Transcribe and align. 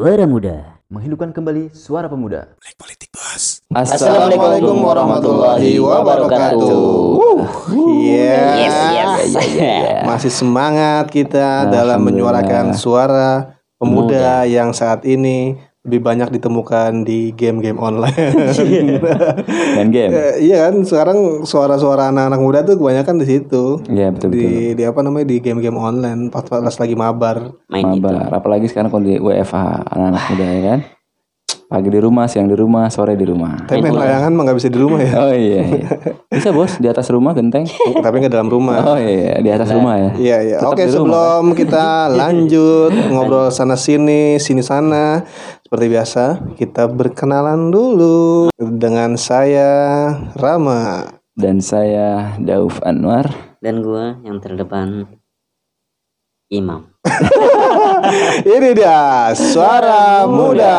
Suara 0.00 0.24
Muda. 0.24 0.80
Menghidupkan 0.88 1.28
kembali 1.28 1.76
suara 1.76 2.08
pemuda. 2.08 2.56
Assalamualaikum 3.68 4.80
warahmatullahi 4.80 5.76
wabarakatuh. 5.76 6.72
Iya. 8.00 8.40
Yes, 8.64 9.28
yes. 9.60 10.00
Masih 10.08 10.32
semangat 10.32 11.12
kita 11.12 11.68
dalam 11.68 12.00
menyuarakan 12.00 12.72
suara 12.72 13.60
pemuda 13.76 14.48
yang 14.48 14.72
saat 14.72 15.04
ini 15.04 15.60
lebih 15.80 16.00
banyak 16.04 16.28
ditemukan 16.36 17.08
di 17.08 17.32
game-game 17.32 17.80
online. 17.80 18.36
Main 19.80 19.88
game. 19.88 20.12
Eh, 20.12 20.44
iya 20.44 20.68
kan, 20.68 20.84
sekarang 20.84 21.48
suara-suara 21.48 22.12
anak-anak 22.12 22.40
muda 22.40 22.60
tuh 22.68 22.76
kebanyakan 22.76 23.16
di 23.16 23.26
situ. 23.26 23.80
Iya 23.88 24.12
betul 24.12 24.36
betul. 24.36 24.44
Di, 24.44 24.76
di 24.76 24.82
apa 24.84 25.00
namanya 25.00 25.32
di 25.32 25.40
game-game 25.40 25.80
online 25.80 26.28
pas 26.28 26.44
pas 26.44 26.76
lagi 26.76 26.92
mabar. 26.92 27.56
Main 27.72 27.96
itu. 27.96 28.04
Mabar. 28.04 28.28
Apalagi 28.28 28.68
sekarang 28.68 28.92
kalau 28.92 29.08
di 29.08 29.16
WFH 29.16 29.56
anak-anak 29.88 30.22
muda 30.28 30.44
ya 30.44 30.60
kan. 30.68 30.80
Pagi 31.70 31.86
di 31.86 32.02
rumah, 32.02 32.26
siang 32.26 32.50
di 32.50 32.58
rumah, 32.58 32.90
sore 32.90 33.14
di 33.14 33.22
rumah. 33.22 33.62
Tapi 33.62 33.78
main 33.78 33.94
layangan 33.94 34.34
mah 34.34 34.42
nggak 34.42 34.58
bisa 34.58 34.74
di 34.74 34.78
rumah 34.82 34.98
ya. 35.06 35.14
Oh 35.22 35.30
iya, 35.30 35.62
iya. 35.70 35.86
Bisa 36.26 36.50
bos 36.50 36.82
di 36.82 36.90
atas 36.90 37.06
rumah 37.14 37.30
genteng. 37.30 37.62
Tapi 38.04 38.14
nggak 38.18 38.34
dalam 38.34 38.50
rumah. 38.50 38.82
Oh 38.82 38.98
iya, 38.98 39.38
di 39.38 39.54
atas 39.54 39.70
rumah 39.70 39.94
ya. 39.94 40.10
Iya 40.18 40.36
iya. 40.50 40.56
Tetap 40.58 40.74
Oke 40.74 40.82
di 40.82 40.90
rumah, 40.90 40.98
sebelum 40.98 41.44
kita 41.54 41.86
lanjut 42.26 42.90
ngobrol 43.14 43.54
sana 43.54 43.78
sini 43.78 44.42
sini 44.42 44.66
sana 44.66 45.22
seperti 45.70 45.86
biasa 45.86 46.24
kita 46.58 46.90
berkenalan 46.90 47.70
dulu 47.70 48.50
dengan 48.58 49.14
saya 49.14 50.10
Rama. 50.34 51.06
Dan 51.38 51.62
saya 51.62 52.34
Dauf 52.42 52.82
Anwar. 52.82 53.30
Dan 53.62 53.78
gua 53.86 54.18
yang 54.26 54.42
terdepan 54.42 55.06
Imam. 56.50 56.90
Ini 58.50 58.74
dia 58.74 59.30
suara 59.38 60.26
muda. 60.26 60.78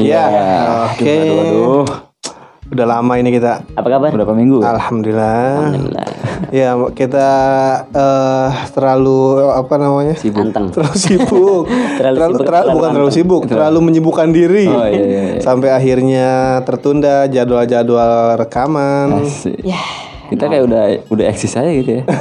Iya, 0.00 0.24
oke. 0.88 1.04
Aduh, 1.04 1.84
aduh. 1.84 2.03
Udah 2.74 2.86
lama 2.90 3.12
ini 3.14 3.30
kita. 3.30 3.62
Apa 3.72 3.86
kabar? 3.88 4.10
Berapa 4.10 4.34
minggu? 4.34 4.58
Alhamdulillah. 4.60 5.70
Alhamdulillah. 5.70 6.08
Ya 6.50 6.74
kita 6.90 7.30
eh, 7.88 8.48
terlalu 8.70 9.18
apa 9.48 9.74
namanya? 9.74 10.14
Sibuk. 10.14 10.42
Anteng. 10.44 10.70
terlalu 10.70 10.96
sibuk 10.96 11.64
Terlalu 11.98 12.14
terlalu, 12.14 12.14
sibuk, 12.14 12.18
terlalu- 12.18 12.44
terlalu 12.44 12.70
bukan 12.74 12.90
terlalu 12.90 13.12
sibuk 13.12 13.42
terlalu 13.44 13.78
menyibukkan 13.80 14.28
diri 14.30 14.66
Oh 14.66 14.82
iya 14.82 14.98
iya. 14.98 15.22
iya. 15.30 15.40
sampai 15.40 15.70
akhirnya 15.70 16.28
tertunda 16.62 17.26
jadwal-jadwal 17.26 18.12
rekaman 18.36 19.22
Asik. 19.22 19.62
Kita 20.26 20.44
kayak 20.48 20.64
udah 20.64 20.82
udah 21.08 21.24
eksis 21.28 21.54
aja 21.54 21.70
gitu 21.70 22.02
ya. 22.02 22.04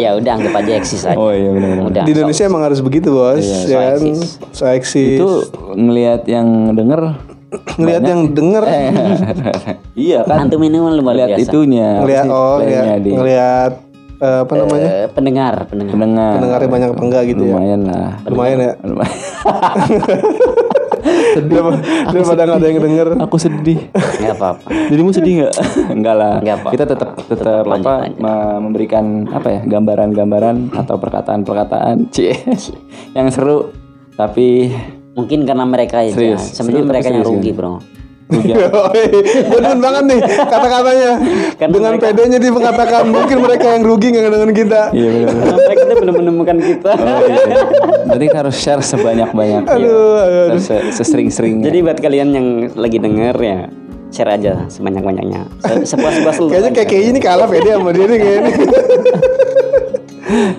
Ya 0.00 0.10
udah 0.16 0.32
anggap 0.32 0.54
aja 0.56 0.72
eksis 0.72 1.02
aja. 1.04 1.14
Oh 1.14 1.28
iya 1.28 1.50
benar-benar. 1.50 1.84
Udah. 1.86 2.02
di 2.02 2.10
Indonesia 2.12 2.44
emang 2.44 2.62
harus 2.62 2.80
begitu 2.80 3.10
bos 3.10 3.38
Iya, 3.38 3.58
ya 3.66 3.78
kan 3.90 4.00
eksis. 4.00 4.20
so 4.50 4.62
eksis 4.64 5.18
Itu 5.18 5.30
ngelihat 5.72 6.24
yang 6.24 6.46
denger 6.72 7.14
ngelihat 7.78 8.02
yang 8.06 8.20
denger. 8.30 8.64
Iya 10.00 10.24
kan? 10.24 10.48
Antum 10.48 10.62
ini 10.64 10.80
luar 10.80 11.12
lihat 11.12 11.36
itunya. 11.36 12.00
Ngelihat 12.00 12.24
oh 12.30 12.56
ngelihat 12.62 13.04
ngelihat 13.04 13.72
eh, 14.22 14.38
apa 14.46 14.52
namanya? 14.56 14.88
Eh, 14.88 15.06
pendengar, 15.12 15.54
pendengar. 15.68 15.92
pendengar 15.92 16.32
pendengarnya 16.38 16.70
banyak 16.70 16.88
apa 16.94 17.02
enggak 17.04 17.22
gitu 17.28 17.42
ya? 17.44 17.54
Lumayan 17.58 17.80
lah. 17.84 18.10
Lumayan 18.24 18.58
ya? 18.58 18.72
Lumayan. 18.86 19.18
Daripada 21.30 21.78
daripada 22.12 22.40
nggak 22.44 22.58
ada 22.60 22.66
yang 22.66 22.80
denger. 22.82 23.08
Aku 23.24 23.36
sedih. 23.40 23.88
Enggak 23.92 24.36
apa-apa. 24.36 24.68
dirimu 24.90 25.10
sedih 25.14 25.32
nggak? 25.44 25.54
Enggak 25.96 26.14
lah. 26.16 26.34
Nggak 26.42 26.56
apa. 26.60 26.68
kita 26.74 26.84
tetap 26.86 27.10
tetap 27.24 27.64
lanjut 27.64 27.86
apa 27.86 27.94
me- 28.20 28.58
memberikan 28.68 29.04
apa 29.30 29.48
ya 29.48 29.60
gambaran-gambaran 29.64 30.74
atau 30.76 30.96
perkataan-perkataan 31.00 32.10
cie 32.12 32.36
yang 33.16 33.30
seru 33.32 33.72
tapi 34.18 34.68
Mungkin 35.10 35.42
karena 35.42 35.64
mereka 35.64 36.00
aja. 36.00 36.12
Serius, 36.12 36.42
Sebenarnya 36.50 36.66
serius, 36.76 36.86
mereka 36.86 37.06
yang 37.06 37.14
serius, 37.16 37.28
rugi, 37.28 37.42
serius. 37.46 37.58
Bro. 37.58 37.74
demen 38.30 39.82
banget 39.82 40.02
nih 40.06 40.20
kata-katanya 40.22 41.10
Karena 41.58 41.72
dengan 41.74 41.92
mereka- 41.98 42.06
pedenya 42.06 42.38
dia 42.38 42.52
mengatakan 42.54 43.02
mungkin 43.10 43.36
mereka 43.42 43.66
yang 43.74 43.82
rugi 43.82 44.06
nggak 44.06 44.30
dengan 44.30 44.50
kita 44.54 44.80
iya 44.94 45.08
benar 45.10 45.34
mereka 45.58 45.80
itu 45.82 45.94
belum 45.98 46.14
menemukan 46.14 46.56
kita. 46.62 46.92
Oh, 46.94 47.20
iya. 47.26 47.58
Berarti 48.06 48.24
kita 48.24 48.38
harus 48.38 48.54
share 48.54 48.78
sebanyak-banyaknya. 48.80 49.66
Aduh, 49.66 50.14
aduh. 50.46 50.62
Se- 50.62 50.94
Sesering-seringnya. 50.94 51.66
Jadi 51.66 51.78
buat 51.82 51.98
kalian 51.98 52.28
yang 52.30 52.46
lagi 52.74 53.02
denger 53.02 53.34
ya 53.34 53.58
share 54.10 54.30
aja 54.30 54.62
sebanyak-banyaknya. 54.70 55.50
Se 55.66 55.90
Sepuas-puas 55.90 56.38
lu. 56.38 56.46
Kayaknya 56.48 56.70
kayak 56.72 56.88
kayak 56.88 57.04
ini 57.04 57.18
kalah 57.18 57.50
pede 57.50 57.66
sama 57.68 57.90
dia 57.90 58.06
nih 58.06 58.18
kayaknya. 58.20 58.52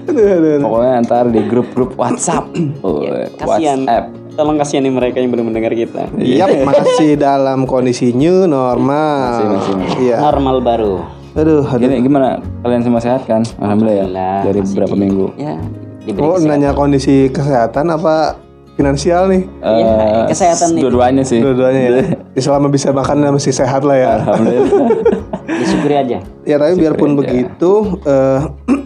aduh, 0.04 0.26
aduh, 0.28 0.52
aduh. 0.52 0.68
Pokoknya 0.68 0.94
ntar 1.02 1.26
di 1.32 1.40
grup-grup 1.42 1.92
WhatsApp. 1.96 2.52
Oh, 2.84 3.00
Kasihan. 3.40 3.88
WhatsApp. 3.88 4.06
Tolong 4.32 4.56
kasihani 4.56 4.88
mereka 4.88 5.20
yang 5.20 5.30
belum 5.30 5.52
mendengar 5.52 5.72
kita. 5.72 6.08
Iya, 6.16 6.48
masih 6.68 7.16
dalam 7.16 7.64
kondisi 7.66 8.12
new 8.12 8.48
normal. 8.48 9.20
Masih, 9.28 9.46
masih, 9.46 9.74
masih. 9.76 10.00
Iya. 10.02 10.18
Normal 10.22 10.56
baru. 10.62 10.96
Aduh, 11.34 11.64
aduh. 11.64 11.80
Gini, 11.80 12.00
gimana? 12.02 12.40
Kalian 12.60 12.82
semua 12.82 13.00
sehat 13.00 13.24
kan? 13.24 13.44
Alhamdulillah 13.58 14.08
ya. 14.08 14.08
Dari 14.44 14.60
beberapa 14.62 14.94
di- 14.94 15.00
minggu. 15.00 15.26
Ya, 15.36 15.56
diberi 16.02 16.22
Oh, 16.22 16.36
kesehatan. 16.36 16.60
nanya 16.60 16.72
kondisi 16.72 17.16
kesehatan 17.28 17.86
apa 17.88 18.40
finansial 18.74 19.28
nih? 19.28 19.44
Iya, 19.60 19.92
Eh, 19.92 20.24
kesehatan 20.28 20.68
nih. 20.74 20.82
Dua-duanya 20.82 21.24
sih. 21.24 21.40
Dua-duanya 21.40 21.82
ya. 21.82 21.92
Selama 22.44 22.68
bisa 22.68 22.90
makan 22.90 23.28
masih 23.30 23.52
sehat 23.54 23.84
lah 23.84 23.96
ya. 23.96 24.10
Alhamdulillah. 24.18 24.90
Disyukuri 25.60 25.96
aja. 25.98 26.18
Ya 26.42 26.56
tapi 26.56 26.74
biarpun 26.78 27.16
begitu 27.16 27.72
eh, 28.02 28.40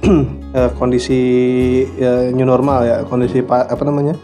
eh, 0.57 0.69
kondisi 0.75 1.21
ya, 1.95 2.29
new 2.29 2.43
normal 2.43 2.81
ya, 2.83 2.97
kondisi 3.03 3.41
pa- 3.41 3.65
apa 3.65 3.81
namanya? 3.81 4.17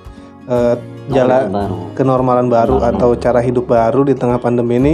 eh, 0.43 0.75
jalan 1.11 1.43
baru. 1.51 1.77
kenormalan 1.93 2.47
baru 2.47 2.77
atau 2.81 3.13
cara 3.19 3.39
hidup 3.43 3.67
baru 3.67 4.07
di 4.07 4.15
tengah 4.15 4.39
pandemi 4.39 4.79
ini 4.79 4.93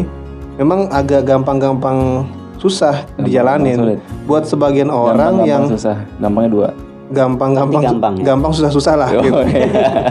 memang 0.58 0.90
agak 0.90 1.24
gampang-gampang 1.26 2.26
susah 2.58 3.06
dijalanin. 3.22 3.78
sulit. 3.78 4.00
Buat 4.26 4.50
sebagian 4.50 4.90
orang 4.90 5.38
Gampang-gampang 5.42 5.50
yang 5.50 5.64
susah. 5.70 5.98
Gampangnya 6.18 6.52
dua. 6.52 6.70
Gampang-gampang 7.10 7.82
gampang 7.82 8.14
ya? 8.16 8.24
gampang 8.26 8.52
susah-susah 8.52 8.94
lah 8.96 9.10
Oh, 9.10 9.22
gitu. 9.22 9.42
iya. 9.46 9.66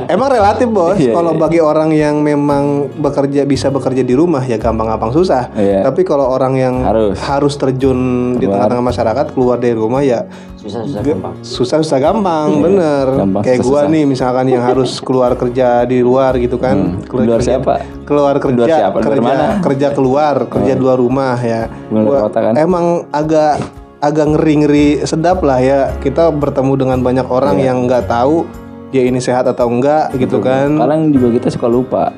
Emang 0.14 0.28
relatif 0.28 0.66
bos. 0.66 0.96
Iya, 0.96 1.12
kalau 1.12 1.32
iya. 1.32 1.38
bagi 1.38 1.60
orang 1.60 1.90
yang 1.90 2.18
memang 2.18 2.64
bekerja 2.94 3.44
bisa 3.44 3.68
bekerja 3.68 4.00
di 4.00 4.12
rumah 4.12 4.40
ya 4.40 4.56
gampang-gampang 4.56 5.12
susah. 5.12 5.52
Iya. 5.52 5.82
Tapi 5.82 6.02
kalau 6.02 6.26
orang 6.26 6.54
yang 6.54 6.74
Harus. 6.80 7.20
terjun 7.54 7.98
di 8.32 8.44
Keluar. 8.44 8.64
tengah-tengah 8.66 8.84
masyarakat 8.86 9.26
keluar 9.30 9.56
dari 9.56 9.72
rumah 9.72 10.00
ya 10.00 10.24
Susah-susah 10.56 11.00
gampang. 11.00 11.34
susah-susah 11.40 11.98
gampang, 12.00 12.48
bener. 12.58 13.06
Iya, 13.06 13.18
Gampang, 13.22 13.42
Kayak 13.42 13.58
gua 13.58 13.66
susah-susah. 13.84 13.92
nih 13.92 14.04
misalkan 14.04 14.46
yang 14.48 14.62
harus 14.64 14.90
keluar 14.98 15.32
kerja 15.34 15.68
di 15.84 15.98
luar 16.00 16.32
gitu 16.36 16.56
kan. 16.56 16.76
Hmm, 16.96 17.02
di 17.02 17.22
luar 17.22 17.38
kerja- 17.38 17.50
siapa? 17.54 17.74
Keluar 18.02 18.34
kerja, 18.36 18.56
luar 18.56 18.68
siapa? 18.72 18.96
Di 18.96 19.04
kerja, 19.04 19.20
mana? 19.20 19.44
Oh. 19.44 19.52
kerja 19.62 19.88
keluar, 19.90 20.34
kerja 20.46 20.72
rumah 20.96 21.36
ya. 21.36 21.62
Di 21.68 21.92
luar 21.92 22.04
Gua 22.04 22.18
kota 22.26 22.38
kan? 22.40 22.52
Emang 22.56 22.84
agak 23.10 23.62
agak 24.00 24.26
ngeri-ngeri 24.34 25.02
sedap 25.02 25.40
lah 25.42 25.60
ya. 25.60 25.80
Kita 25.98 26.28
bertemu 26.30 26.72
dengan 26.76 26.98
banyak 27.00 27.26
orang 27.26 27.56
Iya. 27.60 27.72
yang 27.72 27.86
nggak 27.86 28.08
tahu 28.08 28.44
dia 28.90 29.02
ini 29.02 29.18
sehat 29.18 29.44
atau 29.46 29.66
enggak 29.68 30.14
gitu 30.16 30.38
kan. 30.38 30.76
Kadang 30.78 31.10
juga 31.10 31.28
kita 31.36 31.48
suka 31.50 31.66
lupa 31.66 32.12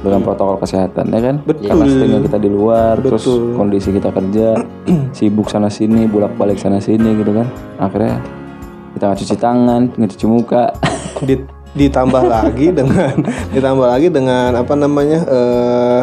dengan 0.00 0.24
protokol 0.24 0.56
kesehatan 0.64 1.12
ya 1.12 1.20
kan 1.20 1.36
Betul. 1.44 1.68
karena 1.68 1.84
seringnya 1.84 2.20
kita 2.24 2.38
di 2.40 2.48
luar 2.48 2.96
terus 3.04 3.20
Betul. 3.20 3.52
kondisi 3.52 3.88
kita 3.92 4.08
kerja 4.08 4.56
sibuk 5.16 5.52
sana 5.52 5.68
sini 5.68 6.08
bolak 6.08 6.32
balik 6.40 6.56
sana 6.56 6.80
sini 6.80 7.20
gitu 7.20 7.36
kan 7.36 7.44
akhirnya 7.76 8.16
kita 8.96 9.02
nggak 9.06 9.18
cuci 9.20 9.36
tangan 9.36 9.82
nggak 9.92 10.10
cuci 10.16 10.26
muka 10.26 10.72
Di- 11.28 11.44
ditambah 11.76 12.22
lagi 12.26 12.72
dengan 12.72 13.12
ditambah 13.52 13.86
lagi 13.86 14.08
dengan 14.08 14.56
apa 14.56 14.72
namanya 14.72 15.20
eh 15.28 16.02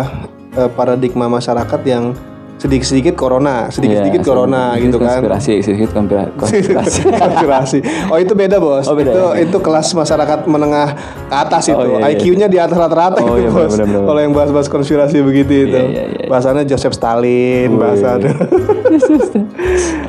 eh, 0.61 0.69
paradigma 0.77 1.25
masyarakat 1.27 1.81
yang 1.81 2.13
sedikit-sedikit 2.57 3.13
corona, 3.13 3.69
sedikit-sedikit 3.69 4.17
Iya, 4.17 4.27
corona 4.27 4.61
sedikit 4.71 4.83
gitu 4.83 4.97
kan. 4.97 5.07
konspirasi 5.15 5.53
sedikit 5.61 5.89
konspira- 5.91 6.33
konspirasi 6.41 6.99
konspirasi. 7.07 7.77
Oh 8.09 8.17
itu 8.17 8.33
beda 8.33 8.57
bos. 8.57 8.83
Oh, 8.83 8.93
beda 8.93 9.09
itu 9.09 9.21
ya? 9.23 9.33
itu 9.43 9.57
kelas 9.57 9.87
masyarakat 9.91 10.39
menengah 10.45 10.97
ke 11.23 11.35
atas 11.35 11.63
itu. 11.67 11.77
Oh, 11.77 11.85
iya, 11.95 12.09
iya. 12.09 12.17
IQ-nya 12.17 12.47
di 12.47 12.57
atas 12.57 12.73
rata-rata 12.75 13.21
Oh, 13.21 13.37
itu 13.37 13.45
iya, 13.45 13.49
bos. 13.49 13.77
Kalau 13.77 14.19
yang 14.19 14.33
bahas-bahas 14.33 14.67
konspirasi 14.67 15.21
begitu 15.21 15.53
itu. 15.63 15.77
iya, 15.77 16.03
iya. 16.09 16.25
Bahasanya 16.25 16.65
Joseph 16.65 16.91
Stalin, 16.91 17.69
Wih. 17.69 17.77
bahasa 17.77 18.17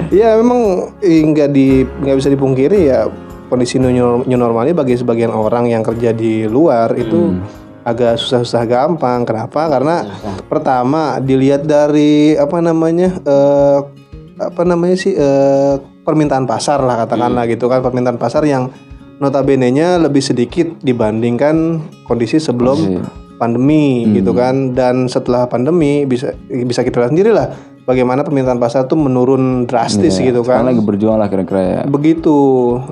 Iya 0.09 0.37
memang 0.37 0.61
eh, 0.99 1.21
nggak 1.23 1.49
di 1.49 1.67
nggak 1.85 2.17
bisa 2.17 2.29
dipungkiri 2.29 2.89
ya 2.89 3.05
kondisi 3.47 3.77
new, 3.77 3.93
new 4.23 4.39
normalnya 4.39 4.73
bagi 4.75 4.93
sebagian 4.95 5.29
orang 5.29 5.67
yang 5.67 5.81
kerja 5.81 6.13
di 6.13 6.45
luar 6.45 6.93
itu 6.95 7.17
Hmm. 7.31 7.68
Agak 7.83 8.17
susah-susah 8.17 8.65
gampang. 8.65 9.23
Kenapa? 9.23 9.69
Karena 9.69 9.97
pertama 10.45 11.19
dilihat 11.19 11.65
dari 11.65 12.35
apa 12.35 12.59
namanya 12.59 13.19
eh, 13.19 13.79
apa 14.39 14.63
namanya 14.63 14.97
sih 14.97 15.13
eh, 15.13 15.75
permintaan 16.03 16.45
pasar 16.45 16.81
lah 16.81 17.05
katakanlah 17.05 17.45
Hmm. 17.45 17.53
gitu 17.53 17.67
kan 17.67 17.81
permintaan 17.81 18.17
pasar 18.17 18.41
yang 18.43 18.71
notabene-nya 19.19 19.99
lebih 19.99 20.23
sedikit 20.23 20.79
dibandingkan 20.81 21.79
kondisi 22.07 22.39
sebelum 22.39 22.79
Kondisi. 22.79 23.37
pandemi 23.37 24.07
Hmm. 24.07 24.15
gitu 24.15 24.31
kan 24.33 24.73
dan 24.73 25.07
setelah 25.07 25.45
pandemi 25.45 26.07
bisa 26.07 26.33
bisa 26.47 26.81
kita 26.81 27.03
lihat 27.03 27.11
sendiri 27.11 27.31
lah 27.31 27.51
bagaimana 27.83 28.23
permintaan 28.23 28.57
pasar 28.57 28.85
tuh 28.85 28.95
menurun 28.95 29.65
drastis 29.65 30.17
gitu 30.19 30.41
kan. 30.41 30.63
Sekarang 30.63 30.71
lagi 30.71 30.83
berjuang 30.83 31.17
lah 31.17 31.27
kira-kira 31.27 31.63
ya. 31.63 31.81
Begitu. 31.85 32.37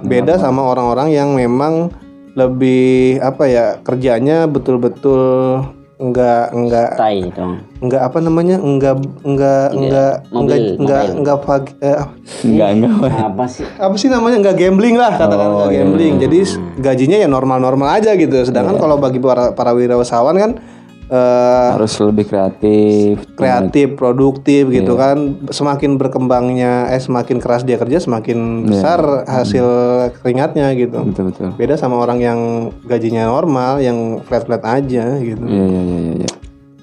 Beda 0.03 0.35
sama 0.37 0.65
orang-orang 0.65 1.13
yang 1.13 1.31
memang 1.31 1.93
lebih 2.37 2.85
apa 3.19 3.45
ya 3.45 3.67
kerjanya 3.81 4.45
betul-betul 4.45 5.65
enggak 5.97 6.53
enggak 6.53 6.93
dong. 7.33 7.65
enggak 7.81 8.03
apa 8.05 8.19
namanya 8.21 8.61
enggak 8.61 9.01
enggak 9.25 9.73
enggak 9.73 10.13
enggak 10.29 10.29
mobil, 10.29 10.63
enggak 10.77 11.01
mobil. 11.03 11.17
enggak 11.17 11.39
pagi 11.41 11.73
eh, 11.81 11.97
Enggak 12.45 12.69
enggak. 12.71 12.93
Apa 13.17 13.45
sih? 13.49 13.65
apa 13.65 13.95
sih 13.97 14.09
namanya 14.13 14.37
enggak 14.37 14.57
gambling 14.59 14.95
lah 14.95 15.17
katakan 15.17 15.49
enggak 15.51 15.71
gambling 15.75 16.15
jadi 16.21 16.39
s- 16.45 16.61
gajinya 16.77 17.17
ya 17.17 17.25
normal-normal 17.27 17.89
aja 17.91 18.13
gitu 18.13 18.37
sedangkan 18.39 18.77
kalau 18.77 19.01
bagi 19.01 19.17
para 19.17 19.57
para 19.57 19.73
wirausahawan 19.73 20.37
kan 20.37 20.51
eh, 21.07 21.69
Harus 21.73 21.95
lebih 22.01 22.27
kreatif. 22.27 23.23
kreatif 23.33 23.95
produktif 23.95 24.69
gitu 24.69 24.95
kan 24.95 25.17
semakin 25.49 25.97
berkembangnya 25.97 26.89
eh 26.89 26.99
semakin 26.99 27.39
keras 27.39 27.63
dia 27.63 27.77
kerja 27.77 27.99
semakin 27.99 28.67
besar 28.67 29.23
hasil 29.25 29.67
keringatnya 30.19 30.73
gitu 30.73 30.99
Betul 31.05 31.31
betul. 31.31 31.49
beda 31.55 31.75
sama 31.75 31.97
orang 31.97 32.19
yang 32.19 32.41
gajinya 32.83 33.27
normal 33.27 33.79
yang 33.79 34.19
flat 34.23 34.45
flat 34.45 34.63
aja 34.63 35.19
gitu 35.19 35.43
Iya 35.43 35.65
iya 35.65 35.83
iya 35.83 35.99
iya. 36.01 36.15
iya. 36.21 36.31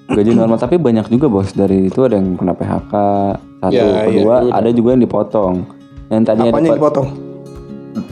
Gaji 0.06 0.32
normal 0.34 0.60
tapi 0.60 0.76
banyak 0.78 1.08
juga 1.08 1.26
bos 1.26 1.52
dari 1.52 1.88
itu 1.88 2.04
ada 2.04 2.16
yang 2.16 2.36
kena 2.36 2.54
PHK 2.54 2.94
satu 3.60 3.72
Ya, 3.72 4.04
kedua 4.04 4.36
ada 4.52 4.70
juga 4.70 4.90
yang 4.92 5.02
dipotong. 5.02 5.56
Yang 6.12 6.22
tadinya 6.28 6.52
apanya 6.52 6.70
dipotong 6.76 7.08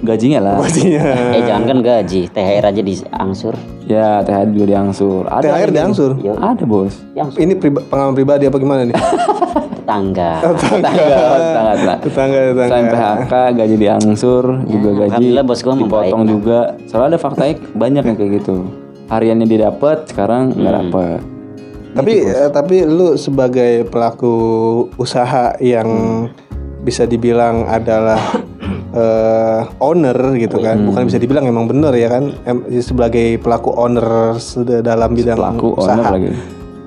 gajinya 0.02 0.40
lah. 0.42 0.56
gajinya 0.60 1.02
Eh 1.38 1.42
jangan 1.46 1.64
kan 1.64 1.78
gaji, 1.80 2.22
THR 2.28 2.66
aja 2.66 2.82
diangsur. 2.82 3.54
Ya 3.86 4.22
THR 4.22 4.50
juga 4.50 4.66
diangsur. 4.68 5.24
Ada 5.26 5.46
THR 5.48 5.70
diangsur 5.70 6.12
Ada 6.20 6.64
bos. 6.64 6.94
Yang 7.12 7.30
ini 7.38 7.54
priba- 7.54 7.86
pengalaman 7.86 8.14
pribadi 8.14 8.44
apa 8.46 8.58
gimana 8.58 8.82
nih 8.84 8.96
tetangga. 9.82 10.32
Tetangga 10.40 10.90
tetangga 10.90 11.38
tetangga. 11.38 11.94
tetangga 12.06 12.40
tetangga 12.50 12.70
Selain 12.70 12.88
PHK 12.88 13.34
gaji 13.54 13.76
diangsur 13.78 14.44
juga 14.66 14.90
gaji 14.96 15.10
alhamdulillah 15.12 15.46
bos 15.46 15.60
gua 15.60 15.74
membaik, 15.74 15.86
dipotong 15.86 16.24
juga. 16.26 16.60
Soalnya 16.86 17.08
ada 17.08 17.20
faktanya 17.20 17.54
banyak 17.74 18.04
yang 18.04 18.16
kayak 18.16 18.32
gitu. 18.40 18.56
Hariannya 19.08 19.46
didapat 19.46 19.98
sekarang 20.08 20.56
nggak 20.56 20.74
dapet. 20.80 21.20
tapi 21.92 22.24
eh, 22.24 22.48
tapi 22.48 22.88
lu 22.88 23.20
sebagai 23.20 23.84
pelaku 23.84 24.32
usaha 24.96 25.52
yang 25.60 26.24
bisa 26.82 27.04
dibilang 27.04 27.68
adalah 27.68 28.16
eh, 28.92 29.62
owner 29.80 30.14
gitu 30.36 30.58
kan 30.58 30.78
bukan 30.82 31.04
bisa 31.04 31.18
dibilang 31.18 31.44
emang 31.44 31.66
bener 31.66 31.92
ya 31.92 32.10
kan 32.10 32.32
Em- 32.44 32.66
sebagai 32.78 33.36
pelaku 33.38 33.72
owner 33.72 34.04
sudah 34.36 34.80
dalam 34.80 35.12
bidang 35.12 35.36
Pelaku 35.36 35.76
usaha 35.76 35.96
owner 35.98 36.12
lagi. 36.14 36.30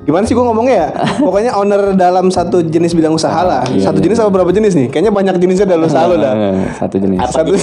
gimana 0.04 0.20
sih 0.22 0.32
gua 0.32 0.44
ngomongnya 0.46 0.74
ya 0.74 0.88
pokoknya 1.24 1.52
owner 1.54 1.82
dalam 1.94 2.28
satu 2.28 2.60
jenis 2.60 2.92
bidang 2.92 3.10
usaha 3.10 3.40
lah 3.40 3.64
satu 3.64 3.98
jenis 3.98 4.16
apa 4.16 4.28
berapa 4.30 4.50
jenis 4.50 4.72
nih 4.74 4.86
kayaknya 4.88 5.08
banyak 5.10 5.34
jenisnya 5.38 5.64
dalam 5.66 5.84
usaha 5.84 6.04
lu 6.04 6.16
dah 6.18 6.32
Eh, 6.34 6.56
Satu 6.74 6.96
jenis. 6.98 7.18
satu 7.26 7.52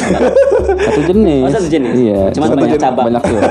Satu 0.81 1.01
jenis. 1.03 1.43
Oh, 1.43 1.51
satu 1.51 1.67
jenis? 1.67 1.93
Iya. 1.93 2.21
Cuman 2.31 2.47
Satu 2.47 2.57
banyak 2.57 2.73
jenis. 2.73 2.83
cabang. 2.83 3.05
Banyak 3.07 3.21
tuh. 3.21 3.37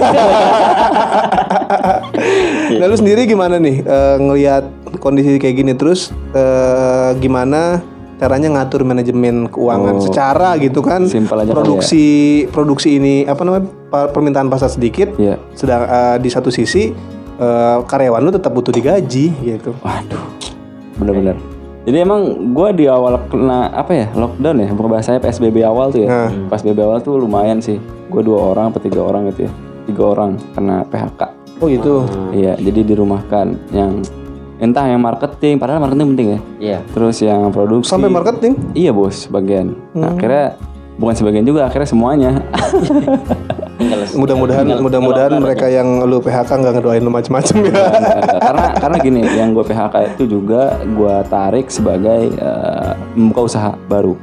Nah 2.72 2.86
lu 2.86 2.96
sendiri 2.96 3.24
gimana 3.24 3.56
nih 3.56 3.82
eh, 3.82 4.16
ngelihat 4.18 4.64
kondisi 4.98 5.36
kayak 5.36 5.56
gini 5.56 5.72
terus 5.72 6.00
eh, 6.32 7.10
gimana 7.18 7.82
caranya 8.20 8.52
ngatur 8.52 8.84
manajemen 8.84 9.48
keuangan 9.48 9.96
Oh, 9.96 10.04
secara 10.04 10.54
gitu 10.56 10.84
kan 10.84 11.08
simpel 11.08 11.40
aja 11.40 11.48
ya. 11.48 11.56
produksi 11.56 12.04
produksi 12.46 13.00
ini 13.00 13.24
apa 13.24 13.40
namanya 13.40 13.64
permintaan 13.90 14.46
pasar 14.46 14.68
sedikit 14.68 15.16
Iya. 15.16 15.40
sedang 15.52 15.82
eh, 15.82 16.16
di 16.20 16.28
satu 16.28 16.52
sisi 16.52 16.92
eh, 17.34 17.76
karyawan 17.80 18.20
lu 18.20 18.30
tetap 18.30 18.52
butuh 18.52 18.70
digaji 18.70 19.32
gitu 19.40 19.72
Waduh. 19.80 20.20
Bener-bener. 20.94 21.32
Jadi 21.80 21.96
emang 21.96 22.20
gue 22.52 22.68
di 22.76 22.84
awal 22.84 23.16
kena 23.26 23.72
apa 23.72 23.88
ya 23.90 24.06
lockdown 24.12 24.56
ya, 24.58 24.68
bukan 24.70 24.90
bahasanya 24.92 25.16
PSBB 25.18 25.64
awal 25.64 25.88
tuh 25.88 26.04
ya. 26.04 26.08
Nah. 26.28 26.30
PSBB 26.52 26.76
awal 26.78 27.00
tuh 27.00 27.16
lumayan 27.16 27.56
sih. 27.58 27.80
Gue 28.06 28.20
dua 28.20 28.52
orang 28.52 28.68
atau 28.68 28.78
tiga 28.78 29.00
orang 29.00 29.32
gitu 29.32 29.48
ya. 29.48 29.52
Tiga 29.86 30.02
orang 30.06 30.36
kena 30.52 30.84
PHK. 30.84 31.22
oh 31.56 31.66
gitu 31.66 32.04
Iya, 32.30 32.56
jadi 32.58 32.84
dirumahkan 32.86 33.46
yang 33.70 34.04
entah 34.60 34.84
yang 34.84 35.00
marketing, 35.00 35.56
padahal 35.56 35.80
marketing 35.80 36.08
penting 36.14 36.28
ya. 36.28 36.40
Iya. 36.60 36.78
Terus 36.92 37.16
yang 37.24 37.48
produksi. 37.48 37.88
sampai 37.88 38.12
marketing 38.12 38.52
Iya 38.76 38.92
bos, 38.92 39.26
sebagian. 39.26 39.72
Hmm. 39.96 40.00
Nah, 40.04 40.08
akhirnya 40.14 40.46
bukan 41.00 41.14
sebagian 41.16 41.44
juga, 41.48 41.66
akhirnya 41.66 41.88
semuanya. 41.88 42.30
Mudah-mudahan 44.12 44.68
mudah-mudahan 44.76 45.40
mereka 45.40 45.64
yang 45.72 46.04
lu 46.04 46.20
PHK 46.20 46.52
nggak 46.52 46.74
ngedoain 46.78 47.00
lu 47.00 47.08
macem-macem 47.08 47.64
ya 47.64 47.72
karena 48.36 48.66
karena 48.82 48.96
gini, 49.00 49.22
yang 49.24 49.56
gue 49.56 49.64
PHK 49.64 50.14
itu 50.14 50.36
juga 50.36 50.76
gue 50.84 51.16
tarik 51.32 51.72
sebagai 51.72 52.28
eh, 52.28 52.92
membuka 53.16 53.48
usaha 53.48 53.72
baru. 53.88 54.14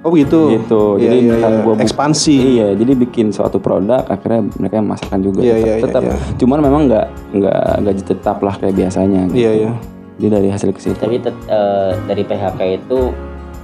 Oh 0.00 0.10
begitu 0.10 0.40
Gitu. 0.54 0.82
Iya, 0.96 1.02
jadi 1.02 1.16
iya, 1.18 1.32
bukan 1.34 1.50
iya. 1.50 1.62
gua 1.62 1.74
ekspansi 1.78 2.36
Iya, 2.56 2.68
jadi 2.74 2.92
bikin 2.96 3.26
suatu 3.30 3.56
produk 3.56 4.02
akhirnya 4.04 4.40
mereka 4.54 4.80
masakkan 4.80 5.20
juga 5.20 5.40
Iya, 5.40 5.54
tetap. 5.54 5.60
iya, 5.60 5.72
iya, 5.72 5.84
tetap. 5.84 6.02
iya. 6.02 6.14
Cuman 6.36 6.58
memang 6.60 6.82
nggak 6.86 7.06
nggak 7.32 7.60
gaji 7.82 8.02
tetap 8.04 8.36
lah 8.38 8.54
kayak 8.54 8.74
biasanya. 8.74 9.20
gitu. 9.26 9.36
iya 9.38 9.52
iya 9.58 9.72
Jadi 10.16 10.28
dari 10.30 10.48
hasil 10.48 10.68
ke 10.70 10.80
situ. 10.82 10.98
Tapi 10.98 11.16
tet- 11.18 11.46
eh, 11.46 11.92
dari 12.04 12.22
PHK 12.22 12.60
itu 12.76 12.98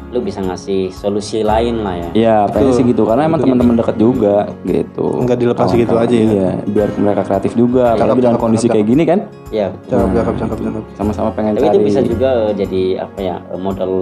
lu 0.07 0.23
bisa 0.23 0.39
ngasih 0.39 0.89
solusi 0.89 1.43
lain 1.43 1.83
lah 1.83 1.99
ya. 1.99 2.09
Iya, 2.15 2.37
pengen 2.49 2.73
sih 2.73 2.85
gitu 2.87 3.03
karena 3.03 3.27
emang 3.27 3.43
teman-teman 3.43 3.75
dekat 3.75 3.97
juga 3.97 4.49
gitu. 4.63 5.21
Nggak 5.21 5.37
dilepas 5.37 5.69
gitu 5.69 5.85
Kawan-kawan, 5.85 6.07
aja 6.07 6.17
ya? 6.17 6.31
Iya, 6.31 6.51
biar 6.65 6.89
mereka 6.97 7.23
kreatif 7.25 7.53
juga. 7.53 7.93
Apalagi 7.93 8.23
dengan 8.23 8.33
cakep, 8.33 8.41
kondisi 8.41 8.63
cakep, 8.63 8.73
kayak 8.73 8.87
gini 8.87 9.03
kan, 9.05 9.19
Iya. 9.51 9.69
cakep 9.85 10.09
cakep 10.15 10.35
cakep 10.39 10.59
cakep 10.63 10.85
sama-sama 10.95 11.29
pengen 11.35 11.53
Tapi 11.53 11.65
cari. 11.67 11.75
itu 11.75 11.81
bisa 11.85 12.01
juga 12.03 12.31
jadi 12.55 12.83
apa 13.03 13.19
ya 13.19 13.37
modal 13.53 13.93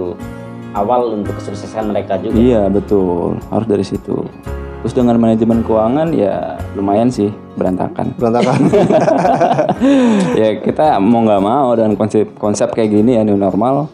awal 0.75 1.15
untuk 1.15 1.39
kesuksesan 1.39 1.89
mereka 1.89 2.19
juga. 2.19 2.35
Iya 2.35 2.67
betul, 2.67 3.39
harus 3.49 3.67
dari 3.67 3.81
situ. 3.81 4.27
Terus 4.83 4.93
dengan 4.93 5.17
manajemen 5.17 5.65
keuangan 5.65 6.13
ya 6.13 6.59
lumayan 6.75 7.09
sih 7.09 7.33
berantakan. 7.55 8.13
berantakan 8.19 8.59
ya 10.39 10.59
kita 10.61 10.99
mau 10.99 11.25
nggak 11.25 11.41
mau 11.41 11.73
dengan 11.73 11.95
konsep 11.95 12.29
konsep 12.37 12.69
kayak 12.69 12.93
gini 12.93 13.17
ya 13.17 13.25
new 13.25 13.33
normal 13.33 13.89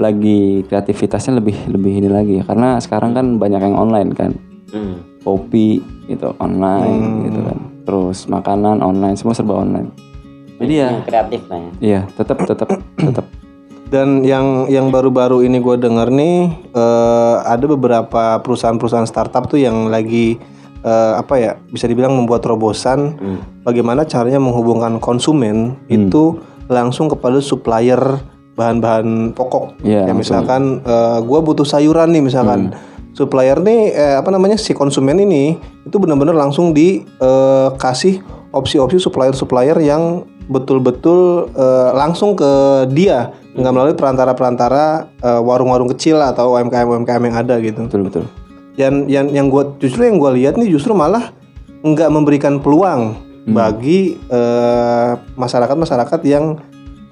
lagi 0.00 0.64
kreativitasnya 0.64 1.36
lebih 1.36 1.68
lebih 1.68 1.92
ini 2.00 2.08
lagi 2.08 2.36
karena 2.42 2.80
sekarang 2.80 3.12
kan 3.12 3.36
banyak 3.36 3.60
yang 3.60 3.76
online 3.76 4.10
kan 4.16 4.32
Hmm. 4.72 5.04
kopi 5.20 5.84
gitu 6.08 6.32
online 6.40 7.28
gitu 7.28 7.44
kan 7.44 7.58
terus 7.84 8.24
makanan 8.24 8.80
online 8.80 9.20
semua 9.20 9.36
serba 9.36 9.60
online 9.60 9.92
jadi 10.56 10.74
ya 10.80 10.90
kreatif 11.04 11.44
lah 11.44 11.60
ya. 11.60 11.70
iya 11.76 12.00
tetap 12.16 12.40
tetap 12.40 12.72
tetap 12.96 13.26
Dan 13.92 14.24
yang 14.24 14.72
yang 14.72 14.88
baru-baru 14.88 15.44
ini 15.44 15.60
gue 15.60 15.76
denger 15.76 16.08
nih 16.08 16.48
eh, 16.72 17.36
ada 17.44 17.64
beberapa 17.68 18.40
perusahaan-perusahaan 18.40 19.04
startup 19.04 19.52
tuh 19.52 19.60
yang 19.60 19.92
lagi 19.92 20.40
eh, 20.80 21.12
apa 21.20 21.34
ya 21.36 21.52
bisa 21.68 21.84
dibilang 21.84 22.16
membuat 22.16 22.40
terobosan 22.40 23.20
bagaimana 23.68 24.08
caranya 24.08 24.40
menghubungkan 24.40 24.96
konsumen 24.96 25.76
itu 25.92 26.40
langsung 26.72 27.12
kepada 27.12 27.36
supplier 27.44 28.00
bahan-bahan 28.56 29.36
pokok. 29.36 29.84
Iya, 29.84 30.08
ya 30.08 30.14
misalkan 30.16 30.80
gue 31.20 31.38
butuh 31.44 31.68
sayuran 31.68 32.16
nih 32.16 32.24
misalkan. 32.24 32.72
Supplier 33.12 33.60
nih 33.60 33.92
eh, 33.92 34.16
apa 34.16 34.32
namanya 34.32 34.56
si 34.56 34.72
konsumen 34.72 35.20
ini 35.20 35.60
itu 35.84 36.00
benar-benar 36.00 36.32
langsung 36.32 36.72
dikasih 36.72 38.24
opsi-opsi 38.56 38.96
supplier-supplier 38.96 39.76
yang 39.84 40.24
betul-betul 40.48 41.52
eh, 41.52 41.90
langsung 41.92 42.32
ke 42.32 42.52
dia 42.88 43.36
nggak 43.52 43.72
melalui 43.72 43.96
perantara-perantara 43.96 44.84
eh, 45.20 45.40
warung-warung 45.44 45.92
kecil 45.92 46.20
atau 46.20 46.56
UMKM 46.56 46.88
UMKM 46.88 47.22
yang 47.28 47.36
ada 47.36 47.54
gitu. 47.60 47.84
betul 47.84 48.02
betul 48.08 48.24
Dan 48.72 49.04
yang 49.04 49.28
yang 49.28 49.52
gua 49.52 49.76
justru 49.76 50.08
yang 50.08 50.16
gue 50.16 50.40
lihat 50.40 50.56
nih 50.56 50.72
justru 50.72 50.96
malah 50.96 51.36
nggak 51.84 52.08
memberikan 52.08 52.56
peluang 52.62 53.20
bagi 53.42 54.16
eh, 54.30 55.12
masyarakat-masyarakat 55.34 56.20
yang 56.24 56.56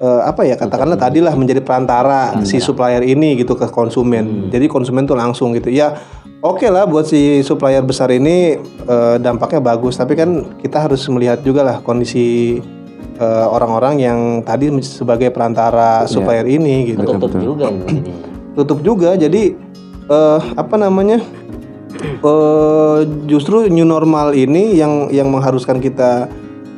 eh, 0.01 0.21
apa 0.25 0.41
ya 0.47 0.55
katakanlah 0.57 0.97
tadi 0.97 1.19
lah 1.21 1.35
menjadi 1.37 1.61
perantara 1.61 2.41
si 2.47 2.57
supplier 2.57 3.03
ini 3.05 3.37
gitu 3.37 3.53
ke 3.53 3.69
konsumen. 3.69 4.49
Jadi 4.49 4.65
konsumen 4.71 5.05
tuh 5.05 5.19
langsung 5.19 5.53
gitu. 5.53 5.69
Ya 5.69 5.99
oke 6.41 6.65
lah 6.71 6.87
buat 6.89 7.05
si 7.05 7.45
supplier 7.45 7.85
besar 7.85 8.09
ini 8.09 8.57
eh, 8.87 9.15
dampaknya 9.21 9.61
bagus. 9.61 9.99
Tapi 9.99 10.17
kan 10.17 10.57
kita 10.57 10.89
harus 10.89 11.03
melihat 11.11 11.43
juga 11.45 11.61
lah 11.61 11.77
kondisi 11.83 12.57
eh, 13.21 13.45
orang-orang 13.45 14.01
yang 14.01 14.19
tadi 14.41 14.73
sebagai 14.81 15.29
perantara 15.29 16.09
supplier 16.09 16.49
ini 16.49 16.97
gitu. 16.97 17.05
Tutup 17.05 17.37
juga 17.37 17.69
ini 17.69 18.31
tutup 18.55 18.79
juga 18.83 19.15
jadi 19.15 19.55
eh, 20.11 20.39
apa 20.59 20.75
namanya 20.75 21.23
eh 22.01 22.99
justru 23.29 23.69
new 23.69 23.85
normal 23.85 24.33
ini 24.33 24.75
yang 24.75 25.07
yang 25.13 25.29
mengharuskan 25.31 25.79
kita 25.79 26.27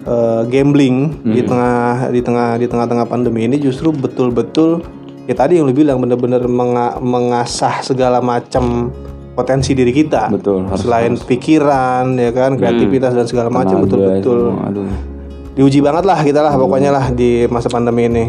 eh, 0.06 0.42
gambling 0.52 1.24
di 1.24 1.42
tengah 1.42 2.12
di 2.12 2.22
tengah 2.22 2.50
di 2.60 2.68
tengah-tengah 2.70 3.08
pandemi 3.08 3.48
ini 3.48 3.58
justru 3.58 3.90
betul-betul 3.90 4.84
ya 5.26 5.34
tadi 5.34 5.58
yang 5.58 5.66
lu 5.66 5.74
bilang 5.74 6.04
benar-benar 6.04 6.44
menga- 6.46 7.00
mengasah 7.00 7.80
segala 7.82 8.20
macam 8.20 8.92
potensi 9.34 9.74
diri 9.74 9.90
kita. 9.90 10.30
Betul 10.30 10.70
harus 10.70 10.86
selain 10.86 11.18
pikiran 11.18 12.14
ya 12.22 12.30
kan 12.30 12.54
kreativitas 12.54 13.18
dan 13.18 13.26
segala 13.26 13.50
macam 13.50 13.82
betul-betul. 13.82 14.54
aduh 14.62 15.13
diuji 15.54 15.80
banget 15.80 16.04
lah 16.04 16.18
kita 16.18 16.42
lah 16.42 16.54
pokoknya 16.54 16.90
lah 16.90 17.06
di 17.10 17.46
masa 17.48 17.70
pandemi 17.70 18.06
ini 18.06 18.26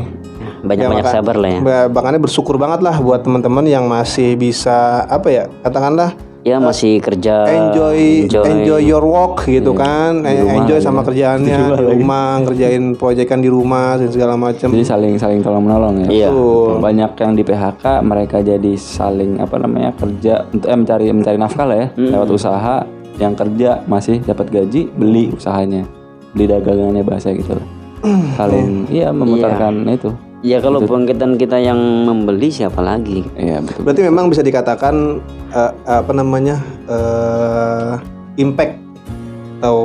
Banyak-banyak 0.60 1.04
maka- 1.04 1.14
sabar 1.14 1.36
lah 1.36 1.50
ya. 1.50 1.60
Makanya 1.86 2.16
bersyukur 2.16 2.56
banget 2.56 2.80
lah 2.80 2.96
buat 2.96 3.20
teman-teman 3.20 3.64
yang 3.64 3.84
masih 3.84 4.32
bisa 4.34 5.04
apa 5.04 5.28
ya 5.28 5.44
katakanlah 5.60 6.16
Ya 6.40 6.60
masih 6.60 7.00
kerja. 7.00 7.48
enjoy 7.48 8.28
enjoy, 8.28 8.80
your 8.82 9.00
work 9.00 9.44
gitu 9.44 9.72
kan, 9.72 10.20
Eh, 10.22 10.44
enjoy 10.44 10.76
sama 10.76 11.00
kerjaannya 11.00 11.72
di 11.72 11.84
rumah, 11.96 12.36
ngerjain 12.38 12.92
proyekan 12.92 13.40
di 13.40 13.48
rumah 13.48 13.96
dan 13.96 14.12
segala 14.12 14.36
macam. 14.36 14.68
Jadi 14.68 14.84
saling 14.84 15.16
saling 15.16 15.40
tolong 15.40 15.64
menolong 15.64 16.04
ya. 16.04 16.28
Iya. 16.28 16.28
Banyak 16.76 17.16
yang 17.16 17.32
di 17.32 17.40
PHK 17.42 17.84
mereka 18.00 18.44
jadi 18.44 18.72
saling 18.76 19.40
apa 19.40 19.56
namanya 19.56 19.96
kerja 19.96 20.44
untuk 20.46 20.68
eh, 20.68 20.76
mencari 20.76 21.04
mencari 21.10 21.38
nafkah 21.40 21.64
lah 21.64 21.76
ya 21.78 21.88
lewat 21.96 22.28
usaha. 22.30 22.84
Yang 23.14 23.32
kerja 23.38 23.70
masih 23.84 24.20
dapat 24.20 24.46
gaji 24.50 24.90
beli 24.90 25.32
usahanya, 25.32 25.88
beli 26.34 26.50
dagangannya 26.50 27.02
bahasa 27.06 27.30
gitu 27.32 27.54
lah. 27.56 27.66
Saling 28.38 28.90
iya 28.90 29.14
memutarkan 29.14 29.86
itu. 29.88 30.12
Ya 30.44 30.60
kalau 30.60 30.84
bukan 30.84 31.08
kita 31.08 31.56
yang 31.56 31.80
membeli 32.04 32.52
siapa 32.52 32.84
lagi? 32.84 33.24
Iya 33.32 33.64
betul. 33.64 33.80
Berarti 33.80 34.02
memang 34.04 34.28
bisa 34.28 34.44
dikatakan 34.44 35.24
eh, 35.56 35.72
apa 35.88 36.12
namanya 36.12 36.60
eh, 36.84 37.96
impact 38.36 38.76
atau 39.64 39.80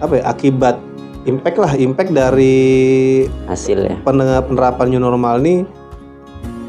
apa 0.00 0.12
ya 0.16 0.24
akibat 0.32 0.80
impact 1.28 1.56
lah 1.60 1.72
impact 1.76 2.16
dari 2.16 2.56
Hasil 3.44 3.78
ya. 3.84 3.96
pen- 4.00 4.24
penerapan 4.48 4.86
new 4.88 5.02
normal 5.02 5.42
ini 5.44 5.68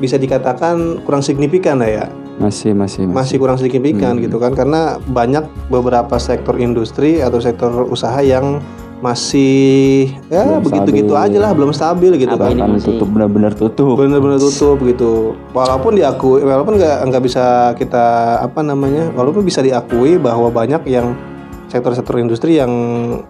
bisa 0.03 0.19
dikatakan 0.19 1.03
kurang 1.07 1.23
signifikan 1.23 1.79
lah 1.79 1.87
ya 1.87 2.05
Masih 2.39 2.71
masih 2.71 3.03
masih. 3.03 3.15
masih 3.15 3.35
kurang 3.35 3.59
signifikan 3.59 4.15
gitu 4.17 4.39
kan 4.39 4.55
karena 4.55 4.95
banyak 5.11 5.43
beberapa 5.67 6.15
sektor 6.15 6.55
industri 6.55 7.19
atau 7.19 7.43
sektor 7.43 7.83
usaha 7.91 8.23
yang 8.23 8.63
masih 8.99 10.11
ya 10.27 10.59
begitu-gitu 10.59 11.15
aja 11.15 11.39
lah 11.39 11.51
belum 11.55 11.71
stabil 11.71 12.19
gitu 12.19 12.35
kan. 12.35 12.51
Bahkan 12.51 12.83
tutup 12.83 13.07
benar-benar 13.07 13.55
tutup. 13.55 13.95
bener-bener 13.95 14.39
tutup 14.39 14.75
gitu. 14.83 15.39
Walaupun 15.55 15.95
diakui 15.95 16.43
walaupun 16.43 16.75
nggak 16.75 17.07
nggak 17.07 17.23
bisa 17.23 17.75
kita 17.79 18.39
apa 18.43 18.59
namanya 18.59 19.07
walaupun 19.15 19.43
bisa 19.43 19.63
diakui 19.63 20.19
bahwa 20.19 20.51
banyak 20.51 20.83
yang 20.87 21.15
sektor-sektor 21.69 22.17
industri 22.17 22.57
yang 22.57 22.71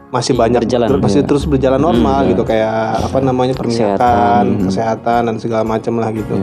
masih 0.10 0.34
banyak 0.34 0.64
berjalan. 0.64 0.88
ter- 0.90 1.04
masih 1.04 1.22
terus 1.28 1.46
berjalan 1.46 1.78
normal 1.78 2.26
gitu. 2.34 2.42
Kayak 2.42 3.06
apa 3.06 3.18
namanya 3.22 3.54
perminyakan 3.54 4.66
kesehatan, 4.66 5.22
dan 5.30 5.36
segala 5.38 5.64
macam 5.66 6.02
lah 6.02 6.10
gitu 6.10 6.34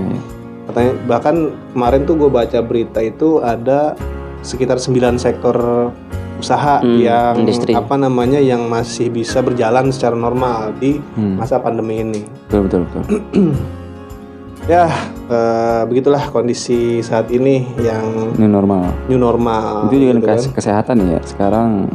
katanya 0.67 0.93
bahkan 1.07 1.37
kemarin 1.71 2.03
tuh 2.03 2.15
gue 2.17 2.29
baca 2.29 2.59
berita 2.61 2.99
itu 2.99 3.39
ada 3.39 3.95
sekitar 4.41 4.77
9 4.77 4.93
sektor 5.17 5.57
usaha 6.37 6.85
yang 6.85 7.41
industri. 7.41 7.73
apa 7.73 7.97
namanya 7.97 8.37
yang 8.37 8.67
masih 8.67 9.09
bisa 9.09 9.41
berjalan 9.41 9.89
secara 9.89 10.13
normal 10.13 10.77
di 10.77 11.01
masa 11.17 11.57
pandemi 11.57 12.03
ini 12.03 12.23
Betul 12.47 12.69
betul 12.69 12.81
betul. 12.85 13.03
ya 14.67 14.85
eh, 15.25 15.83
begitulah 15.85 16.29
kondisi 16.29 16.99
saat 17.01 17.31
ini 17.31 17.65
yang 17.79 18.35
Ini 18.35 18.47
normal. 18.47 18.91
new 19.07 19.17
normal 19.17 19.87
itu 19.87 19.97
juga 19.97 20.13
gitu 20.13 20.27
kan. 20.27 20.37
kes- 20.37 20.53
kesehatan 20.53 20.97
ya. 21.07 21.21
Sekarang 21.23 21.87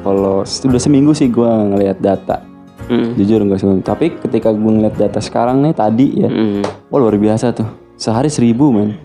kalau 0.00 0.42
sudah 0.42 0.80
seminggu 0.80 1.12
sih 1.12 1.28
gua 1.28 1.62
ngelihat 1.64 2.00
data. 2.00 2.40
Mm. 2.84 3.14
Jujur 3.14 3.40
enggak 3.40 3.58
sih. 3.58 3.68
Tapi 3.78 4.06
ketika 4.18 4.50
gue 4.50 4.70
ngeliat 4.70 4.92
data 4.94 5.16
sekarang 5.16 5.60
nih 5.60 5.72
tadi 5.72 6.06
ya, 6.18 6.28
Mm. 6.28 6.60
wah 6.88 6.98
luar 6.98 7.14
biasa 7.14 7.52
tuh. 7.52 7.68
Sehari 7.94 8.28
seribu 8.28 8.70
men. 8.70 8.98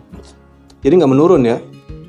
jadi 0.79 0.95
nggak 0.95 1.11
menurun 1.11 1.43
ya 1.43 1.57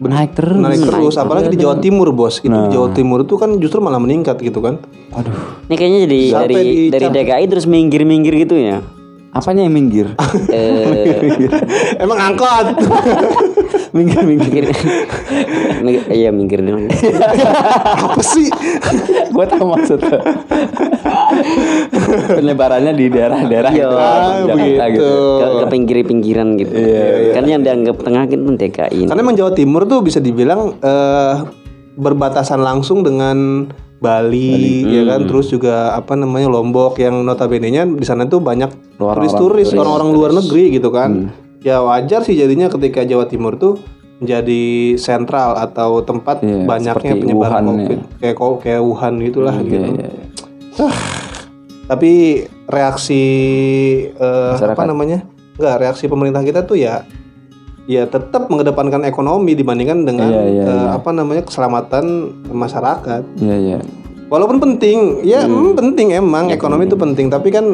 Naik 0.00 0.32
terus. 0.32 0.56
naik 0.56 0.80
terus 0.80 1.14
apalagi 1.20 1.52
di 1.52 1.60
Jawa 1.60 1.76
Timur 1.76 2.08
bos 2.08 2.40
itu 2.40 2.49
di 2.49 2.72
Jawa 2.72 2.88
Timur 2.96 3.20
itu 3.20 3.37
kan 3.37 3.52
justru 3.60 3.84
malah 3.84 4.00
meningkat 4.00 4.40
gitu 4.40 4.64
kan 4.64 4.80
Aduh. 5.12 5.34
Ini 5.68 5.75
kayaknya 5.76 5.99
jadi 6.08 6.20
Sampai 6.30 6.46
dari 6.49 6.62
di 6.64 6.88
dari 6.88 7.06
DKI 7.10 7.44
terus 7.50 7.66
minggir-minggir 7.66 8.34
gitu 8.46 8.54
ya. 8.56 8.78
Apanya 9.30 9.66
yang 9.66 9.75
minggir? 9.75 10.14
Eh, 10.49 11.37
emang 12.04 12.18
angkot 12.18 12.66
minggir 13.97 14.23
minggir. 14.23 14.64
Iya 16.11 16.30
minggir 16.30 16.61
dulu. 16.62 16.87
apa 18.06 18.23
sih 18.23 18.47
gue 19.30 19.44
tahu 19.47 19.64
maksudnya. 19.66 20.18
Penyebarannya 22.30 22.92
di 22.94 23.06
daerah-daerah 23.09 23.70
Iya. 23.73 23.87
gitu. 23.87 23.97
Ah, 23.97 24.40
Jakarta 24.47 24.85
gitu. 24.92 25.12
Ke, 25.40 25.47
ke 25.47 25.66
pinggir-pinggiran 25.70 26.49
gitu. 26.59 26.75
Kan 27.35 27.44
yang 27.47 27.62
dianggap 27.62 27.97
tengah 28.00 28.23
itu 28.26 28.37
DKI. 28.56 29.00
karena 29.09 29.20
emang 29.20 29.37
Jawa 29.38 29.52
Timur 29.54 29.82
tuh 29.87 30.00
bisa 30.04 30.18
dibilang 30.18 30.76
eh, 30.78 31.35
berbatasan 31.97 32.61
langsung 32.61 33.02
dengan 33.02 33.68
Bali, 34.00 34.80
ya 34.88 35.04
kan 35.04 35.28
terus 35.28 35.52
juga 35.52 35.92
apa 35.92 36.16
namanya 36.16 36.49
Lombok 36.49 36.97
yang 36.97 37.20
notabene-nya 37.20 37.85
di 37.85 38.00
sana 38.09 38.25
tuh 38.25 38.40
banyak 38.40 38.97
turis-turis 38.97 39.76
orang-orang 39.76 40.09
luar 40.09 40.30
negeri 40.32 40.73
gitu 40.73 40.88
kan 40.88 41.28
ya 41.61 41.81
wajar 41.81 42.21
sih 42.23 42.35
jadinya 42.35 42.67
ketika 42.67 43.02
Jawa 43.02 43.25
Timur 43.25 43.55
tuh 43.55 43.76
menjadi 44.17 44.62
sentral 44.97 45.57
atau 45.57 46.00
tempat 46.00 46.40
Iya, 46.40 46.64
banyaknya 46.64 47.14
penyebaran 47.14 47.62
Wuhan, 47.62 47.79
COVID. 47.79 47.99
kayak 48.19 48.37
ko- 48.37 48.59
kayak 48.59 48.83
Wuhan 48.83 49.14
gitulah 49.19 49.55
Iya, 49.55 49.64
gitu. 49.64 49.88
iya, 49.90 50.09
iya. 50.09 50.25
tapi 51.87 52.12
reaksi 52.67 53.23
eh, 54.09 54.55
apa 54.55 54.85
namanya? 54.85 55.26
Enggak 55.57 55.76
reaksi 55.79 56.05
pemerintah 56.07 56.40
kita 56.40 56.62
tuh 56.62 56.76
ya 56.76 57.02
ya 57.85 58.07
tetap 58.07 58.47
mengedepankan 58.47 59.02
ekonomi 59.02 59.52
dibandingkan 59.52 60.05
dengan 60.05 60.29
Iya, 60.29 60.43
iya, 60.47 60.64
eh, 60.64 60.88
apa 60.93 61.11
namanya 61.11 61.43
keselamatan 61.43 62.05
masyarakat. 62.47 63.23
Iya 63.37 63.57
iya. 63.59 63.79
Walaupun 64.30 64.62
penting 64.62 65.26
ya 65.26 65.44
mm, 65.44 65.75
penting 65.75 66.14
emang 66.14 66.54
ekonomi 66.54 66.87
itu 66.87 66.94
penting 66.94 67.26
tapi 67.26 67.50
kan 67.50 67.66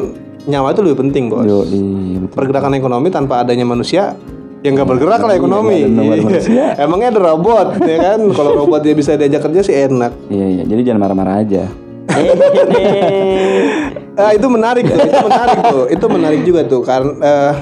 nyawa 0.49 0.73
itu 0.73 0.81
lebih 0.81 1.05
penting 1.05 1.29
bos 1.29 1.45
Yo, 1.45 1.61
iya 1.69 2.17
betul. 2.25 2.33
pergerakan 2.33 2.73
ekonomi 2.73 3.13
tanpa 3.13 3.45
adanya 3.45 3.63
manusia 3.63 4.17
ya 4.65 4.69
nggak 4.73 4.89
bergerak 4.89 5.21
lah 5.21 5.37
ekonomi 5.37 5.85
ada 5.85 5.93
nomor 5.93 6.17
manusia. 6.17 6.73
emangnya 6.83 7.07
ada 7.13 7.21
robot 7.29 7.67
ya 7.85 7.97
kan 8.01 8.19
kalau 8.33 8.51
robot 8.57 8.81
dia 8.81 8.97
bisa 8.97 9.13
diajak 9.13 9.45
kerja 9.45 9.61
sih 9.61 9.75
enak 9.85 10.11
Iya 10.33 10.45
iya. 10.49 10.63
Jadi 10.65 10.81
jangan 10.81 10.99
marah-marah 11.05 11.35
aja. 11.45 11.63
Ah, 14.17 14.33
itu 14.33 14.49
menarik 14.49 14.81
tuh 14.89 14.97
itu 14.97 15.19
menarik 15.21 15.57
tuh 15.61 15.83
itu 15.93 16.05
menarik 16.09 16.41
juga 16.41 16.61
tuh 16.65 16.81
karena 16.81 17.13
eh, 17.21 17.53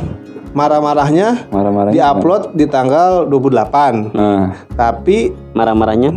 marah-marahnya 0.56 1.52
Marah-marah. 1.52 1.92
diupload 1.92 2.56
di 2.56 2.66
tanggal 2.66 3.28
28 3.28 4.16
Nah, 4.16 4.56
tapi 4.74 5.36
Marah-marahnya 5.52 6.16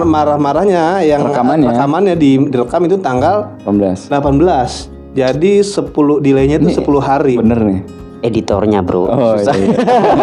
marah-marahnya 0.00 1.02
yang 1.02 1.22
Rekamannya. 1.24 1.68
rekamannya 1.68 2.14
di 2.14 2.38
direkam 2.44 2.82
itu 2.84 2.96
tanggal 2.96 3.50
18. 3.62 4.08
18 4.08 4.90
jadi 5.12 5.52
10 5.60 5.90
delaynya 6.18 6.58
itu 6.58 6.70
10 6.76 6.86
hari 6.98 7.34
Bener 7.34 7.60
nih. 7.60 7.80
editornya 8.20 8.80
bro. 8.80 9.04
Oh 9.04 9.34
iya. 9.36 9.52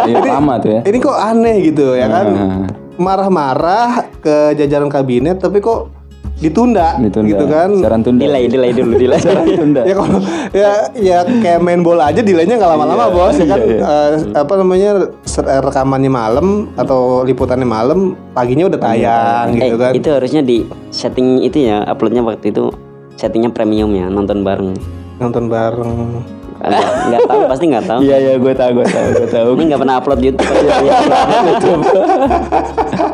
Iya 0.05 0.19
lama 0.33 0.57
tuh 0.57 0.71
ya. 0.73 0.81
ini 0.83 0.97
kok 0.97 1.13
aneh 1.13 1.55
gitu 1.63 1.93
ya 1.93 2.07
kan 2.07 2.25
Nah. 2.27 2.67
marah-marah 2.97 3.91
ke 4.17 4.53
jajaran 4.53 4.87
kabinet 4.87 5.37
tapi 5.37 5.59
kok 5.59 6.00
ditunda, 6.41 6.97
Ditunda. 6.97 7.29
gitu 7.29 7.45
kan 7.45 7.69
Siaran 7.77 8.01
tunda. 8.01 8.21
Delay, 8.25 8.49
delay 8.49 8.73
dulu, 8.73 8.97
delay. 8.97 9.21
tunda. 9.61 9.81
ya 9.85 9.93
kalau 9.93 10.19
ya 10.51 10.71
ya 10.97 11.17
kayak 11.21 11.61
main 11.61 11.85
bola 11.85 12.09
aja 12.09 12.25
delaynya 12.25 12.57
nggak 12.57 12.71
lama-lama 12.73 13.13
bos 13.13 13.37
ya 13.37 13.45
kan 13.45 13.61
Eh, 13.61 14.11
apa 14.33 14.53
namanya 14.57 14.89
eh, 15.13 15.61
rekamannya 15.61 16.09
malam 16.09 16.73
atau 16.73 17.21
liputannya 17.21 17.65
malam 17.65 18.17
paginya 18.33 18.65
udah 18.73 18.79
tayang 18.81 19.47
eh, 19.53 19.69
gitu 19.69 19.77
kan 19.77 19.91
itu 19.93 20.09
harusnya 20.09 20.41
di 20.41 20.65
setting 20.89 21.45
itu 21.45 21.69
ya 21.69 21.85
uploadnya 21.85 22.25
waktu 22.25 22.49
itu 22.49 22.73
settingnya 23.15 23.53
premium 23.53 23.93
ya 23.93 24.09
nonton 24.09 24.41
bareng. 24.41 24.73
nonton 25.21 25.45
bareng 25.45 26.25
Nggak 26.61 26.85
nggak 27.09 27.21
tahu 27.25 27.41
pasti 27.49 27.65
nggak 27.67 27.85
tahu. 27.89 27.99
Iya 28.05 28.17
iya 28.21 28.33
gue 28.37 28.53
tahu 28.53 28.71
gue 28.77 28.85
tahu 28.85 29.07
gue 29.17 29.27
tahu. 29.29 29.49
Ini 29.57 29.63
nggak 29.73 29.81
pernah 29.81 29.95
upload 29.97 30.21
YouTube. 30.21 30.49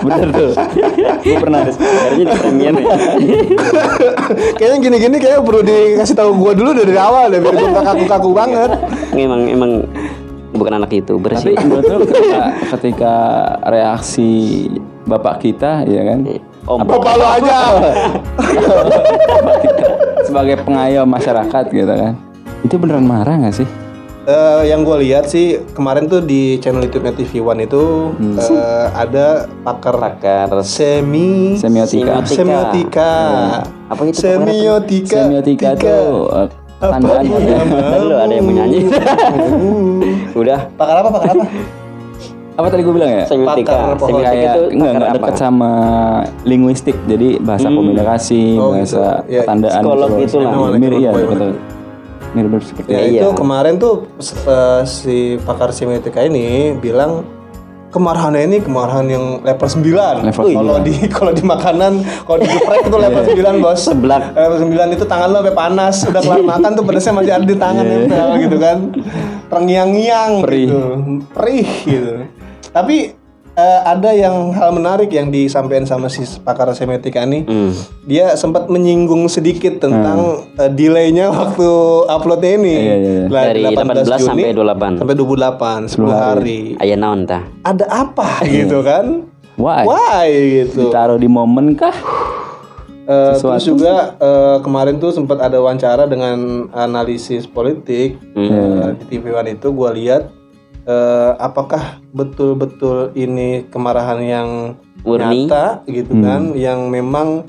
Bener 0.04 0.28
tuh. 0.32 0.52
Gue 1.24 1.38
pernah. 1.40 1.60
Harusnya 1.64 1.88
di 2.16 2.24
premium 2.28 2.76
ya. 2.78 2.96
kayaknya 4.56 4.78
gini-gini 4.80 5.18
kayak 5.18 5.40
perlu 5.42 5.62
dikasih 5.64 6.16
tahu 6.16 6.32
gua 6.38 6.54
dulu 6.54 6.72
dari 6.76 6.94
awal 6.96 7.32
deh 7.32 7.40
biar 7.40 7.56
nggak 7.56 7.86
kaku-kaku 7.86 8.30
banget 8.32 8.70
Emang 9.16 9.42
emang 9.50 9.72
bukan 10.54 10.74
anak 10.78 10.92
youtuber 10.94 11.34
Tapi 11.34 11.54
sih. 11.54 11.56
menurut 11.60 11.86
lo 11.86 11.98
ketika, 12.06 12.42
ketika 12.78 13.14
reaksi 13.68 14.30
bapak 15.06 15.44
kita 15.44 15.86
ya 15.86 16.02
kan 16.04 16.20
Om. 16.68 16.80
bapak 16.84 17.14
lu 17.16 17.26
aja 17.26 17.58
sebagai 20.28 20.60
pengayom 20.64 21.08
masyarakat 21.08 21.64
gitu 21.72 21.94
kan 21.94 22.14
itu 22.60 22.76
beneran 22.76 23.04
marah 23.04 23.38
nggak 23.38 23.56
sih 23.56 23.70
Eh, 24.28 24.68
yang 24.68 24.84
gue 24.84 25.08
lihat 25.08 25.24
sih 25.24 25.56
kemarin 25.72 26.04
tuh 26.04 26.20
di 26.20 26.60
channel 26.60 26.84
YouTube 26.84 27.08
TV 27.16 27.40
One 27.40 27.64
itu 27.64 28.12
eh, 28.20 28.86
ada 28.92 29.48
pakar 29.64 29.96
Pakar 29.96 30.52
semi 30.68 31.56
semiotika 31.56 32.20
Semiotika. 32.20 32.28
semiotika 32.28 33.14
Apa 33.88 34.02
itu? 34.04 34.20
semiotika 34.20 35.16
semiotika 35.24 35.70
tika. 35.72 35.88
tuh 35.88 36.28
eh, 36.28 36.48
tandaan 36.84 37.24
ya. 37.24 37.56
Ada 38.20 38.34
yang 38.36 38.44
mau 38.44 38.52
nyanyi. 38.52 38.80
Udah. 40.44 40.60
pakar 40.76 40.96
apa 41.00 41.10
pakar 41.10 41.30
apa 41.32 41.46
apa 42.58 42.68
tadi 42.68 42.82
gue 42.84 42.92
bilang 42.92 43.12
ya 43.14 43.24
Semiotika. 43.24 43.96
Pakar. 43.96 43.96
Semiotika 43.96 44.28
kayak 44.28 44.44
itu 44.52 44.64
enggak 44.76 44.92
enggak 44.92 45.12
dekat 45.16 45.36
sama 45.40 45.72
linguistik 46.44 46.96
jadi 47.08 47.40
bahasa 47.40 47.72
komunikasi 47.72 48.44
Oh, 48.60 48.76
bahasa 48.76 49.24
gitu. 49.24 49.32
Ya, 49.32 49.42
ketandaan 49.48 49.72
psikolog 49.80 50.10
gitu 50.12 50.20
gitu 50.20 50.38
lah. 50.44 50.52
Mirip 50.76 51.00
iya 51.00 51.12
Psikolog, 51.16 51.32
betul 51.32 51.52
mirip-mirip 52.36 52.66
seperti 52.66 52.90
Ya 52.90 53.02
itu. 53.08 53.24
itu 53.24 53.28
kemarin 53.36 53.80
tuh 53.80 54.08
eh, 54.22 54.82
si 54.84 55.36
pakar 55.44 55.72
semiotika 55.72 56.24
ini 56.24 56.76
bilang 56.76 57.24
kemarahannya 57.88 58.42
ini 58.46 58.58
kemarahan 58.62 59.08
yang 59.10 59.26
level 59.42 59.68
9. 59.68 60.28
Level 60.28 60.46
Kalau 60.54 60.76
di 60.84 60.94
kalau 61.18 61.32
di 61.34 61.44
makanan, 61.44 61.92
kalau 62.28 62.38
di 62.44 62.48
geprek 62.48 62.86
itu 62.86 62.98
level 63.00 63.24
9, 63.26 63.64
Bos. 63.64 63.80
Seblak. 63.82 64.24
Level 64.38 64.58
9 64.70 64.96
itu 64.96 65.06
tangan 65.08 65.28
lo 65.34 65.38
sampai 65.42 65.56
panas, 65.56 65.96
udah 66.06 66.22
kelar 66.22 66.44
makan 66.56 66.70
tuh 66.78 66.84
pedasnya 66.86 67.14
masih 67.16 67.34
ada 67.34 67.46
di 67.48 67.58
tangan 67.58 67.84
nempel 67.84 68.30
gitu 68.44 68.58
kan. 68.62 68.78
Terngiang-ngiang 69.50 70.32
gitu. 70.46 70.80
Perih 71.34 71.70
gitu. 71.88 72.12
Tapi 72.70 73.17
eh, 73.58 73.80
ada 73.84 74.14
yang 74.14 74.54
hal 74.54 74.70
menarik 74.70 75.10
yang 75.10 75.34
disampaikan 75.34 75.90
sama 75.90 76.08
si 76.08 76.24
pakar 76.46 76.70
semiotika 76.78 77.26
ini. 77.26 77.44
Hmm. 77.44 77.74
Dia 78.06 78.38
sempat 78.38 78.70
menyinggung 78.70 79.26
sedikit 79.28 79.82
tentang 79.82 80.46
eh, 80.56 80.70
delaynya 80.70 81.34
waktu 81.34 81.68
uploadnya 82.06 82.52
ini. 82.62 82.76
Iya, 82.78 82.96
iya, 82.96 83.12
iya. 83.26 83.26
Dari 83.28 83.62
18 83.74 84.06
sampai 84.22 84.54
28. 84.54 85.02
sampai 85.02 85.16
28 85.18 85.94
10 85.98 86.14
hari. 86.14 86.62
Aya 86.78 86.96
naon 86.96 87.26
tah? 87.26 87.44
Ada 87.66 87.86
apa 87.90 88.46
gitu 88.46 88.86
kan? 88.86 89.26
Why? 89.58 89.84
Why 89.90 90.30
gitu. 90.64 90.88
Ditaruh 90.88 91.18
di 91.18 91.26
momen 91.26 91.74
kah? 91.74 91.98
Eh, 93.08 93.34
terus 93.40 93.64
juga 93.64 94.20
eh, 94.20 94.58
kemarin 94.60 95.00
tuh 95.00 95.16
sempat 95.16 95.40
ada 95.40 95.64
wawancara 95.64 96.12
dengan 96.12 96.68
analisis 96.76 97.48
politik 97.48 98.20
eh, 98.36 98.88
di 99.00 99.04
TV 99.08 99.32
One 99.32 99.56
itu 99.56 99.72
gua 99.72 99.96
lihat 99.96 100.28
eh, 100.88 101.32
apakah 101.38 102.00
betul-betul 102.10 103.12
ini 103.14 103.68
kemarahan 103.68 104.20
yang 104.20 104.50
Murni. 105.04 105.46
nyata 105.46 105.84
gitu 105.86 106.16
kan 106.20 106.56
yang 106.56 106.88
memang 106.88 107.44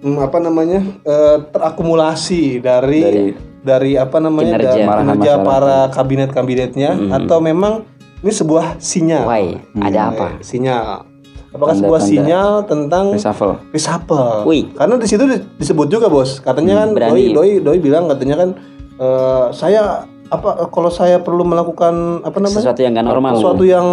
hmm, 0.00 0.18
apa 0.18 0.38
namanya 0.38 0.82
eh, 1.02 1.36
terakumulasi 1.48 2.58
dari 2.58 3.34
dari, 3.60 3.92
apa 3.92 4.16
namanya 4.18 4.56
Kinerja. 4.56 4.68
dari 4.72 4.82
kinerja 4.88 5.04
masyarakat. 5.36 5.44
para 5.44 5.78
kabinet-kabinetnya 5.92 6.90
atau 7.12 7.38
memang 7.38 7.84
ini 8.20 8.32
sebuah 8.32 8.76
sinyal 8.76 9.24
Why? 9.24 9.44
Ada 9.76 10.00
apa? 10.10 10.26
Sinyal 10.40 11.04
apakah 11.50 11.74
sebuah 11.74 11.98
Tanda-tanda. 11.98 12.22
sinyal 12.24 12.50
tentang 12.64 13.04
Reshuffle. 13.10 13.54
reshuffle. 13.68 14.46
Wih. 14.46 14.70
Karena 14.70 14.94
di 14.96 15.04
situ 15.04 15.26
di- 15.26 15.42
disebut 15.58 15.90
juga 15.90 16.06
bos. 16.06 16.38
Katanya 16.38 16.86
kan 16.86 16.94
berani. 16.94 17.34
doi, 17.34 17.34
doi 17.34 17.50
doi 17.58 17.78
bilang 17.82 18.06
katanya 18.06 18.36
kan 18.38 18.50
eh, 18.96 19.44
saya 19.50 20.06
apa 20.30 20.50
kalau 20.66 20.88
saya 20.88 21.18
perlu 21.18 21.42
melakukan 21.42 21.92
apa 22.22 22.38
namanya 22.38 22.62
Sesuatu 22.62 22.80
yang 22.80 22.92
gak 22.92 23.02
normal. 23.04 23.32
sesuatu 23.34 23.64
yang 23.64 23.84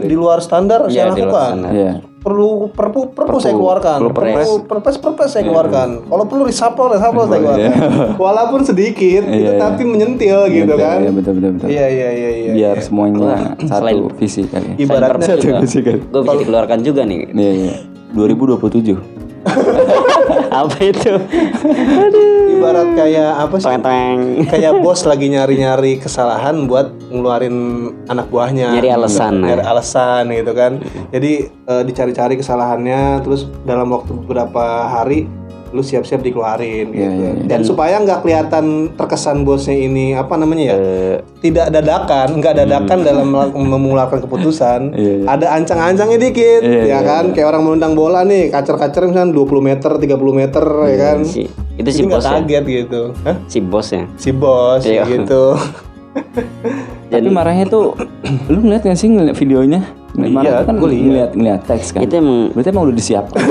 di 0.00 0.14
luar 0.14 0.40
standar 0.40 0.88
Iya, 0.88 1.04
saya 1.04 1.04
di 1.06 1.20
luar 1.20 1.28
lakukan. 1.28 1.50
standar. 1.52 1.70
Iya. 1.70 1.92
Perlu 2.18 2.48
perpu 2.68 3.00
perpu 3.08 3.36
saya 3.38 3.54
keluarkan. 3.54 3.98
perlu 3.98 4.10
Perpu 4.10 4.24
perpres. 4.26 4.48
perpres 4.66 4.96
perpres 4.98 5.30
saya 5.30 5.44
keluarkan. 5.44 5.88
Kalau 6.02 6.24
perlu 6.24 6.42
reshuffle 6.42 6.88
reshuffle 6.90 7.24
saya 7.24 7.38
keluarkan. 7.38 7.72
Walaupun 8.24 8.60
sedikit 8.62 9.22
itu 9.22 9.36
Iya, 9.36 9.52
iya. 9.52 9.60
tapi 9.60 9.82
menyentil 9.84 10.38
gitu 10.50 10.64
Betul, 10.66 10.82
kan. 10.82 10.98
Iya 10.98 11.10
betul 11.12 11.32
betul 11.34 11.50
betul. 11.54 11.68
Iya 11.68 11.86
iya 11.86 12.08
iya 12.10 12.30
iya. 12.32 12.52
Biar 12.52 12.74
iya. 12.74 12.82
semuanya 12.82 13.18
selain- 13.60 14.00
satu 14.00 14.16
visi 14.16 14.42
kali. 14.44 14.66
ya. 14.66 14.74
Ibaratnya 14.80 15.26
Satu 15.30 15.46
visi 15.60 15.78
kali. 15.80 16.00
Gue 16.02 16.20
bisa 16.20 16.34
dikeluarkan 16.40 16.78
juga 16.80 17.02
nih. 17.04 17.20
Iya 17.30 17.52
iya. 17.62 17.74
2027. 18.10 18.96
apa 20.64 20.76
itu? 20.80 21.12
ibarat 22.56 22.88
kayak 22.96 23.30
apa 23.36 23.54
sih? 23.60 23.66
Teng-teng. 23.68 24.16
kayak 24.48 24.72
bos 24.80 25.04
lagi 25.04 25.28
nyari-nyari 25.28 26.00
kesalahan 26.00 26.64
buat 26.64 26.88
ngeluarin 27.12 27.56
anak 28.08 28.26
buahnya 28.32 28.72
Nyari 28.80 28.90
alasan, 28.90 29.44
nyari 29.44 29.62
ya. 29.62 29.66
alasan 29.70 30.24
gitu 30.32 30.52
kan 30.56 30.72
jadi 31.12 31.32
eh, 31.52 31.82
dicari-cari 31.84 32.34
kesalahannya 32.40 33.20
terus 33.22 33.44
dalam 33.68 33.92
waktu 33.92 34.16
beberapa 34.24 34.88
hari 34.88 35.28
lu 35.68 35.80
siap-siap 35.80 36.20
dikeluarin 36.20 36.86
gitu 36.88 37.02
iya, 37.02 37.32
iya. 37.32 37.42
dan 37.42 37.60
supaya 37.60 37.98
nggak 37.98 38.20
kelihatan 38.20 38.64
terkesan 38.92 39.42
bosnya 39.42 39.74
ini 39.74 40.12
apa 40.12 40.34
namanya 40.34 40.64
ya 40.64 40.76
Eh, 40.76 41.16
tidak 41.40 41.70
dadakan 41.70 42.28
nggak 42.36 42.54
dadakan 42.56 42.98
dalam 43.00 43.26
melak- 43.26 43.56
mengeluarkan 43.72 44.18
keputusan 44.20 44.80
Iya, 44.92 45.12
iya. 45.16 45.26
ada 45.28 45.46
ancang-ancangnya 45.54 46.18
dikit 46.20 46.60
Iya, 46.60 46.80
ya 46.80 46.84
iya, 46.86 46.98
kan 47.00 47.24
kayak 47.30 47.48
orang 47.48 47.62
menendang 47.64 47.94
bola 47.94 48.22
nih 48.22 48.48
kacer-kacer 48.48 49.06
misalnya 49.06 49.32
20 49.32 49.58
meter 49.60 49.90
30 49.92 50.06
meter 50.32 50.64
ya 50.86 50.96
kan 51.00 51.18
si, 51.22 51.46
itu 51.74 51.88
si 51.88 52.00
Jadi 52.00 52.08
bos 52.08 52.22
ya. 52.22 52.30
kaget 52.36 52.64
gitu 52.66 53.02
Hah? 53.22 53.36
Si 53.46 53.58
bosnya. 53.60 54.04
si 54.14 54.30
bos 54.30 54.82
Iya. 54.82 55.02
gitu 55.04 55.42
Tapi 57.12 57.28
marahnya 57.28 57.66
tuh 57.66 57.92
lu 58.46 58.58
ngeliat 58.60 58.82
gak 58.82 58.96
sih 58.96 59.06
ngeliat 59.06 59.36
videonya? 59.36 59.84
Iya, 60.16 60.64
kan 60.64 60.80
liat. 60.80 60.82
ngeliat 61.04 61.30
ngeliat 61.36 61.60
teks 61.68 61.92
kan. 61.92 62.00
Itu 62.00 62.16
emang 62.16 62.56
Berarti 62.56 62.68
emang 62.72 62.84
udah 62.88 62.96
disiapkan. 62.96 63.36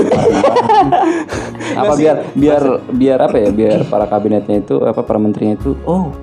apa 1.76 1.94
biar 2.00 2.18
biar 2.34 2.64
biar 2.96 3.20
apa 3.20 3.36
ya 3.36 3.52
biar 3.52 3.84
para 3.92 4.08
kabinetnya 4.08 4.64
itu 4.64 4.80
apa 4.80 5.04
para 5.04 5.20
menterinya 5.20 5.60
itu 5.60 5.76
oh 5.84 6.16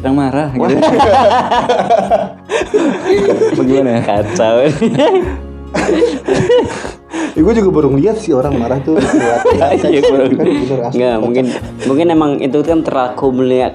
sedang 0.00 0.16
marah 0.16 0.48
gitu. 0.56 0.64
Bagaimana 3.60 3.90
ya? 3.90 4.00
kacau. 4.02 4.56
Ya, 7.34 7.42
gue 7.42 7.54
juga 7.58 7.70
baru 7.74 7.90
ngeliat 7.90 8.22
sih 8.22 8.30
orang 8.30 8.54
marah 8.62 8.78
tuh 8.78 8.94
Iya, 8.94 10.06
kurang. 10.06 10.38
kan 10.38 10.46
bener 10.46 10.80
asli. 10.86 11.02
Enggak, 11.02 11.16
mungkin 11.18 11.44
mungkin 11.82 12.06
emang 12.14 12.38
itu 12.38 12.62
kan 12.62 12.86
terakumulasi 12.86 13.74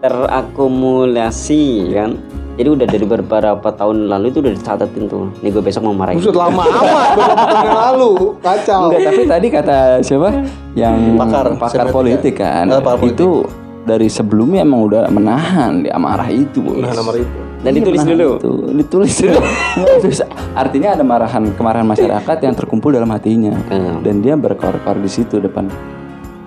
terakumulasi 0.00 1.92
kan. 1.92 2.16
Jadi 2.58 2.68
udah 2.68 2.86
dari 2.86 3.06
beberapa 3.06 3.68
tahun 3.70 4.10
lalu 4.10 4.24
itu 4.28 4.38
udah 4.40 4.50
dicatetin 4.50 5.06
tuh. 5.06 5.30
Nih 5.38 5.48
gue 5.48 5.62
besok 5.62 5.82
mau 5.84 5.94
marahin. 5.94 6.18
Buset 6.18 6.34
lama 6.34 6.58
amat 6.58 7.08
beberapa 7.14 7.34
tahun 7.38 7.62
yang 7.62 7.78
lalu 7.86 8.10
kacau 8.40 8.80
Enggak, 8.84 9.00
tapi 9.04 9.22
tadi 9.24 9.46
kata 9.48 9.78
siapa 10.02 10.28
yang 10.74 10.96
Pakar, 11.16 11.46
pakar 11.54 11.86
politik 11.88 12.34
kan. 12.36 12.66
Eh, 12.66 12.76
pakar 12.76 12.98
politik. 12.98 13.14
itu 13.16 13.28
dari 13.80 14.08
sebelumnya 14.08 14.60
emang 14.60 14.84
udah 14.84 15.06
menahan 15.08 15.80
dia 15.80 15.94
marah 15.96 16.26
itu, 16.28 16.60
Bos. 16.60 16.76
nah 16.76 16.92
nomor 16.92 17.16
itu 17.16 17.38
Dan 17.58 17.72
Iya, 17.72 17.78
ditulis 17.78 18.00
menahan 18.00 18.14
dulu. 18.16 18.30
itu. 18.32 18.50
ditulis 18.76 19.12
dulu 19.16 19.40
Terus, 20.02 20.20
artinya 20.52 20.88
ada 20.92 21.02
marahan 21.02 21.42
kemarahan 21.50 21.86
masyarakat 21.86 22.36
yang 22.38 22.54
terkumpul 22.54 22.90
dalam 22.90 23.08
hatinya 23.08 23.54
Hmm. 23.64 24.02
dan 24.02 24.18
dia 24.18 24.34
berkor-kor 24.34 24.94
di 24.94 25.06
situ 25.06 25.38
depan 25.38 25.70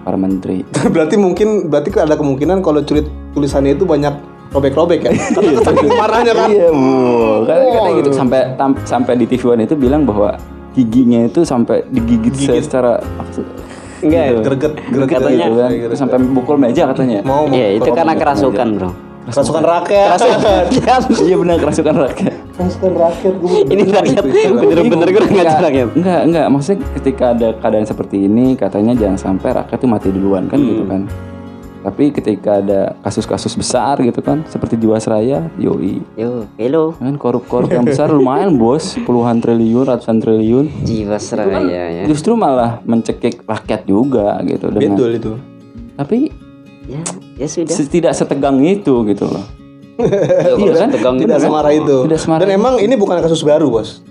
para 0.01 0.15
menteri 0.15 0.63
berarti 0.93 1.15
mungkin 1.15 1.65
berarti 1.65 1.89
ada 1.95 2.13
kemungkinan 2.13 2.59
kalau 2.59 2.79
tulis 2.81 3.03
tulisannya 3.31 3.73
itu 3.73 3.83
banyak 3.83 4.13
robek-robek 4.51 4.99
ya? 5.01 5.11
Karena 5.35 5.51
saking 5.61 5.89
marahnya 5.89 6.33
kan? 6.33 6.49
Iya 6.49 6.69
bu. 6.69 6.87
Katanya, 7.43 7.71
katanya 7.71 7.93
gitu 7.97 8.11
sampai 8.11 8.39
tam- 8.53 8.79
sampai 8.83 9.13
di 9.15 9.25
TV 9.25 9.43
One 9.47 9.63
itu 9.63 9.75
bilang 9.75 10.03
bahwa 10.03 10.35
giginya 10.71 11.25
itu 11.25 11.43
sampai 11.43 11.83
digigit 11.87 12.31
secara 12.59 12.99
Enggak, 14.01 14.23
Gitu. 14.25 14.41
greget 14.41 14.73
greget 14.89 15.19
Katanya- 15.19 15.45
gitu 15.45 15.53
kan. 15.55 15.69
Terus 15.69 15.99
sampai 15.99 16.17
pukul 16.33 16.55
meja 16.57 16.83
katanya. 16.85 17.19
Mau 17.21 17.45
mau 17.45 17.53
Iya, 17.53 17.77
itu 17.77 17.89
karena 17.91 18.13
kerasukan, 18.13 18.67
Bro. 18.75 18.89
kerasukan 19.21 19.63
rakyat. 19.63 20.17
Iya 21.21 21.35
benar 21.37 21.55
kerasukan 21.61 21.95
rakyat. 22.01 22.33
Kerasukan 22.51 22.93
rakyat 22.97 23.33
gue 23.37 23.57
Ini 23.63 23.83
rakyat 23.93 24.23
bener-bener 24.57 25.07
gue 25.07 25.21
nggak 25.21 25.29
Enggak, 25.29 25.61
rakyat. 25.61 25.87
enggak, 25.93 26.21
enggak. 26.25 26.45
Maksudnya 26.49 26.77
ketika 26.97 27.25
ada 27.31 27.47
keadaan 27.53 27.85
seperti 27.85 28.17
ini, 28.25 28.57
katanya 28.57 28.97
jangan 28.97 29.17
sampai 29.21 29.49
rakyat 29.53 29.77
itu 29.77 29.87
mati 29.87 30.09
duluan 30.09 30.49
kan 30.49 30.57
gitu 30.57 30.83
kan. 30.83 31.01
Tapi 31.81 32.13
ketika 32.13 32.61
ada 32.61 32.93
kasus-kasus 33.01 33.57
besar 33.57 33.97
gitu 33.99 34.21
kan, 34.21 34.45
seperti 34.45 34.77
Jiwasraya, 34.77 35.49
yoi, 35.57 35.97
Yo, 36.13 36.45
hello. 36.55 36.93
kan 36.93 37.17
korup-korup 37.17 37.67
yang 37.67 37.81
besar 37.81 38.05
lumayan 38.07 38.53
bos, 38.53 39.01
puluhan 39.01 39.41
triliun, 39.41 39.89
ratusan 39.89 40.21
triliun. 40.21 40.69
Jiwasraya 40.85 41.65
ya. 41.91 42.03
Justru 42.05 42.33
malah 42.33 42.85
mencekik 42.85 43.41
rakyat 43.43 43.81
juga 43.83 44.37
gitu 44.43 44.69
dengan. 44.69 44.93
betul 44.93 45.09
itu 45.11 45.31
Tapi 45.93 46.17
Ya, 46.83 47.01
ya 47.37 47.47
sudah. 47.47 47.77
tidak 47.87 48.13
setegang 48.13 48.57
itu 48.59 49.05
gitu 49.05 49.25
loh. 49.25 49.45
Iya 50.57 50.73
kan? 50.75 50.89
Tegang 50.89 51.15
tidak 51.15 51.37
gitu. 51.37 51.45
semarah 51.45 51.71
itu 51.71 51.97
Tidak 52.09 52.19
semarah 52.19 52.41
dan 52.43 52.51
emang 52.51 52.73
ini 52.77 52.93
bukan 52.93 53.21
kasus 53.21 53.41
baru 53.41 53.69
bos 53.69 54.01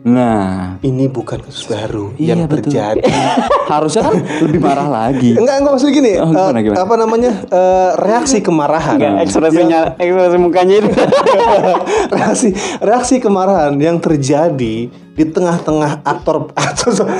Nah, 0.00 0.80
ini 0.80 1.12
bukan 1.12 1.44
kasus 1.44 1.68
baru 1.68 2.16
Iya, 2.16 2.32
yang 2.32 2.48
betul. 2.48 2.72
terjadi 2.72 3.04
harusnya 3.72 4.08
kan 4.08 4.16
lebih 4.40 4.56
marah 4.56 4.88
lagi. 4.88 5.36
Enggak, 5.36 5.60
enggak 5.60 5.72
maksud 5.76 5.90
gini. 5.92 6.12
Oh, 6.16 6.24
eh, 6.24 6.32
gimana, 6.32 6.58
gimana? 6.64 6.78
apa 6.80 6.94
namanya? 6.96 7.32
eh, 7.44 7.90
reaksi 8.00 8.38
kemarahan. 8.40 8.96
Enggak, 8.96 9.14
ekspresinya, 9.28 9.80
ekspresi 10.00 10.36
mukanya 10.40 10.74
itu. 10.80 10.90
reaksi 12.16 12.48
reaksi 12.80 13.14
kemarahan 13.20 13.76
yang 13.76 14.00
terjadi 14.00 14.88
di 15.20 15.28
tengah-tengah 15.28 16.00
aktor 16.16 16.48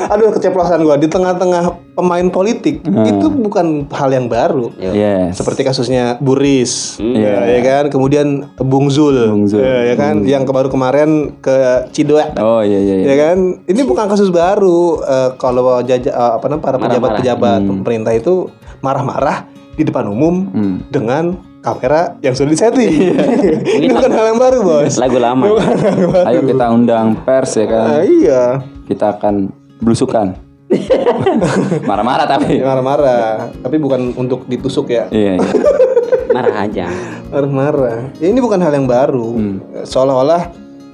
aduh 0.08 0.32
keceplosan 0.32 0.80
gua 0.80 0.96
di 0.96 1.04
tengah-tengah 1.04 1.68
pemain 1.92 2.24
politik 2.26 2.80
itu 2.80 3.26
bukan 3.28 3.84
hal 3.90 4.08
yang 4.08 4.24
baru. 4.26 4.72
Yes. 4.74 5.36
Seperti 5.36 5.60
kasusnya 5.60 6.16
Buris, 6.16 6.96
Iya. 6.96 7.44
ya, 7.44 7.50
ya 7.50 7.60
kan? 7.60 7.84
Kemudian 7.88 8.48
Bung 8.56 8.88
Zul, 8.88 9.28
Bung 9.28 9.44
Zul. 9.44 9.60
ya, 9.60 9.84
ya 9.84 9.94
kan? 9.94 10.24
Yang 10.24 10.42
ke- 10.42 10.54
baru 10.54 10.68
kemarin 10.68 11.10
ke 11.38 11.52
Cidoa, 11.90 12.32
Oh 12.38 12.64
iya 12.64 12.80
iya. 12.80 12.94
iya. 12.96 13.06
ya 13.06 13.16
kan? 13.20 13.36
Ini 13.62 13.80
bukan 13.84 14.08
kasus 14.08 14.32
baru. 14.32 15.02
Eh, 15.02 15.30
kalau 15.36 15.60
jaja, 15.82 16.08
eh, 16.08 16.32
apa 16.34 16.44
namanya 16.46 16.64
para 16.64 16.76
pejabat-pejabat 16.78 17.60
pemerintah 17.62 18.12
itu 18.12 18.48
marah-marah 18.80 19.44
di 19.70 19.84
depan 19.84 20.08
umum 20.08 20.48
Hmm. 20.48 20.76
dengan 20.88 21.36
kamera 21.60 22.16
yang 22.24 22.32
sudah 22.32 22.50
disetting. 22.50 23.12
Ini 23.78 23.86
bukan 23.92 24.10
hal 24.10 24.24
yang 24.32 24.40
baru, 24.40 24.58
bos. 24.64 24.96
Lagu 24.96 25.20
lama. 25.20 25.46
Ayo 26.26 26.40
kita 26.44 26.72
undang 26.72 27.20
pers 27.22 27.56
ya 27.56 27.66
kan. 27.68 27.86
Ah, 28.00 28.02
iya. 28.02 28.42
Kita 28.88 29.16
akan 29.16 29.52
belusukan. 29.80 30.36
Marah-marah 31.90 32.26
tapi. 32.30 32.62
marah-marah 32.62 33.50
tapi 33.58 33.76
bukan 33.82 34.14
untuk 34.14 34.46
ditusuk 34.46 34.86
ya 34.94 35.10
Iya, 35.10 35.42
iya. 35.42 35.50
marah 36.34 36.54
aja 36.62 36.86
marah-marah 37.26 38.14
ya, 38.22 38.30
ini 38.30 38.38
bukan 38.38 38.62
hal 38.62 38.78
yang 38.78 38.86
baru 38.86 39.34
seolah-olah 39.82 40.46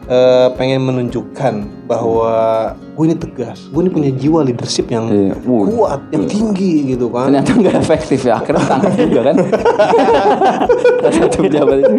eh, 0.07 0.49
pengen 0.55 0.83
menunjukkan 0.83 1.55
bahwa 1.85 2.35
gue 2.95 3.05
ini 3.05 3.17
tegas 3.17 3.67
gue 3.67 3.81
ini 3.81 3.91
punya 3.91 4.11
jiwa 4.11 4.41
leadership 4.43 4.87
yang 4.87 5.07
Iya. 5.07 5.35
Wuh. 5.43 5.67
kuat 5.69 6.01
yang 6.11 6.25
tinggi 6.25 6.95
gitu 6.95 7.07
kan 7.09 7.31
Ternyata 7.31 7.51
nggak 7.53 7.77
efektif 7.77 8.21
ya. 8.23 8.39
Akhirnya 8.39 8.65
tangkap 8.65 8.93
juga 8.97 9.21
kan. 9.25 9.37
Salah 10.99 11.13
Satu 11.13 11.39
pejabat 11.43 11.77
itu. 11.81 11.95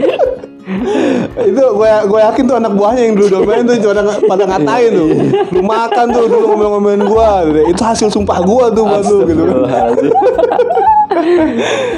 itu 1.39 1.63
gue 1.63 1.91
gue 2.03 2.19
yakin 2.21 2.43
tuh 2.43 2.57
anak 2.59 2.75
buahnya 2.75 3.01
yang 3.01 3.15
dulu 3.15 3.27
domain 3.39 3.63
tuh 3.63 3.87
pada 3.87 4.01
pada 4.19 4.43
ngatain 4.45 4.91
tuh 4.91 5.07
lu 5.55 5.61
makan 5.63 6.05
tuh 6.11 6.27
dulu 6.27 6.43
ngomel-ngomelin 6.45 7.03
gue 7.07 7.29
itu 7.71 7.81
hasil 7.81 8.11
sumpah 8.11 8.43
gue 8.43 8.65
tuh 8.75 8.83
buat 8.83 8.99
lu 9.01 9.17
gitu 9.23 9.43
kan 9.63 9.95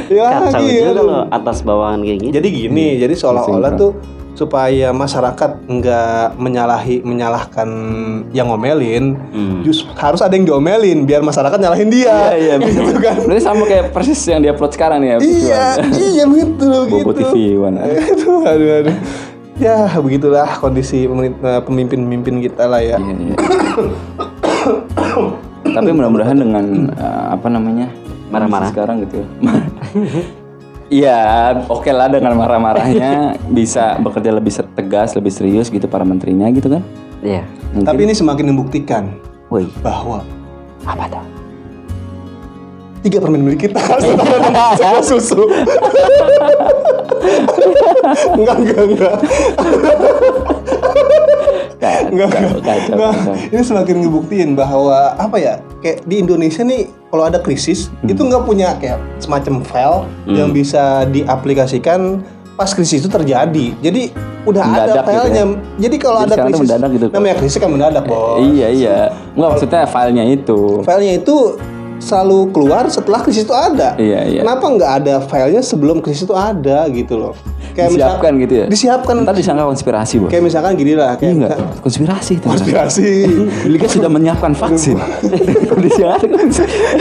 ya 0.10 0.26
kacau 0.40 0.62
juga 0.62 0.70
gitu 0.70 0.92
kalau 0.96 1.20
atas 1.30 1.58
bawahan 1.62 2.00
kayak 2.02 2.20
gitu 2.22 2.34
jadi 2.38 2.48
gini 2.48 2.86
jadi 3.02 3.14
seolah-olah 3.16 3.72
tuh 3.74 3.92
supaya 4.32 4.90
masyarakat 4.90 5.52
nggak 5.68 6.36
menyalahi 6.36 7.04
menyalahkan 7.04 7.68
yang 8.30 8.48
ngomelin 8.48 9.20
just 9.62 9.84
harus 9.94 10.20
ada 10.20 10.32
yang 10.32 10.46
diomelin 10.46 11.04
biar 11.04 11.20
masyarakat 11.20 11.56
nyalahin 11.56 11.88
dia 11.88 12.32
Iya, 12.32 12.56
iya. 12.56 12.68
gitu 12.80 12.96
kan 12.98 13.20
Berarti 13.20 13.42
sama 13.42 13.64
kayak 13.64 13.92
persis 13.92 14.22
yang 14.24 14.40
dia 14.40 14.52
upload 14.52 14.72
sekarang 14.72 15.04
ya. 15.04 15.20
iya 15.20 15.76
iya 16.16 16.24
Bobo 16.24 17.12
gitu 17.12 17.20
TV 17.20 17.58
One. 17.58 17.78
itu 17.84 18.32
aduh 18.42 18.70
aduh 18.80 18.96
ya 19.60 19.76
begitulah 19.94 20.48
kondisi 20.56 21.04
eh, 21.04 21.62
pemimpin-pemimpin 21.62 22.40
kita 22.42 22.64
lah 22.64 22.80
ya 22.80 22.96
Iya, 22.96 23.14
iya. 23.20 23.36
Tapi 25.70 25.90
mudah-mudahan 25.92 26.34
dengan 26.34 26.66
eh, 26.90 27.26
apa 27.30 27.48
namanya 27.48 27.92
Marah-marah. 28.30 28.70
sekarang 28.72 29.04
gitu 29.04 29.20
ya. 29.20 29.28
Iya, 30.90 31.22
oke 31.70 31.90
lah 31.94 32.10
dengan 32.10 32.34
marah-marahnya 32.34 33.38
bisa 33.58 34.02
bekerja 34.02 34.34
lebih 34.34 34.50
tegas, 34.74 35.14
lebih 35.14 35.30
serius 35.30 35.70
gitu 35.70 35.86
para 35.86 36.02
menterinya 36.02 36.50
gitu 36.50 36.66
kan. 36.66 36.82
iya. 37.22 37.46
Mungkin, 37.70 37.86
tapi 37.86 38.10
ini 38.10 38.14
semakin 38.18 38.46
membuktikan 38.50 39.14
woi. 39.54 39.70
bahwa 39.86 40.26
apa 40.90 41.06
tuh 41.14 41.39
tiga 43.00 43.18
permen 43.20 43.42
milik 43.42 43.70
kita 43.70 43.80
sama 44.80 45.02
susu 45.10 45.44
enggak 48.38 48.56
enggak 48.60 48.84
enggak 48.86 49.16
Enggak, 52.10 52.60
kacau, 52.60 52.98
Nah, 52.98 53.16
ini 53.54 53.62
semakin 53.64 53.96
ngebuktiin 54.04 54.52
bahwa 54.58 55.14
apa 55.16 55.38
ya 55.40 55.62
kayak 55.80 56.04
di 56.04 56.20
Indonesia 56.20 56.60
nih 56.60 56.90
kalau 57.08 57.24
ada 57.30 57.40
krisis 57.40 57.88
Hmm. 58.02 58.12
itu 58.12 58.20
nggak 58.20 58.44
punya 58.44 58.76
kayak 58.82 59.00
semacam 59.22 59.62
file 59.64 59.98
yang 60.28 60.50
bisa 60.52 61.06
diaplikasikan 61.08 62.20
pas 62.58 62.74
krisis 62.76 63.00
itu 63.00 63.08
terjadi. 63.08 63.72
Jadi 63.80 64.12
udah 64.44 64.60
ada 64.60 64.74
Mendadak 64.92 65.06
gitu 65.06 65.08
filenya. 65.08 65.44
Jadi 65.80 65.96
kalau 65.96 66.18
Jadi 66.20 66.28
ada 66.28 66.36
krisis, 66.44 66.60
mendadak 66.60 66.90
gitu, 66.92 67.06
namanya 67.14 67.36
krisis 67.40 67.58
kan 67.62 67.70
mendadak, 67.72 68.04
bos. 68.04 68.38
Iya 68.44 68.68
iya. 68.74 68.98
Enggak 69.38 69.50
maksudnya 69.56 69.82
filenya 69.88 70.24
itu. 70.28 70.60
Filenya 70.84 71.14
itu 71.16 71.36
selalu 72.00 72.50
keluar 72.50 72.88
setelah 72.88 73.20
krisis 73.20 73.44
itu 73.44 73.52
ada. 73.52 73.94
Iya, 73.96 74.20
iya. 74.26 74.40
Kenapa 74.42 74.66
nggak 74.66 74.92
ada 74.98 75.14
filenya 75.22 75.60
sebelum 75.60 76.00
krisis 76.00 76.24
itu 76.24 76.34
ada 76.34 76.88
gitu 76.88 77.16
loh? 77.16 77.34
Kayak 77.70 77.92
misal- 77.92 78.00
Disiapkan 78.10 78.32
gitu 78.40 78.54
ya. 78.56 78.66
Disiapkan. 78.66 79.16
Ntar 79.22 79.36
disangka 79.36 79.64
konspirasi, 79.64 80.16
Bos. 80.18 80.30
Kayak 80.30 80.44
misalkan 80.46 80.74
gini 80.74 80.94
lah, 80.94 81.14
Iya 81.14 81.20
kayak 81.22 81.34
enggak? 81.38 81.58
Konspirasi 81.80 82.32
itu. 82.36 82.46
konspirasi. 82.46 83.08
Beli 83.64 83.78
kan 83.78 83.90
sudah 83.90 84.10
menyiapkan 84.10 84.52
vaksin. 84.54 84.98
Kondisi 85.72 86.00
yang 86.00 86.12
ada 86.14 86.26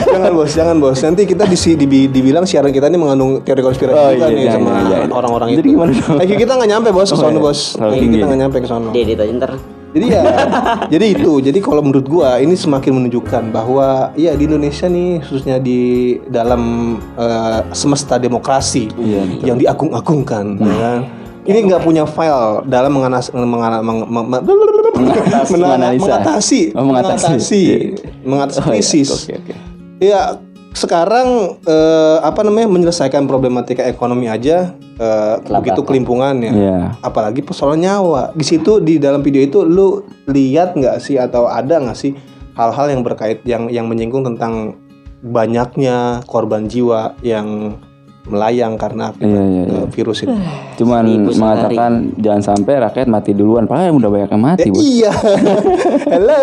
jangan 0.04 0.30
bos, 0.32 0.50
jangan 0.52 0.76
bos. 0.76 0.98
Nanti 1.00 1.22
kita 1.24 1.44
disi, 1.44 1.74
dibi- 1.74 2.06
dibilang 2.06 2.44
siaran 2.44 2.68
kita 2.68 2.86
ini 2.86 2.94
mengandung 2.96 3.40
teori 3.40 3.58
konspirasi 3.60 3.96
Oh, 3.96 4.10
juga 4.12 4.26
iya, 4.26 4.36
nih 4.36 4.42
iya, 4.44 4.52
sama 4.52 4.70
iya, 4.84 4.96
iya. 4.98 5.08
orang-orang 5.08 5.48
Jadi 5.50 5.60
itu. 5.60 5.72
gimana 5.72 5.90
dong? 5.90 6.18
IQ 6.20 6.30
kita 6.36 6.52
nggak 6.54 6.68
nyampe 6.68 6.88
bos 6.90 7.08
ke 7.08 7.14
Oh, 7.14 7.20
sono 7.20 7.32
iya. 7.32 7.40
bos. 7.40 7.60
Tinggi 7.74 8.16
kita 8.16 8.26
nggak 8.26 8.40
nyampe 8.40 8.56
ke 8.60 8.68
sono. 8.68 8.88
diedit 8.90 9.16
aja 9.16 9.32
ntar 9.32 9.50
Jadi 9.98 10.06
ya, 10.08 10.22
jadi 10.92 11.06
itu. 11.10 11.32
Jadi 11.40 11.58
kalau 11.58 11.82
menurut 11.82 12.06
gua 12.06 12.38
ini 12.38 12.54
semakin 12.54 12.94
menunjukkan 12.94 13.50
bahwa 13.50 14.14
ya 14.14 14.32
di 14.32 14.46
Indonesia 14.46 14.86
nih 14.86 15.18
khususnya 15.20 15.58
di 15.58 15.80
dalam 16.24 16.62
eh, 17.14 17.60
semesta 17.72 18.14
demokrasi 18.16 18.86
Iya, 18.94 19.20
betul. 19.24 19.44
yang 19.44 19.58
diagung-agungkan, 19.58 20.44
ya 20.56 20.76
kan? 20.78 21.00
Ini 21.42 21.58
nggak 21.64 21.82
punya 21.82 22.04
file 22.04 22.62
dalam 22.64 22.92
menganas, 22.92 23.32
mengana- 23.32 23.80
meng- 23.80 24.06
meng- 24.06 24.28
meng- 24.28 24.44
Mengatas- 24.94 25.48
mena- 25.48 25.74
menganalisa. 25.74 26.02
mengatasi, 26.04 26.60
Oh, 26.72 26.84
mengatasi. 26.84 27.56
Iya. 27.56 27.78
mengatasi 28.22 28.58
Oh, 28.58 28.64
iya. 28.64 28.70
krisis. 28.70 29.08
Oke. 29.10 29.34
Ya 29.98 30.20
sekarang 30.78 31.58
eh, 31.66 32.18
apa 32.22 32.46
namanya 32.46 32.70
menyelesaikan 32.70 33.26
problematika 33.26 33.82
ekonomi 33.82 34.30
aja 34.30 34.78
eh, 34.78 35.34
begitu 35.42 35.82
kelimpungan 35.82 36.38
ya. 36.38 36.52
Iya. 36.54 36.78
Apalagi 37.02 37.42
persoalan 37.42 37.82
nyawa. 37.82 38.30
Di 38.38 38.46
situ 38.46 38.78
di 38.78 39.02
dalam 39.02 39.26
video 39.26 39.42
itu 39.42 39.66
lu 39.66 40.06
lihat 40.30 40.78
nggak 40.78 41.02
sih 41.02 41.18
atau 41.18 41.50
ada 41.50 41.82
nggak 41.82 41.98
sih 41.98 42.14
hal-hal 42.54 42.86
yang 42.94 43.02
berkait 43.02 43.42
yang 43.42 43.66
yang 43.66 43.90
menyinggung 43.90 44.22
tentang 44.22 44.78
banyaknya 45.18 46.22
korban 46.30 46.70
jiwa 46.70 47.18
yang 47.26 47.74
melayang 48.28 48.76
karena 48.76 49.10
akibat 49.10 49.28
Iya, 49.28 49.42
iya, 49.44 49.62
eh, 49.64 49.86
virus 49.88 50.18
itu. 50.22 50.32
Cuman 50.78 51.04
Seribu 51.04 51.28
sehari. 51.28 51.40
mengatakan 51.40 51.90
jangan 52.16 52.42
sampai 52.44 52.74
rakyat 52.78 53.06
mati 53.08 53.32
duluan. 53.32 53.64
Padahal 53.64 53.96
udah 53.96 54.10
banyak 54.12 54.30
yang 54.30 54.42
mati, 54.44 54.68
Bos. 54.68 54.80
Iya. 54.80 55.12
Halo. 56.14 56.42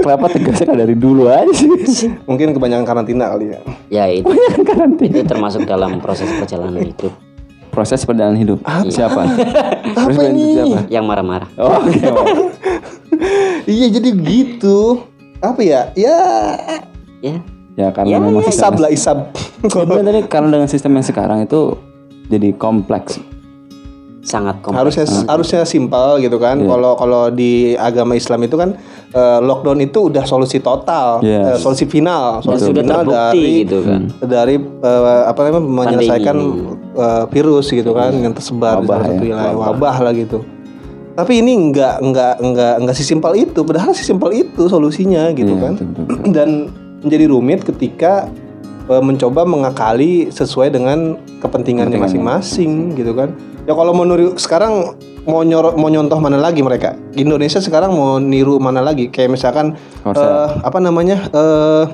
Kenapa 0.00 0.26
tegasnya 0.30 0.74
dari 0.74 0.94
dulu 0.94 1.28
aja 1.28 1.52
sih? 1.86 2.10
Mungkin 2.24 2.52
kebanyakan 2.52 2.84
karantina 2.84 3.30
kali 3.30 3.52
ya. 3.52 3.60
ya 3.86 4.04
itu 4.08 4.32
Karantina. 4.64 5.12
itu 5.12 5.20
termasuk 5.24 5.62
dalam 5.64 6.00
proses 6.00 6.26
perjalanan 6.32 6.80
hidup 6.90 7.12
Proses 7.68 8.00
perjalanan 8.02 8.40
hidup. 8.40 8.58
Siapa? 8.88 9.20
Proses 9.92 10.16
perjalanan 10.16 10.40
hidup 10.40 10.56
siapa? 10.56 10.78
yang 10.88 11.04
marah-marah 11.04 11.48
Oh, 11.60 11.76
oke. 11.76 11.92
Iya 13.66 13.86
jadi 13.90 14.10
gitu. 14.14 15.02
Apa 15.38 15.60
ya? 15.60 15.90
Ya 15.92 16.16
ya 17.18 17.36
Ya 17.76 17.92
karena 17.92 18.16
memang 18.18 18.40
isab 18.42 18.72
sistem 18.72 18.72
lah 18.80 18.90
isab. 18.90 19.18
Tadi 20.08 20.20
karena 20.26 20.48
dengan 20.50 20.66
sistem 20.66 20.96
yang 20.96 21.04
sekarang 21.04 21.44
itu 21.44 21.76
jadi 22.26 22.56
kompleks. 22.56 23.20
sangat 24.26 24.58
kompleks 24.58 24.98
harusnya 24.98 25.06
harusnya 25.30 25.60
simpel 25.62 26.18
gitu 26.18 26.42
kan. 26.42 26.58
Kalau 26.58 26.98
kalau 26.98 27.30
di 27.30 27.78
agama 27.78 28.18
Islam 28.18 28.42
itu 28.42 28.58
kan 28.58 28.74
eh, 29.14 29.38
lockdown 29.38 29.78
itu 29.78 30.10
udah 30.10 30.26
solusi 30.26 30.58
total, 30.58 31.22
Yes. 31.22 31.46
eh, 31.46 31.58
solusi 31.62 31.86
final, 31.86 32.42
solusi 32.42 32.74
sudah 32.74 32.82
final 32.82 33.00
terbukti 33.06 33.14
dari 33.14 33.62
gitu 33.62 33.78
kan 33.86 34.00
dari 34.18 34.56
eh, 34.58 35.22
apa 35.30 35.40
namanya 35.46 35.62
menyelesaikan 35.62 36.36
eh, 36.98 37.24
virus 37.30 37.70
gitu 37.70 37.94
kan 37.94 38.10
yang 38.18 38.34
tersebar 38.34 38.82
di 38.82 38.90
Wabah 38.90 38.98
salah 38.98 39.06
satu 39.06 39.22
ya, 39.22 39.30
wilayah 39.30 39.54
wabah 39.54 39.96
lah 40.02 40.10
gitu. 40.10 40.38
Tapi 41.14 41.32
ini 41.38 41.52
nggak 41.70 41.94
nggak 42.02 42.34
nggak 42.42 42.74
nggak 42.82 42.96
sesimpel 42.98 43.32
itu. 43.38 43.62
Padahal 43.62 43.94
sesimpel 43.94 44.34
itu 44.34 44.66
solusinya 44.66 45.30
gitu 45.32 45.54
Iya, 45.54 45.62
kan. 45.62 45.72
betul, 45.78 45.86
betul, 46.02 46.18
Dan 46.34 46.50
menjadi 47.06 47.30
rumit 47.30 47.62
ketika 47.62 48.26
eh, 48.90 49.02
mencoba 49.02 49.46
mengakali 49.46 50.28
sesuai 50.28 50.74
dengan 50.74 51.14
kepentingannya 51.38 51.96
masing-masing 51.96 52.98
gitu 52.98 53.14
kan. 53.14 53.30
Ya 53.66 53.74
kalau 53.74 53.94
mau 53.94 54.06
niru 54.06 54.34
sekarang 54.38 54.94
mau 55.26 55.42
nyorot 55.42 55.74
mau 55.74 55.90
nyontoh 55.90 56.18
mana 56.18 56.38
lagi 56.38 56.62
mereka? 56.62 56.94
Indonesia 57.18 57.58
sekarang 57.58 57.94
mau 57.94 58.18
niru 58.18 58.58
mana 58.58 58.78
lagi? 58.82 59.10
Kayak 59.10 59.38
misalkan 59.38 59.74
Korsel. 60.02 60.22
eh, 60.22 60.48
apa 60.62 60.78
namanya? 60.78 61.18
eh 61.30 61.84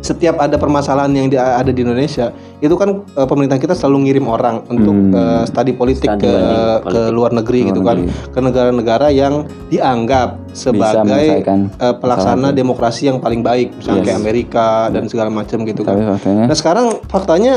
setiap 0.00 0.36
ada 0.36 0.56
permasalahan 0.56 1.12
yang 1.12 1.28
di- 1.28 1.36
ada 1.36 1.68
di 1.68 1.76
Indonesia 1.78 2.32
itu 2.58 2.72
kan 2.72 3.04
eh, 3.06 3.24
pemerintah 3.24 3.56
kita 3.56 3.72
selalu 3.72 4.08
ngirim 4.08 4.26
orang 4.26 4.64
untuk 4.66 4.96
eh, 5.10 5.42
studi 5.44 5.72
politik 5.72 6.08
Studi 6.08 6.24
ke 6.24 6.32
banding 6.32 6.82
ke 6.82 7.00
luar 7.10 7.30
negeri 7.30 7.60
gitu 7.68 7.80
kan 7.80 7.96
ke 8.08 8.38
negara-negara 8.38 9.08
yang 9.08 9.34
dianggap 9.68 10.40
sebagai 10.50 11.44
eh, 11.44 11.94
pelaksana 11.94 12.50
demokrasi 12.50 13.06
yang 13.06 13.18
paling 13.18 13.40
baik 13.40 13.72
misalnya 13.74 14.00
Yes. 14.00 14.06
kayak 14.06 14.18
Amerika 14.18 14.68
dan 14.88 15.04
segala 15.04 15.28
macam 15.30 15.58
gitu 15.62 15.82
Tapi 15.82 16.00
kan. 16.00 16.08
faktanya 16.14 16.44
Nah 16.44 16.56
sekarang 16.56 16.86
faktanya 17.06 17.54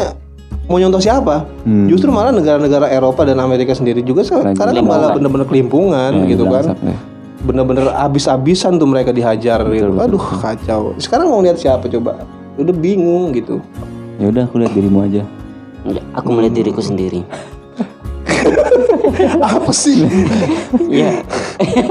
mau 0.64 0.76
nyontoh 0.76 1.00
siapa? 1.00 1.44
Hmm. 1.64 1.88
Justru 1.88 2.08
malah 2.08 2.32
negara-negara 2.32 2.88
Eropa 2.88 3.24
dan 3.24 3.36
Amerika 3.38 3.72
sendiri 3.72 4.00
juga 4.00 4.24
sekarang 4.24 4.56
malah 4.82 5.12
bener-bener 5.12 5.44
kelimpungan 5.44 6.12
ya, 6.14 6.28
gitu 6.28 6.44
kan. 6.46 6.72
sampai- 6.72 7.13
Bener-bener 7.44 7.92
abis-abisan 7.92 8.80
tuh 8.80 8.88
mereka 8.88 9.12
dihajar 9.12 9.60
gitu. 9.68 10.00
Aduh 10.00 10.24
kacau. 10.40 10.96
Sekarang 10.98 11.28
mau 11.28 11.44
lihat 11.44 11.60
siapa 11.60 11.92
coba? 11.92 12.24
Udah 12.56 12.72
bingung 12.72 13.36
gitu. 13.36 13.60
Ya 14.18 14.32
udah 14.32 14.48
aku 14.48 14.64
lihat 14.64 14.72
dirimu 14.72 15.04
aja. 15.04 15.28
Ya, 15.84 16.00
aku 16.16 16.32
melihat 16.32 16.64
diriku 16.64 16.80
sendiri 16.80 17.28
Apa 19.44 19.68
sih? 19.76 20.08
ya 20.88 21.20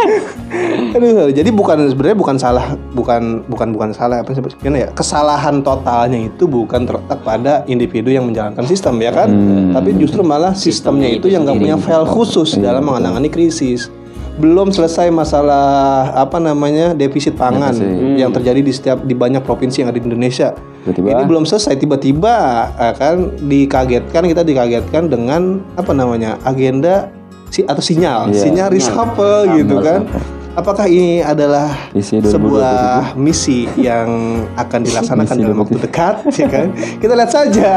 Aduh, 0.96 1.32
jadi 1.32 1.48
bukan 1.48 1.88
sebenarnya 1.88 2.16
bukan 2.16 2.36
salah, 2.36 2.76
bukan 2.92 3.40
bukan 3.48 3.72
bukan 3.72 3.90
salah 3.96 4.20
apa 4.20 4.36
sih 4.36 4.44
gimana 4.60 4.84
ya? 4.84 4.88
Kesalahan 4.92 5.64
totalnya 5.64 6.28
itu 6.28 6.44
bukan 6.44 6.84
terletak 6.84 7.24
pada 7.24 7.64
individu 7.64 8.12
yang 8.12 8.28
menjalankan 8.28 8.68
sistem 8.68 9.00
ya 9.00 9.08
kan, 9.08 9.32
tapi 9.72 9.96
justru 9.96 10.20
malah 10.20 10.52
sistemnya 10.52 11.08
itu 11.08 11.32
yang 11.32 11.48
nggak 11.48 11.56
punya 11.56 11.76
file 11.80 12.04
khusus 12.04 12.60
dalam 12.60 12.84
menangani 12.84 13.32
krisis. 13.32 13.88
Belum 14.32 14.72
selesai 14.72 15.12
masalah 15.12 16.08
apa 16.16 16.40
namanya 16.40 16.96
defisit 16.96 17.36
pangan 17.36 17.76
yang 18.16 18.32
terjadi 18.32 18.64
di 18.64 18.72
setiap 18.72 18.98
di 19.04 19.12
banyak 19.12 19.44
provinsi 19.44 19.84
yang 19.84 19.92
ada 19.92 20.00
di 20.00 20.08
Indonesia. 20.08 20.56
Tiba-tiba. 20.82 21.14
Ini 21.14 21.22
belum 21.28 21.44
selesai 21.44 21.76
tiba-tiba 21.78 22.34
eh, 22.74 22.94
kan 22.96 23.16
dikagetkan 23.44 24.22
kita 24.24 24.42
dikagetkan 24.42 25.12
dengan 25.12 25.60
apa 25.76 25.92
namanya 25.92 26.40
agenda 26.42 27.12
si 27.52 27.60
atau 27.68 27.84
sinyal, 27.84 28.32
Iya. 28.32 28.40
sinyal 28.40 28.68
reshuffle 28.72 29.52
gitu 29.60 29.76
kan. 29.84 30.08
Apakah 30.52 30.84
ini 30.84 31.24
adalah 31.24 31.88
2027? 31.96 32.28
sebuah 32.28 32.76
misi 33.16 33.64
yang 33.72 34.36
akan 34.52 34.84
dilaksanakan 34.84 35.32
Misi 35.32 35.44
dalam 35.48 35.58
waktu 35.64 35.76
dekat, 35.80 36.14
ya 36.36 36.44
kan? 36.44 36.66
Kita 36.76 37.12
lihat 37.16 37.32
saja 37.32 37.72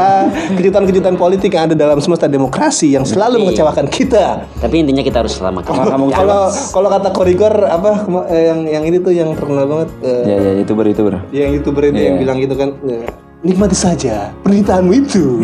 kejutan-kejutan 0.52 1.16
politik 1.16 1.56
yang 1.56 1.72
ada 1.72 1.76
dalam 1.78 2.04
semesta 2.04 2.28
demokrasi 2.28 2.92
yang 2.92 3.08
selalu 3.08 3.48
mengecewakan 3.48 3.88
kita. 3.88 4.44
Tapi 4.60 4.84
intinya 4.84 5.00
kita 5.00 5.24
harus 5.24 5.40
selamatkan. 5.40 5.72
Kalau 6.12 6.52
kalau 6.52 6.88
kata 6.92 7.08
korigor 7.16 7.64
apa 7.64 8.04
eh, 8.28 8.52
yang 8.52 8.60
yang 8.68 8.84
ini 8.84 9.00
tuh 9.00 9.12
yang 9.16 9.32
terkenal 9.32 9.64
banget 9.64 9.88
eh, 10.04 10.22
Ya 10.28 10.36
ya 10.36 10.52
youtuber 10.60 10.84
youtuber. 10.84 11.14
yang 11.32 11.56
youtuber 11.56 11.80
itu 11.88 11.96
yang 11.96 12.20
Iya. 12.20 12.22
bilang 12.28 12.36
gitu 12.44 12.54
kan 12.60 12.68
eh, 12.92 13.08
nikmati 13.40 13.72
saja 13.72 14.36
penderitaanmu 14.44 14.92
itu. 14.92 15.40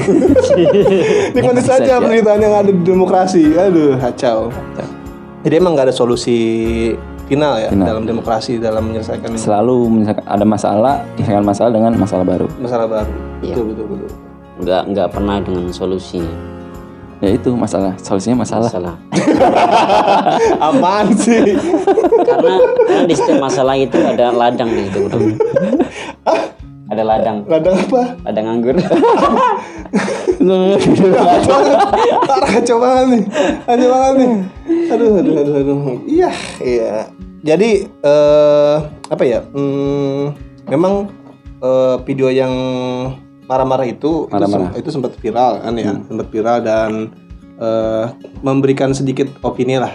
nikmati 1.33 1.65
saja 1.65 1.97
penderitaan 1.97 2.45
yang 2.45 2.55
ada 2.61 2.69
di 2.69 2.83
demokrasi. 2.85 3.57
Aduh, 3.57 3.97
kacau. 3.97 4.53
Jadi 5.43 5.55
emang 5.59 5.75
nggak 5.75 5.91
ada 5.91 5.97
solusi 5.97 6.39
final 7.25 7.55
ya 7.57 7.69
Final. 7.69 7.87
dalam 7.87 8.05
demokrasi 8.05 8.53
dalam 8.57 8.83
menyelesaikan 8.85 9.33
Selalu 9.35 9.77
menyelesaikan 9.89 10.25
ada 10.25 10.45
masalah, 10.45 10.95
menyelesaikan 11.15 11.45
masalah 11.45 11.71
dengan 11.71 11.93
masalah 11.95 12.25
baru. 12.25 12.47
masalah 12.57 12.87
baru. 12.87 13.13
Iya. 13.41 13.55
Betul 13.55 13.65
betul 13.69 13.87
betul. 13.89 14.11
Nggak 14.61 14.83
nggak 14.89 15.09
pernah 15.11 15.37
dengan 15.39 15.67
solusi 15.71 16.23
Ya 17.23 17.31
itu 17.31 17.55
masalah, 17.55 17.95
solusinya 17.97 18.43
masalah. 18.43 18.67
masalah. 18.67 18.95
Apaan 20.67 21.15
sih? 21.15 21.55
karena 22.27 22.55
karena 22.83 23.03
di 23.07 23.15
setiap 23.15 23.39
masalah 23.39 23.79
itu 23.79 23.95
ada 23.95 24.35
ladang 24.35 24.67
di 24.67 24.91
situ 24.91 24.99
bro. 25.07 25.19
ada 26.93 27.03
ladang 27.03 27.37
Ladang 27.49 27.77
apa? 27.79 28.03
ladang 28.23 28.47
anggur. 28.53 28.77
Parah 32.29 32.49
kacau 32.49 32.77
banget 32.79 33.07
nih. 33.09 33.23
Kacau 33.65 33.89
banget 33.89 34.15
nih. 34.19 34.31
Aduh, 34.93 35.11
aduh, 35.19 35.35
aduh, 35.39 35.55
aduh. 35.59 35.79
Iya, 36.05 36.31
iya. 36.61 36.93
Jadi 37.43 37.71
eh 37.89 38.77
apa 39.09 39.25
ya? 39.25 39.43
Hmm, 39.51 40.37
memang 40.69 41.11
eh, 41.59 41.97
video 42.05 42.29
yang 42.29 42.53
marah-marah 43.45 43.85
itu 43.85 44.27
itu, 44.27 44.31
Marah-marah. 44.31 44.71
sem- 44.73 44.79
itu 44.81 44.89
sempat 44.91 45.13
viral 45.19 45.53
kan 45.61 45.75
ya, 45.75 45.93
sempat 46.07 46.27
viral 46.31 46.59
dan 46.63 46.91
eh, 47.59 48.05
memberikan 48.41 48.95
sedikit 48.95 49.27
opini 49.43 49.77
lah 49.77 49.91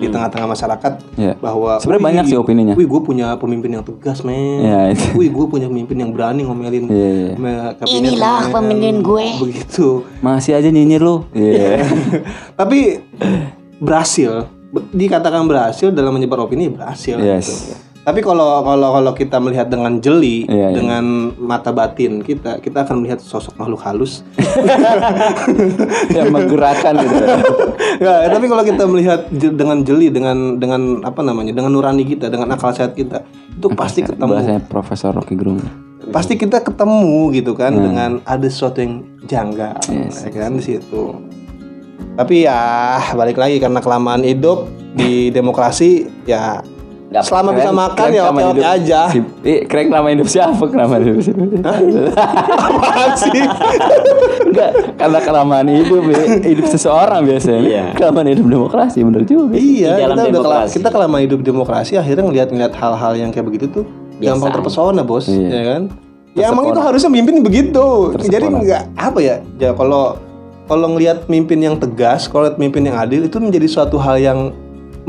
di 0.00 0.08
tengah-tengah 0.08 0.48
masyarakat 0.48 0.92
Iya. 1.14 1.34
bahwa 1.36 1.76
Sebenarnya 1.76 2.00
"Wih, 2.00 2.08
banyak 2.08 2.24
sih 2.26 2.38
opininya." 2.38 2.74
Wih, 2.74 2.88
gue 2.88 3.00
punya 3.00 3.36
pemimpin 3.36 3.70
yang 3.70 3.84
tegas, 3.84 4.24
men. 4.24 4.64
Iya, 4.64 4.80
itu. 4.90 5.04
Wih, 5.14 5.28
gue 5.28 5.46
punya 5.46 5.68
pemimpin 5.68 5.96
yang 5.96 6.10
berani 6.10 6.40
ngomelin. 6.42 6.88
Iya, 6.88 7.08
iya. 7.12 7.32
me- 7.36 7.72
kabinetnya, 7.76 8.48
pemimpin 8.48 8.96
gue. 8.98 9.26
Begitu. 9.38 9.88
Masih 10.18 10.56
aja 10.56 10.66
nyinyir 10.66 10.98
lu. 10.98 11.28
Iya. 11.30 11.84
Tapi 12.60 13.04
berhasil. 13.78 14.48
Be- 14.70 14.88
Dikatakan 14.88 15.44
berhasil 15.44 15.90
dalam 15.90 16.10
menyebar 16.10 16.40
opini 16.40 16.66
berhasil. 16.66 17.14
Yes. 17.16 17.44
gitu. 17.44 17.89
Tapi 18.10 18.26
kalau 18.26 18.66
kalau 18.66 18.90
kalau 18.90 19.12
kita 19.14 19.38
melihat 19.38 19.70
dengan 19.70 20.02
jeli, 20.02 20.42
Iya, 20.50 20.74
iya. 20.74 20.74
dengan 20.74 21.30
mata 21.38 21.70
batin 21.70 22.26
kita, 22.26 22.58
kita 22.58 22.82
akan 22.82 23.06
melihat 23.06 23.22
sosok 23.22 23.54
makhluk 23.54 23.78
halus. 23.86 24.26
Yang 26.18 26.26
menggerakkan 26.34 26.98
gitu. 26.98 27.14
Nggak, 28.02 28.18
tapi 28.34 28.46
kalau 28.50 28.62
kita 28.66 28.82
melihat 28.90 29.20
dengan 29.30 29.86
jeli, 29.86 30.10
dengan 30.10 30.58
dengan 30.58 31.06
apa 31.06 31.22
namanya, 31.22 31.54
dengan 31.54 31.70
nurani 31.70 32.02
kita, 32.02 32.26
dengan 32.26 32.50
akal 32.50 32.74
sehat 32.74 32.98
kita, 32.98 33.22
itu 33.54 33.70
pasti 33.78 34.02
ketemu. 34.02 34.26
Bahasanya 34.34 34.62
Profesor 34.66 35.14
Rocky 35.14 35.38
Gerung. 35.38 35.62
Pasti 36.10 36.34
kita 36.34 36.66
ketemu 36.66 37.30
gitu 37.30 37.54
kan 37.54 37.70
Hmm. 37.70 37.84
dengan 37.86 38.10
ada 38.26 38.46
sesuatu 38.50 38.82
yang 38.82 39.06
janggal, 39.30 39.78
ya 39.86 40.28
kan 40.34 40.58
di 40.58 40.64
situ. 40.66 41.14
Tapi 42.18 42.42
ya 42.42 42.58
balik 43.14 43.38
lagi 43.38 43.62
karena 43.62 43.78
kelamaan 43.78 44.26
hidup 44.26 44.66
di 44.98 45.30
demokrasi 45.30 46.10
ya 46.26 46.58
Nggak 47.10 47.24
selama 47.26 47.50
bisa 47.50 47.62
Keren- 47.64 47.74
makan 47.76 47.96
keren 47.98 48.12
ya 48.12 48.22
kelamaan 48.22 48.38
oke 48.38 48.46
oke 48.46 48.54
hidup. 48.56 48.70
aja. 48.72 49.00
Si, 49.08 49.18
eh, 49.42 49.60
keren 49.66 49.86
kelamaan 49.88 50.12
hidup 50.14 50.28
siapa? 50.28 50.62
Kelamaan 50.64 51.00
hidup 51.02 51.20
siapa? 51.20 51.42
Apaan 52.70 53.10
sih? 53.16 53.42
Enggak, 54.46 54.70
karena 54.94 55.18
kelamaan 55.18 55.66
hidup 55.66 56.02
ya, 56.06 56.22
hidup 56.44 56.66
seseorang 56.66 57.20
biasanya. 57.24 57.60
Iya. 57.60 57.84
Kelamaan 57.94 58.28
hidup 58.28 58.46
demokrasi 58.46 58.98
bener 59.02 59.22
juga. 59.24 59.54
iya, 59.54 59.90
Di 59.92 60.00
dalam 60.00 60.14
kita 60.14 60.22
udah 60.22 60.30
demokrasi. 60.32 60.72
kita 60.78 60.88
kelamaan 60.88 61.22
hidup 61.22 61.40
demokrasi 61.40 61.92
akhirnya 61.96 62.24
ngeliat-ngeliat 62.24 62.72
hal-hal 62.72 63.12
yang 63.16 63.30
kayak 63.30 63.46
begitu 63.46 63.66
tuh 63.68 63.84
gampang 64.16 64.50
terpesona, 64.52 65.02
Bos, 65.02 65.26
Iya. 65.26 65.48
ya 65.48 65.62
kan? 65.66 65.82
Ya 66.30 66.44
emang 66.46 66.70
itu 66.70 66.78
harusnya 66.78 67.10
mimpin 67.10 67.42
begitu. 67.42 68.14
Jadi 68.16 68.46
nggak 68.46 68.82
apa 68.94 69.18
ya? 69.18 69.36
Ya 69.58 69.74
kalau 69.74 70.14
kalau 70.64 70.86
ngelihat 70.88 71.26
mimpin 71.26 71.58
yang 71.58 71.74
tegas, 71.74 72.30
kalau 72.30 72.46
lihat 72.46 72.54
mimpin 72.54 72.86
yang 72.86 72.94
adil 72.94 73.26
itu 73.26 73.42
menjadi 73.42 73.66
suatu 73.66 73.98
hal 73.98 74.14
yang 74.14 74.54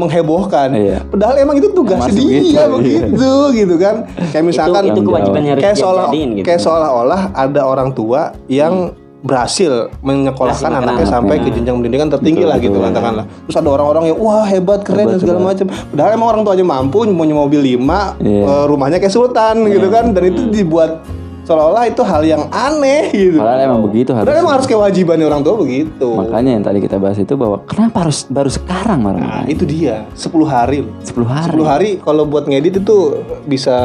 menghebohkan. 0.01 0.69
Iya. 0.73 0.97
Padahal 1.05 1.35
emang 1.37 1.55
itu 1.61 1.69
Masuk 2.01 2.25
dia 2.25 2.41
gitu, 2.41 2.49
iya. 2.49 2.65
begitu 2.73 3.31
gitu 3.53 3.75
kan. 3.77 3.95
Kayak 4.33 4.45
misalkan 4.49 4.83
itu, 4.89 4.93
itu 4.97 5.01
kewajiban 5.05 5.41
harus 5.45 5.61
kayak 5.61 5.77
seolah 5.77 6.05
gitu 6.09 6.45
kayak 6.45 6.61
seolah-olah 6.61 7.21
ada 7.37 7.61
orang 7.61 7.89
tua 7.93 8.33
yang 8.49 8.97
berhasil 9.21 9.93
menyekolahkan 10.01 10.65
Berhasil 10.65 10.81
anaknya 10.81 11.05
sampai 11.05 11.35
ke 11.45 11.53
jenjang 11.53 11.77
pendidikan 11.77 12.09
tertinggi 12.09 12.41
lah 12.41 12.57
gitu 12.57 12.81
katakanlah. 12.81 13.25
Terus 13.45 13.57
ada 13.61 13.69
orang-orang 13.69 14.03
yang 14.09 14.17
wah 14.17 14.45
hebat 14.49 14.81
keren 14.81 15.13
dan 15.13 15.21
segala 15.21 15.39
macam. 15.53 15.69
Padahal 15.69 16.09
emang 16.17 16.27
orang 16.33 16.41
tuanya 16.41 16.65
mampu 16.65 17.05
punya 17.05 17.35
mobil 17.37 17.61
lima, 17.61 18.17
Iya. 18.17 18.45
eh, 18.49 18.63
rumahnya 18.65 18.97
kayak 18.97 19.13
sultan 19.13 19.69
gitu 19.69 19.87
kan 19.93 20.09
dan 20.17 20.23
itu 20.25 20.49
dibuat 20.49 21.05
seolah-olah 21.51 21.83
itu 21.85 22.01
hal 22.01 22.23
yang 22.23 22.43
aneh 22.47 23.11
gitu. 23.11 23.35
Padahal 23.35 23.59
emang 23.61 23.81
begitu 23.83 24.09
harus. 24.09 24.23
Padahal 24.23 24.39
emang 24.39 24.53
harus 24.55 24.67
kewajiban 24.67 25.19
orang 25.19 25.41
tua 25.41 25.55
begitu. 25.57 26.07
Makanya 26.15 26.51
yang 26.53 26.63
tadi 26.63 26.79
kita 26.79 26.95
bahas 26.95 27.17
itu 27.17 27.35
bahwa 27.35 27.59
kenapa 27.61 28.07
harus 28.07 28.23
baru 28.25 28.47
sekarang 28.47 28.99
Nah, 29.01 29.11
marah 29.13 29.43
itu 29.45 29.63
dia 29.63 30.07
10 30.13 30.31
hari. 30.45 30.79
loh. 30.81 30.95
10 31.01 31.27
hari. 31.27 31.51
10 31.53 31.67
hari 31.67 31.89
kalau 31.99 32.23
buat 32.23 32.47
ngedit 32.47 32.79
itu 32.79 32.97
bisa 33.43 33.75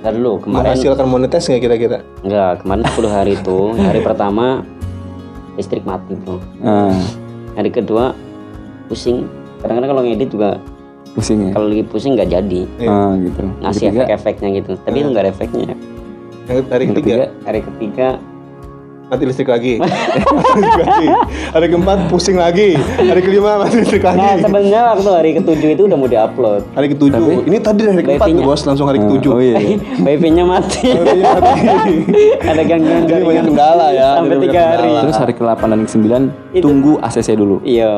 Ntar 0.00 0.16
dulu 0.16 0.40
kemarin 0.40 0.72
menghasilkan 0.72 1.04
monetis 1.04 1.44
nggak 1.44 1.60
kira-kira? 1.60 1.98
enggak 2.20 2.64
kemarin 2.64 2.82
10 2.88 3.04
hari 3.10 3.32
itu 3.36 3.58
hari 3.76 4.00
pertama 4.00 4.64
listrik 5.54 5.84
mati 5.84 6.16
bro 6.16 6.40
Nah, 6.58 6.96
hari 7.52 7.68
kedua 7.68 8.16
pusing 8.86 9.28
kadang-kadang 9.60 9.90
kalau 9.90 10.02
ngedit 10.02 10.30
juga 10.30 10.56
pusing 11.10 11.38
ya. 11.42 11.52
kalau 11.52 11.68
lagi 11.68 11.84
pusing 11.84 12.12
nggak 12.14 12.30
jadi 12.30 12.60
Ah, 12.80 13.12
gitu. 13.14 13.42
ngasih 13.60 13.84
efek-efeknya 13.92 14.48
gitu 14.56 14.72
tapi 14.78 14.96
itu 14.96 15.08
nggak 15.10 15.24
ada 15.26 15.32
efeknya 15.32 15.74
hari 16.50 16.84
ketiga, 16.90 17.30
hari 17.46 17.62
ketiga 17.62 18.18
mati 19.10 19.26
listrik 19.26 19.50
lagi. 19.50 19.74
Mati 19.82 19.90
listrik 20.62 20.80
lagi. 20.86 21.06
Hari 21.58 21.66
keempat 21.66 21.98
pusing 22.06 22.38
lagi. 22.38 22.78
Hari 22.78 23.20
kelima 23.26 23.58
mati 23.58 23.82
listrik 23.82 24.06
nah 24.06 24.14
lagi. 24.14 24.46
sebenarnya 24.46 24.80
waktu 24.94 25.10
hari 25.10 25.30
ketujuh 25.42 25.68
itu 25.74 25.82
udah 25.90 25.96
mau 25.98 26.06
diupload 26.06 26.62
Hari 26.78 26.86
ketujuh. 26.94 27.42
Ini 27.42 27.58
tadi 27.58 27.80
dari 27.82 27.94
hari 27.98 28.06
keempat 28.06 28.28
tuh 28.30 28.44
bos 28.46 28.62
langsung 28.62 28.86
hari 28.86 29.02
ketujuh. 29.02 29.30
Oh 29.34 29.42
iya. 29.42 29.58
iya. 29.58 29.76
wifi-nya 30.06 30.44
mati 30.46 30.94
Hari 30.94 31.20
mati. 31.26 31.94
ada 32.54 32.62
gangguan 32.62 33.02
Jadi 33.10 33.22
banyak 33.26 33.44
kendala 33.50 33.86
ya. 33.90 34.08
sampai 34.22 34.36
tiga 34.46 34.60
hari 34.62 34.86
kendala. 34.86 35.02
Terus 35.02 35.16
hari 35.18 35.32
ke-8 35.34 35.62
dan 35.66 35.80
ke-9 35.82 36.06
tunggu 36.62 36.92
ACC 37.02 37.28
dulu. 37.34 37.56
iya 37.66 37.90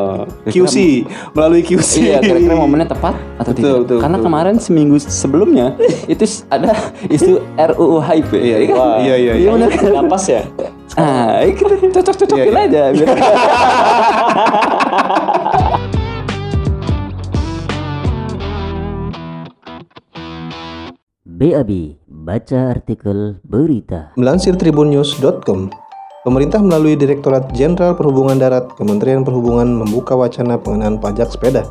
QC 0.49 1.05
melalui 1.37 1.61
QC. 1.61 1.93
Iya, 2.03 2.19
kira-kira 2.25 2.57
momennya 2.57 2.89
tepat 2.89 3.15
atau 3.37 3.53
Betul, 3.53 3.61
tidak? 3.61 3.81
betul, 3.85 3.99
Karena 4.01 4.17
betul. 4.17 4.27
kemarin 4.33 4.55
seminggu 4.57 4.97
sebelumnya 4.97 5.67
itu 6.09 6.25
ada 6.49 6.73
isu 7.13 7.41
RUU 7.57 8.01
HIP. 8.01 8.33
Iya, 8.33 8.57
iya. 8.65 8.73
Wah. 8.73 8.97
iya, 9.05 9.15
iya, 9.21 9.33
iya. 9.37 9.49
benar 9.53 9.69
kan? 9.69 9.93
nggak 9.93 10.07
pas 10.09 10.25
ya 10.25 10.43
Ah, 10.93 11.41
ini 11.41 11.57
kita 11.57 12.05
cocok-cocokin 12.05 12.53
Iya, 12.53 12.63
iya. 12.69 12.69
aja. 12.69 12.83
biar- 12.93 13.17
BAB, 21.23 21.71
baca 22.07 22.59
artikel 22.71 23.39
berita. 23.47 24.11
Melansir 24.19 24.59
tribunnews.com, 24.59 25.71
pemerintah 26.23 26.61
melalui 26.61 26.99
Direktorat 26.99 27.51
Jenderal 27.55 27.95
Perhubungan 27.95 28.37
Darat 28.37 28.75
Kementerian 28.75 29.23
Perhubungan 29.23 29.71
membuka 29.71 30.15
wacana 30.15 30.59
pengenaan 30.59 30.99
pajak 30.99 31.31
sepeda. 31.31 31.67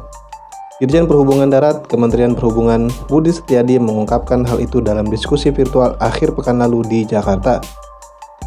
Dirjen 0.82 1.06
Perhubungan 1.06 1.52
Darat 1.52 1.86
Kementerian 1.86 2.34
Perhubungan 2.34 2.90
Budi 3.06 3.30
Setiadi 3.30 3.78
mengungkapkan 3.78 4.42
hal 4.42 4.58
itu 4.58 4.82
dalam 4.82 5.06
diskusi 5.06 5.54
virtual 5.54 5.94
akhir 6.02 6.34
pekan 6.34 6.58
lalu 6.58 6.82
di 6.90 7.00
Jakarta. 7.06 7.62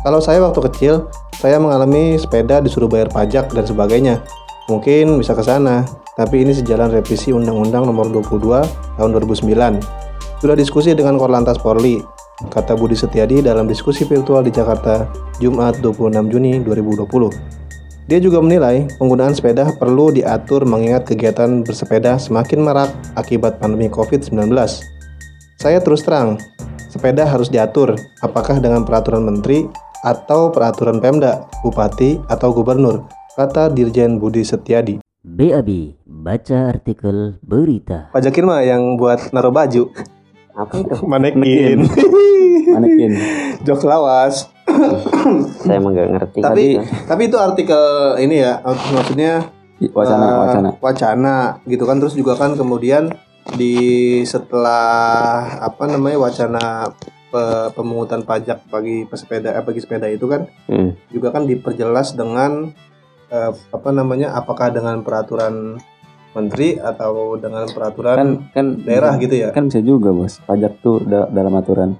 Kalau 0.05 0.21
saya 0.21 0.45
waktu 0.45 0.61
kecil, 0.69 1.09
saya 1.41 1.57
mengalami 1.57 2.21
sepeda 2.21 2.61
disuruh 2.61 2.93
bayar 2.93 3.09
pajak 3.09 3.49
dan 3.57 3.65
sebagainya. 3.65 4.21
Mungkin 4.69 5.17
bisa 5.17 5.33
ke 5.33 5.41
sana, 5.41 5.89
tapi 6.13 6.45
ini 6.45 6.53
sejalan 6.53 6.93
revisi 6.93 7.33
Undang-Undang 7.33 7.89
Nomor 7.89 8.13
22 8.13 8.69
Tahun 9.01 9.11
2009. 9.17 9.81
Sudah 10.45 10.53
diskusi 10.61 10.93
dengan 10.93 11.17
Korlantas 11.17 11.57
Polri, 11.57 12.05
kata 12.53 12.77
Budi 12.77 12.93
Setiadi 12.93 13.41
dalam 13.41 13.65
diskusi 13.65 14.05
virtual 14.05 14.45
di 14.45 14.53
Jakarta, 14.53 15.09
Jumat 15.41 15.81
26 15.81 16.29
Juni 16.29 16.61
2020. 16.61 17.65
Dia 18.05 18.21
juga 18.21 18.45
menilai 18.45 18.85
penggunaan 19.01 19.33
sepeda 19.33 19.73
perlu 19.81 20.13
diatur 20.13 20.69
mengingat 20.69 21.09
kegiatan 21.09 21.65
bersepeda 21.65 22.21
semakin 22.21 22.61
marak 22.61 22.93
akibat 23.17 23.57
pandemi 23.57 23.89
COVID-19. 23.89 24.53
Saya 25.57 25.81
terus 25.81 26.05
terang, 26.05 26.37
sepeda 26.93 27.25
harus 27.25 27.49
diatur 27.49 27.97
apakah 28.21 28.61
dengan 28.61 28.85
peraturan 28.85 29.25
menteri 29.25 29.65
atau 30.05 30.53
peraturan 30.53 31.01
Pemda, 31.01 31.49
bupati 31.65 32.21
atau 32.29 32.53
gubernur, 32.53 33.09
kata 33.33 33.73
Dirjen 33.73 34.21
Budi 34.21 34.45
Setiadi. 34.45 35.01
BAB, 35.25 35.97
baca 36.05 36.69
artikel 36.69 37.41
berita. 37.41 38.13
Pajakin 38.13 38.45
mah 38.45 38.61
yang 38.61 39.01
buat 39.01 39.33
naruh 39.33 39.49
baju. 39.49 39.89
Apa 40.53 40.85
itu? 40.85 40.95
Manekin. 41.11 41.89
Manekin. 42.77 43.13
Jok 43.67 43.89
lawas. 43.89 44.53
Saya 45.65 45.81
emang 45.81 45.97
gak 45.97 46.13
ngerti. 46.13 46.39
Tapi 46.45 46.65
tapi 47.09 47.23
itu 47.33 47.41
artikel 47.41 47.83
ini 48.21 48.45
ya, 48.45 48.61
maksudnya 48.65 49.49
Wacana, 49.93 50.25
eh, 50.25 50.37
wacana. 50.39 50.69
wacana 50.79 51.37
gitu 51.67 51.85
kan 51.85 51.99
terus 51.99 52.15
juga 52.15 52.39
kan 52.39 52.55
kemudian 52.55 53.11
di 53.59 53.77
setelah 54.25 55.61
apa 55.61 55.85
namanya 55.91 56.17
wacana 56.17 56.95
pe- 57.35 57.71
pemungutan 57.75 58.23
pajak 58.23 58.63
bagi 58.65 59.03
pesepeda 59.05 59.51
eh, 59.51 59.61
bagi 59.61 59.81
sepeda 59.81 60.07
itu 60.07 60.23
kan 60.25 60.47
Hmm. 60.65 60.95
juga 61.11 61.29
kan 61.31 61.43
diperjelas 61.45 62.15
dengan 62.15 62.71
eh, 63.27 63.51
apa 63.51 63.91
namanya 63.91 64.31
apakah 64.33 64.71
dengan 64.71 65.03
peraturan 65.03 65.83
menteri 66.31 66.75
atau 66.77 67.35
dengan 67.35 67.67
peraturan 67.67 68.15
Kan 68.17 68.29
kan 68.53 68.67
daerah 68.81 69.15
gitu 69.17 69.35
ya 69.37 69.49
Kan 69.51 69.67
bisa 69.67 69.79
juga, 69.81 70.11
Bos. 70.11 70.39
Pajak 70.41 70.79
tuh 70.81 71.03
da- 71.03 71.27
dalam 71.29 71.51
aturan. 71.53 71.99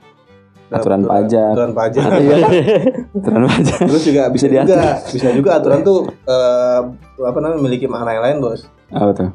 aturan 0.67 1.03
pajak. 1.05 1.51
aturan 1.51 1.71
pajak 1.73 2.03
Iya. 2.21 2.37
Aturan 3.17 3.43
pajak. 3.45 3.79
terus 3.85 4.03
juga 4.05 4.23
bisa, 4.29 4.47
Bisa 4.47 4.63
juga 4.65 4.79
bisa 5.07 5.29
juga 5.31 5.51
aturan 5.57 5.81
tuh 5.83 5.99
eh, 6.25 6.81
apa 7.21 7.39
namanya 7.39 7.59
memiliki 7.59 7.87
makna 7.87 8.11
yang 8.13 8.25
lain 8.25 8.37
bos 8.39 8.67
Apa 8.91 9.11
tuh? 9.13 9.31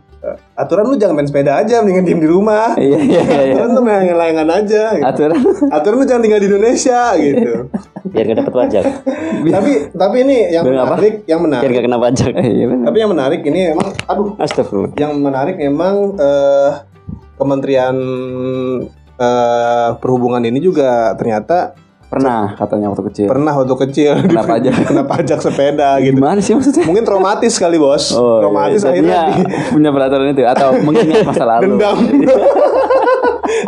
Aturan 0.53 0.83
lu 0.85 0.95
jangan 0.95 1.15
main 1.15 1.25
sepeda 1.25 1.57
aja 1.57 1.79
mendingan 1.79 2.03
diem 2.03 2.19
di 2.19 2.27
rumah 2.27 2.75
Iya, 2.75 2.99
iya, 3.07 3.21
iya. 3.21 3.39
iya. 3.41 3.53
aturan 3.55 3.69
tuh 3.71 3.83
main 3.83 4.03
layangan 4.09 4.49
aja 4.51 4.83
gitu. 4.93 5.05
Aturan. 5.05 5.37
aturan 5.69 5.95
lu 5.95 6.05
jangan 6.05 6.21
tinggal 6.21 6.39
di 6.39 6.47
Indonesia 6.47 6.99
gitu 7.15 7.51
Biar 8.11 8.25
gak 8.25 8.37
dapat 8.41 8.53
pajak. 8.57 8.83
tapi 9.55 9.71
tapi 9.91 10.15
ini 10.19 10.37
yang 10.49 10.63
Biar 10.65 10.75
apa? 10.77 10.97
menarik 10.97 11.15
yang 11.23 11.39
Biar 11.39 11.47
menarik 11.53 11.71
gak 11.71 11.85
kena 11.85 11.99
pajak. 11.99 12.31
Eh, 12.33 12.45
Iya 12.49 12.65
tapi 12.81 12.97
yang 12.97 13.11
menarik 13.11 13.41
ini 13.43 13.59
emang 13.69 13.87
aduh 14.03 14.27
Astagfirullah. 14.35 14.91
yang 14.95 15.13
menarik 15.15 15.55
memang 15.55 15.95
eh, 16.15 16.71
Kementerian 17.35 17.95
eh, 19.15 19.89
Perhubungan 19.95 20.43
ini 20.43 20.59
juga 20.59 21.15
ternyata 21.15 21.75
Pernah 22.09 22.57
katanya 22.57 22.89
waktu 22.89 23.05
kecil. 23.05 23.27
pernah 23.27 23.53
waktu 23.53 23.75
kecil 23.79 24.11
Kena 24.23 24.41
pajak. 24.41 24.73
kena 24.89 25.03
pajak 25.03 25.39
sepeda 25.39 25.89
gitu 25.99 26.17
Gimana 26.17 26.39
sih 26.39 26.51
maksudnya? 26.51 26.81
mungkin 26.83 27.03
traumatis 27.03 27.53
kali 27.55 27.77
bos 27.77 28.09
Oh, 28.11 28.41
traumatis 28.41 28.81
iya. 28.81 28.89
akhirnya 28.89 29.19
di- 29.31 29.45
punya 29.69 29.89
peraturan 29.89 30.27
itu 30.27 30.41
atau 30.43 30.73
mengingat 30.79 31.21
masa 31.23 31.45
lalu. 31.45 31.77
dendam 31.77 31.97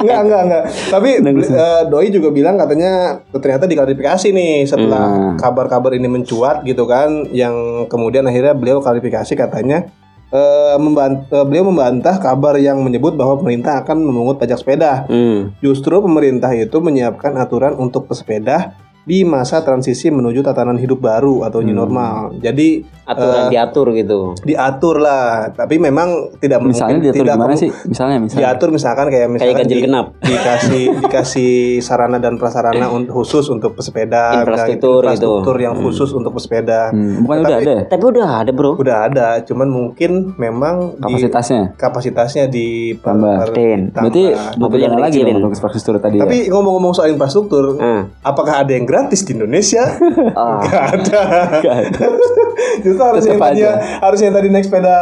Enggak, 0.01 0.19
enggak, 0.23 0.41
enggak. 0.43 0.63
Tapi 0.89 1.09
eh, 1.21 1.81
Doi 1.85 2.07
juga 2.09 2.29
bilang 2.29 2.55
katanya 2.55 2.91
ternyata 3.31 3.65
diklarifikasi 3.65 4.27
nih 4.29 4.65
setelah 4.65 5.05
Hmm. 5.11 5.35
kabar-kabar 5.35 5.93
ini 5.93 6.07
mencuat 6.07 6.61
gitu 6.63 6.85
kan 6.85 7.29
yang 7.29 7.53
kemudian 7.85 8.23
akhirnya 8.23 8.53
beliau 8.53 8.79
klarifikasi 8.79 9.33
katanya 9.33 9.89
eh, 10.31 10.75
memban- 10.79 11.27
eh, 11.27 11.45
beliau 11.45 11.67
membantah 11.67 12.17
kabar 12.17 12.55
yang 12.57 12.79
menyebut 12.81 13.13
bahwa 13.19 13.37
pemerintah 13.37 13.83
akan 13.83 14.01
memungut 14.01 14.39
pajak 14.39 14.57
sepeda. 14.63 15.05
Hmm. 15.11 15.53
Justru 15.59 15.99
pemerintah 15.99 16.49
itu 16.55 16.79
menyiapkan 16.79 17.35
aturan 17.35 17.75
untuk 17.75 18.07
pesepeda 18.07 18.73
di 19.03 19.23
masa 19.23 19.59
transisi 19.59 20.07
menuju 20.07 20.39
tatanan 20.39 20.75
hidup 20.75 20.99
baru 20.99 21.41
atau 21.41 21.59
new 21.59 21.73
normal. 21.73 22.37
Jadi 22.37 22.85
Aturan 23.03 23.49
diatur 23.49 23.91
gitu. 23.91 24.37
diatur 24.39 24.95
lah, 24.97 25.49
tapi 25.49 25.75
memang 25.75 26.37
tidak 26.37 26.61
Misalnya 26.61 26.95
mungkin 26.95 27.03
diatur 27.03 27.17
tidak 27.19 27.35
gimana 27.35 27.53
sih? 27.55 27.69
Misalnya 27.83 28.17
misalnya. 28.19 28.41
diatur 28.45 28.69
misalkan 28.69 29.05
kayak 29.07 29.27
ganjil 29.57 29.73
di- 29.73 29.83
genap. 29.83 30.05
dikasih 30.23 30.83
dikasih 31.01 31.51
sarana 31.79 32.17
dan 32.17 32.37
prasarana 32.37 32.87
un- 32.87 33.09
khusus 33.09 33.43
untuk 33.47 33.73
pesepeda 33.73 34.37
Infrastruktur 34.37 35.01
kayak 35.01 35.17
gitu. 35.17 35.27
infrastruktur 35.27 35.55
yang 35.57 35.75
khusus 35.75 36.09
untuk 36.11 36.31
pesepeda 36.33 36.79
Hmm, 36.91 37.25
bukan 37.25 37.37
udah 37.41 37.49
Tapi- 37.51 37.63
ada 37.63 37.73
ya? 37.73 37.83
Tapi 37.87 38.03
udah 38.05 38.29
ada 38.37 38.51
bro. 38.51 38.71
udah 38.75 38.97
ada 39.03 39.27
cuman 39.41 39.67
mungkin 39.67 40.11
memang 40.35 40.75
di 40.93 41.01
kapasitasnya. 41.01 41.63
kapasitasnya 41.75 42.45
di 42.47 42.67
Tambah. 42.95 43.49
Ten. 43.51 43.91
Berarti 43.91 44.23
Mobil 44.55 44.79
yang 44.79 44.95
lagi 44.95 45.19
untuk 45.25 45.51
infrastruktur 45.51 45.97
tadi 45.97 46.15
ya. 46.15 46.23
tapi 46.23 46.47
ngomong-ngomong 46.47 46.93
soal 46.93 47.09
infrastruktur 47.09 47.75
Ah. 47.77 48.07
apakah 48.21 48.61
ada 48.61 48.71
yang 48.71 48.85
gratis 48.91 49.23
di 49.23 49.31
Indonesia 49.33 49.87
Ah. 50.35 50.59
Gak 50.61 50.83
ada 50.91 51.21
Nggak 51.57 51.75
ada. 51.87 52.05
justru 52.83 52.99
harusnya 53.01 53.31
yang 53.31 53.41
tadinya 53.41 53.71
harusnya 53.99 54.25
yang 54.27 54.35
tadi 54.35 54.47
naik 54.49 54.65
sepeda 54.65 54.95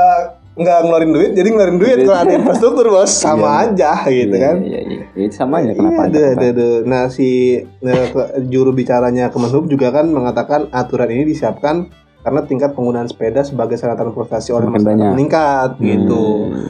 nggak 0.51 0.77
ngeluarin 0.81 1.11
duit 1.11 1.31
jadi 1.31 1.47
ngeluarin 1.47 1.77
duit 1.77 1.97
kalau 2.03 2.19
ada 2.19 2.33
infrastruktur 2.33 2.85
bos 2.89 3.07
sama 3.23 3.65
aja 3.65 4.03
gitu 4.05 4.29
Iya, 4.29 4.43
kan 4.43 4.55
Iya, 4.59 4.79
iya. 4.85 5.03
Ya, 5.09 5.23
itu 5.25 5.33
sama 5.33 5.59
aja 5.59 5.71
kenapa? 5.73 6.01
Iya, 6.01 6.05
ada, 6.05 6.21
ada, 6.29 6.45
ada. 6.53 6.67
Nah, 6.83 7.03
si 7.07 7.27
nah, 7.79 7.95
ke- 8.05 8.29
juru 8.45 8.71
bicaranya 8.71 9.27
Kemenhub 9.29 9.65
juga 9.65 9.89
kan 9.89 10.07
mengatakan 10.07 10.67
aturan 10.69 11.09
ini 11.09 11.23
disiapkan 11.25 11.87
karena 12.19 12.41
tingkat 12.41 12.71
penggunaan 12.71 13.05
sepeda 13.05 13.41
sebagai 13.41 13.73
sarana 13.73 13.97
transportasi 13.97 14.51
oleh 14.51 14.65
Semakin 14.65 14.75
masyarakat 14.75 14.89
banyak. 14.91 15.11
meningkat 15.13 15.69
gitu. 15.79 16.23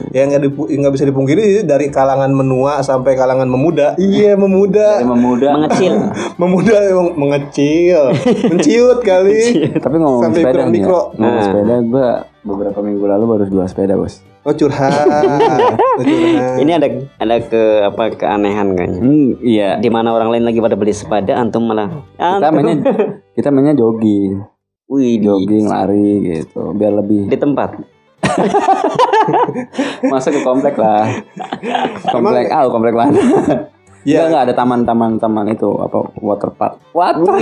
Ya 0.08 0.22
nggak 0.24 0.42
dipu- 0.42 0.68
nggak 0.68 0.92
bisa 0.92 1.04
dipungkiri 1.04 1.42
dari 1.62 1.86
kalangan 1.88 2.30
menua 2.30 2.80
sampai 2.80 3.12
kalangan 3.12 3.44
memuda. 3.44 3.94
Iya, 3.96 4.34
memuda. 4.34 4.98
Yang 4.98 5.10
memuda. 5.10 5.48
Mengecil. 5.52 5.94
memuda 6.40 6.74
emang 6.84 7.08
mengecil, 7.16 8.00
menciut 8.46 8.98
kali. 9.00 9.42
Tapi 9.84 9.96
ngomong 9.96 10.22
Sampai 10.24 10.40
sepeda 10.40 10.56
nih 10.56 10.64
ya. 10.64 10.72
mikro. 10.72 11.00
Ngomong 11.12 11.18
Nah. 11.32 11.44
sepeda 11.44 11.74
gua 11.82 12.08
beberapa 12.40 12.78
minggu 12.80 13.04
lalu 13.04 13.24
baru 13.28 13.44
jual 13.46 13.66
sepeda, 13.66 13.94
Bos. 13.94 14.22
Oh 14.40 14.52
curhat. 14.52 14.88
Oh, 15.92 16.00
curhat. 16.00 16.56
Ini 16.56 16.72
ada 16.72 16.86
ada 17.18 17.36
ke 17.38 17.62
apa 17.84 18.02
keanehan 18.14 18.72
kayaknya. 18.72 18.98
Hmm, 18.98 19.28
iya. 19.40 19.70
Di 19.76 19.88
mana 19.88 20.10
orang 20.10 20.30
lain 20.30 20.44
lagi 20.44 20.56
pada 20.58 20.72
beli 20.72 20.90
sepeda, 20.90 21.36
antum 21.36 21.60
malah. 21.62 21.90
Kita 22.14 22.24
Antum. 22.40 22.52
mainnya 22.54 22.76
kita 23.30 23.48
mainnya 23.50 23.74
jogging, 23.74 24.40
Wih, 24.90 25.22
di, 25.22 25.22
jogging, 25.22 25.70
lari 25.70 26.18
gitu, 26.18 26.74
biar 26.74 26.98
lebih 26.98 27.30
di 27.30 27.38
tempat. 27.38 27.78
masuk 30.10 30.34
ke 30.34 30.40
komplek 30.42 30.74
lah. 30.74 31.06
Komplek, 32.10 32.50
ah, 32.50 32.66
komplek 32.66 32.94
mana? 32.98 33.22
Iya. 34.02 34.26
Enggak, 34.26 34.26
enggak 34.26 34.42
ada 34.42 34.54
taman-taman 34.56 35.10
taman 35.20 35.46
itu 35.52 35.68
apa 35.76 35.98
water 36.18 36.50
park. 36.56 36.80
Water. 36.96 37.36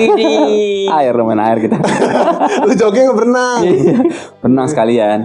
Air 0.90 1.14
main 1.22 1.38
air 1.38 1.58
kita. 1.62 1.78
Lu 2.66 2.74
jogging 2.74 3.08
nggak 3.08 3.16
berenang. 3.16 3.60
Iya. 3.62 4.66
Sekalian. 4.66 5.18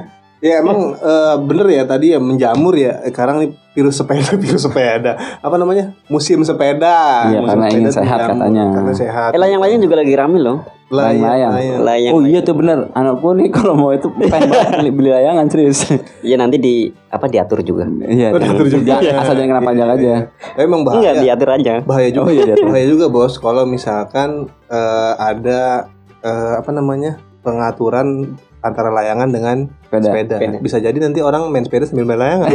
Ya 0.43 0.59
emang 0.59 0.91
eh, 0.99 1.35
bener 1.39 1.67
ya 1.71 1.83
tadi 1.87 2.13
ya 2.13 2.19
menjamur 2.21 2.75
ya. 2.77 3.01
Sekarang 3.09 3.41
nih 3.41 3.49
virus 3.73 3.97
sepeda, 3.97 4.37
virus 4.43 4.63
sepeda. 4.67 5.17
Apa 5.41 5.55
namanya? 5.57 5.97
Musim 6.05 6.45
sepeda. 6.45 7.31
Iya, 7.33 7.41
Musim 7.41 7.49
karena 7.49 7.65
ingin 7.73 7.87
tuh 7.89 7.95
sehat 7.97 8.17
menjamur, 8.21 8.33
katanya. 8.37 8.63
Karena 8.69 8.93
sehat. 8.93 9.29
Eh, 9.33 9.49
yang 9.49 9.61
lainnya 9.63 9.81
juga 9.81 9.95
lagi 9.97 10.13
rame 10.13 10.37
loh. 10.37 10.57
Layang, 10.93 11.19
Layang. 11.19 11.51
layang. 11.51 11.79
Layang. 11.81 12.13
Oh 12.13 12.21
iya 12.21 12.39
tuh 12.39 12.53
bener 12.53 12.85
Anakku 12.95 13.33
nih 13.33 13.49
kalau 13.49 13.73
mau 13.73 13.89
itu 13.89 14.05
pengen 14.21 14.49
banget 14.51 14.71
beli, 14.77 14.91
beli 14.91 15.09
layangan 15.09 15.45
serius 15.47 15.89
Iya 16.21 16.37
nanti 16.37 16.57
di 16.57 16.75
apa 17.07 17.25
diatur 17.25 17.59
juga. 17.59 17.89
Iya 17.99 18.29
Oh, 18.29 18.37
diatur 18.37 18.67
juga. 18.67 19.01
Jangan- 19.01 19.19
Asal 19.19 19.33
jangan 19.35 19.49
kena 19.51 19.63
pajak 19.63 19.87
aja 19.91 20.13
Tapi 20.29 20.61
emang 20.61 20.81
bahaya. 20.83 20.99
Enggak 21.01 21.15
diatur 21.19 21.49
aja. 21.51 21.73
Bahaya 21.81 22.09
juga. 22.09 22.23
Oh, 22.23 22.29
iya, 22.29 22.43
diatur. 22.45 22.65
bahaya 22.67 22.85
juga 22.85 23.05
bos. 23.07 23.33
Kalau 23.35 23.63
misalkan 23.65 24.29
eh, 24.67 25.13
ada 25.15 25.89
eh, 26.21 26.53
apa 26.55 26.69
namanya 26.69 27.15
pengaturan 27.41 28.33
antara 28.59 28.87
layangan 28.89 29.27
dengan 29.27 29.57
Sepeda. 29.83 30.07
sepeda. 30.07 30.35
Sepeda. 30.37 30.57
Bisa 30.61 30.77
jadi 30.79 30.95
nanti 30.95 31.19
orang 31.19 31.49
main 31.49 31.61
sepeda 31.61 31.83
sambil 31.83 32.05
main 32.05 32.15
layangan. 32.17 32.47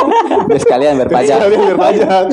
Biar 0.46 0.60
sekalian 0.62 0.94
biar 0.94 1.10
pajak 1.10 1.38
Sekalian 1.38 1.60
biar 1.66 1.78
pajak. 1.80 2.24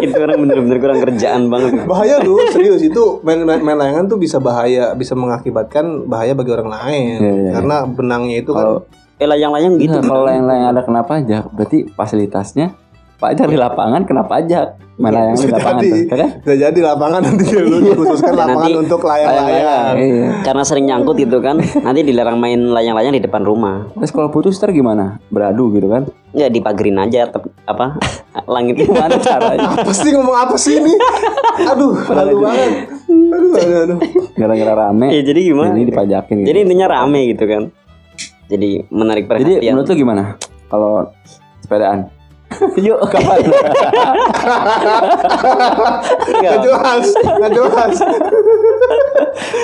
Itu 0.00 0.18
orang 0.18 0.40
bener-bener 0.40 0.78
kurang 0.80 0.98
kerjaan 1.02 1.42
banget. 1.52 1.72
bahaya 1.90 2.18
lu 2.22 2.38
serius 2.50 2.82
itu 2.82 3.20
main, 3.22 3.42
main, 3.44 3.60
main 3.60 3.78
layangan 3.78 4.10
tuh 4.10 4.18
bisa 4.18 4.42
bahaya 4.42 4.94
bisa 4.94 5.14
mengakibatkan 5.14 6.06
bahaya 6.08 6.32
bagi 6.34 6.50
orang 6.54 6.70
lain 6.70 7.18
Iya, 7.20 7.20
iya, 7.20 7.32
iya. 7.32 7.50
karena 7.54 7.76
benangnya 7.86 8.36
itu 8.42 8.52
Kalau 8.52 8.82
kan 8.84 9.02
Eh 9.14 9.30
layang-layang 9.30 9.78
gitu. 9.78 9.94
Nah, 9.94 10.02
kalau 10.02 10.26
layang-layang 10.26 10.66
ada 10.74 10.82
kena 10.82 11.06
pajak 11.06 11.46
Berarti 11.54 11.86
fasilitasnya 11.94 12.74
Pajak 13.24 13.46
di 13.48 13.56
lapangan 13.56 14.04
kena 14.04 14.28
pajak 14.28 14.76
Main 14.94 15.10
layang 15.10 15.34
di 15.34 15.48
bisa 15.50 15.56
lapangan 15.58 15.80
jadi 15.80 15.90
tuh 15.90 15.98
ya 15.98 16.14
kan? 16.14 16.30
bisa 16.38 16.54
jadi 16.54 16.78
lapangan 16.86 17.20
nanti 17.26 17.44
lu 17.50 17.76
dikhususkan 17.82 18.30
lapangan 18.30 18.62
Nanti 18.62 18.72
untuk 18.78 19.00
layang-layang 19.02 19.94
iya. 19.98 20.28
Karena 20.46 20.62
sering 20.62 20.84
nyangkut 20.86 21.16
gitu 21.18 21.38
kan. 21.42 21.56
Nanti 21.58 22.00
dilarang 22.06 22.38
main 22.38 22.60
layang-layang 22.70 23.10
di 23.10 23.22
depan 23.24 23.42
rumah. 23.42 23.90
Terus 23.90 24.14
kalau 24.14 24.30
putus 24.30 24.54
ntar 24.54 24.70
gimana? 24.70 25.18
Beradu 25.34 25.74
gitu 25.74 25.90
kan? 25.90 26.06
Ya 26.30 26.46
dipagerin 26.46 26.94
aja 27.00 27.26
apa 27.66 27.98
langit 28.54 28.86
Gimana 28.86 29.18
caranya? 29.18 29.72
apa 29.74 29.90
sih 29.90 30.10
ngomong 30.14 30.36
apa 30.36 30.54
sih 30.54 30.78
ini 30.78 30.94
aduh 31.54 31.94
malu 32.10 32.42
banget 32.42 32.70
aduh 33.06 33.50
aduh, 33.54 33.78
aduh. 33.86 33.98
Gara-gara 34.34 34.72
rame 34.74 35.06
Ya 35.10 35.22
jadi 35.22 35.40
gimana? 35.42 35.74
Ini 35.74 35.90
dipajakin 35.90 36.34
gitu 36.42 36.48
Jadi 36.50 36.58
intinya 36.60 36.86
rame 36.90 37.20
gitu 37.34 37.44
kan. 37.50 37.62
Jadi 38.46 38.70
menarik 38.94 39.26
Jadi 39.26 39.58
perhatian. 39.58 39.72
menurut 39.74 39.88
lu 39.90 39.96
gimana? 39.96 40.22
Kalau 40.68 41.10
sepedaan? 41.62 42.10
Yuk 42.76 42.98
kapan? 43.06 43.40
Nggak 46.34 46.56
jelas, 46.60 47.04
nggak 47.14 47.52
jelas. 47.52 47.94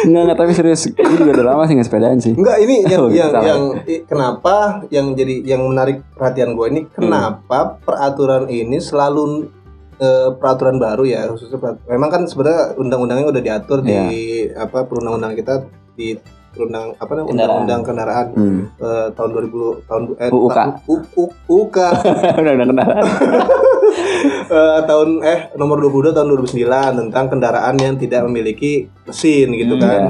Enggak 0.03 0.23
enggak 0.25 0.39
tapi 0.39 0.53
serius. 0.53 0.83
Gue 0.89 1.17
juga 1.17 1.33
udah 1.35 1.47
lama 1.49 1.63
sih 1.65 1.75
nggak 1.75 1.89
sepedaan 1.89 2.19
sih. 2.19 2.33
Enggak 2.35 2.59
ini 2.61 2.77
yang 2.91 3.01
Oh, 3.01 3.09
yang, 3.09 3.31
salah. 3.31 3.45
yang 3.47 3.63
i- 3.85 4.03
kenapa 4.05 4.55
yang 4.89 5.07
jadi 5.13 5.35
yang 5.47 5.63
menarik 5.65 6.05
perhatian 6.13 6.53
gue 6.53 6.67
ini 6.69 6.81
kenapa 6.87 7.79
peraturan 7.81 8.47
ini 8.47 8.77
selalu 8.79 9.49
eh, 9.97 10.29
peraturan 10.33 10.77
baru 10.77 11.05
ya 11.05 11.29
khususnya 11.29 11.57
memang 11.87 12.09
kan 12.09 12.23
sebenarnya 12.25 12.77
undang-undangnya 12.77 13.29
udah 13.29 13.43
diatur 13.43 13.79
di 13.81 13.97
apa 14.51 14.85
perundang-undangan 14.85 15.35
kita 15.35 15.55
di 15.95 16.17
perundang 16.51 16.93
apa 16.95 17.11
namanya 17.11 17.29
Kendaraan. 17.29 17.51
undang-undang 17.57 17.81
kendaraan 17.83 18.27
Hmm. 18.33 18.61
eh, 18.77 19.07
tahun 19.13 19.31
2000 19.31 19.87
tahun 19.87 20.03
eh, 20.17 20.31
UUK. 20.31 20.51
ta- 20.53 20.77
U- 20.85 21.11
U- 21.17 21.35
UK 21.49 21.77
udah 22.37 22.53
udah 22.57 22.67
kendaraan. 22.67 23.05
eh, 24.51 24.81
tahun 24.85 25.09
eh 25.23 25.39
nomor 25.55 25.77
22 25.81 26.11
tahun 26.11 26.27
2009 26.29 27.01
tentang 27.01 27.25
kendaraan 27.29 27.75
yang 27.77 27.95
tidak 27.97 28.23
memiliki 28.25 28.73
mesin 29.05 29.49
gitu 29.53 29.75
Hmm, 29.75 29.83
kan. 29.83 30.03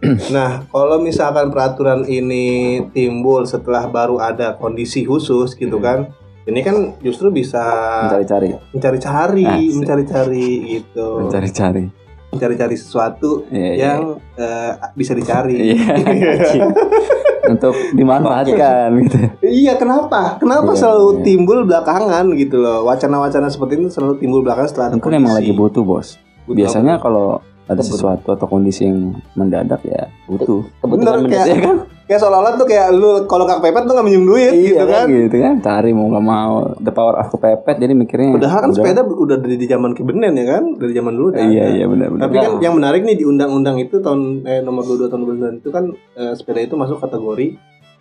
Nah, 0.32 0.64
kalau 0.66 0.96
misalkan 0.96 1.52
peraturan 1.52 2.08
ini 2.08 2.46
timbul 2.88 3.44
setelah 3.44 3.84
baru 3.84 4.16
ada 4.16 4.56
kondisi 4.56 5.04
khusus 5.04 5.52
gitu 5.52 5.76
kan. 5.76 6.08
Ini 6.40 6.64
kan 6.64 6.76
justru 7.00 7.28
bisa 7.28 7.60
Mencari-cari. 8.08 8.48
mencari-cari, 8.72 9.44
mencari-cari 9.70 10.48
gitu. 10.72 11.20
Mencari-cari. 11.20 11.84
Mencari-cari 12.30 12.76
sesuatu 12.78 13.44
Iya, 13.50 13.58
iya. 13.58 13.74
yang 13.76 14.00
eh, 14.38 14.72
bisa 14.94 15.12
dicari. 15.12 15.74
Iya. 15.74 15.94
Untuk 17.50 17.74
dimanfaatkan 17.92 18.88
gitu. 19.02 19.18
Iya, 19.42 19.74
kenapa? 19.74 20.38
Kenapa 20.38 20.70
Iya, 20.70 20.78
selalu 20.78 21.06
iya. 21.10 21.22
timbul 21.26 21.58
belakangan 21.66 22.24
gitu 22.38 22.56
loh? 22.62 22.86
Wacana-wacana 22.86 23.50
seperti 23.50 23.82
itu 23.82 23.90
selalu 23.90 24.22
timbul 24.22 24.40
belakangan 24.40 24.68
setelah 24.70 24.86
ada 24.92 24.94
Mungkin 25.00 25.18
emang 25.18 25.34
lagi 25.34 25.50
butuh 25.50 25.82
bos. 25.82 26.14
Butuh 26.46 26.56
Biasanya 26.56 27.02
kalau 27.02 27.42
ada 27.70 27.82
sesuatu 27.86 28.34
atau 28.34 28.46
kondisi 28.50 28.90
yang 28.90 29.14
mendadak 29.38 29.78
ya 29.86 30.10
butuh. 30.26 30.66
Kebutuhan 30.82 31.22
Bener, 31.22 31.46
kayak, 31.46 31.58
kan? 31.62 31.76
kayak 32.10 32.18
seolah-olah 32.18 32.52
tuh 32.58 32.66
kayak 32.66 32.90
lu 32.90 33.30
kalau 33.30 33.46
kak 33.46 33.62
pepet 33.62 33.86
tuh 33.86 33.94
gak 33.94 34.02
minjem 34.02 34.26
duit 34.26 34.50
gitu 34.50 34.82
kan. 34.82 35.06
gitu 35.06 35.36
kan. 35.38 35.54
Cari 35.62 35.94
mau 35.94 36.10
nggak 36.10 36.26
mau 36.26 36.74
the 36.82 36.90
power 36.90 37.14
of 37.22 37.30
kepepet 37.30 37.78
jadi 37.78 37.94
mikirnya. 37.94 38.34
Padahal 38.34 38.58
kan 38.66 38.70
udah. 38.74 38.82
sepeda 38.82 39.00
udah 39.06 39.38
dari 39.38 39.54
di 39.54 39.66
zaman 39.70 39.94
kebenen 39.94 40.34
ya 40.34 40.46
kan, 40.58 40.62
dari 40.74 40.92
zaman 40.98 41.12
dulu. 41.14 41.26
udah 41.30 41.46
Iya 41.46 41.64
iya 41.78 41.86
benar 41.86 42.08
benar. 42.10 42.22
Tapi 42.26 42.36
kan 42.42 42.52
yang 42.58 42.74
menarik 42.74 43.02
nih 43.06 43.16
di 43.22 43.24
undang-undang 43.24 43.78
itu 43.78 44.02
tahun 44.02 44.42
eh, 44.42 44.60
nomor 44.66 44.82
22 44.82 45.06
tahun 45.06 45.22
2009 45.62 45.62
itu 45.62 45.70
kan 45.70 45.84
eh, 45.94 46.32
sepeda 46.34 46.60
itu 46.66 46.74
masuk 46.74 46.98
kategori 46.98 47.48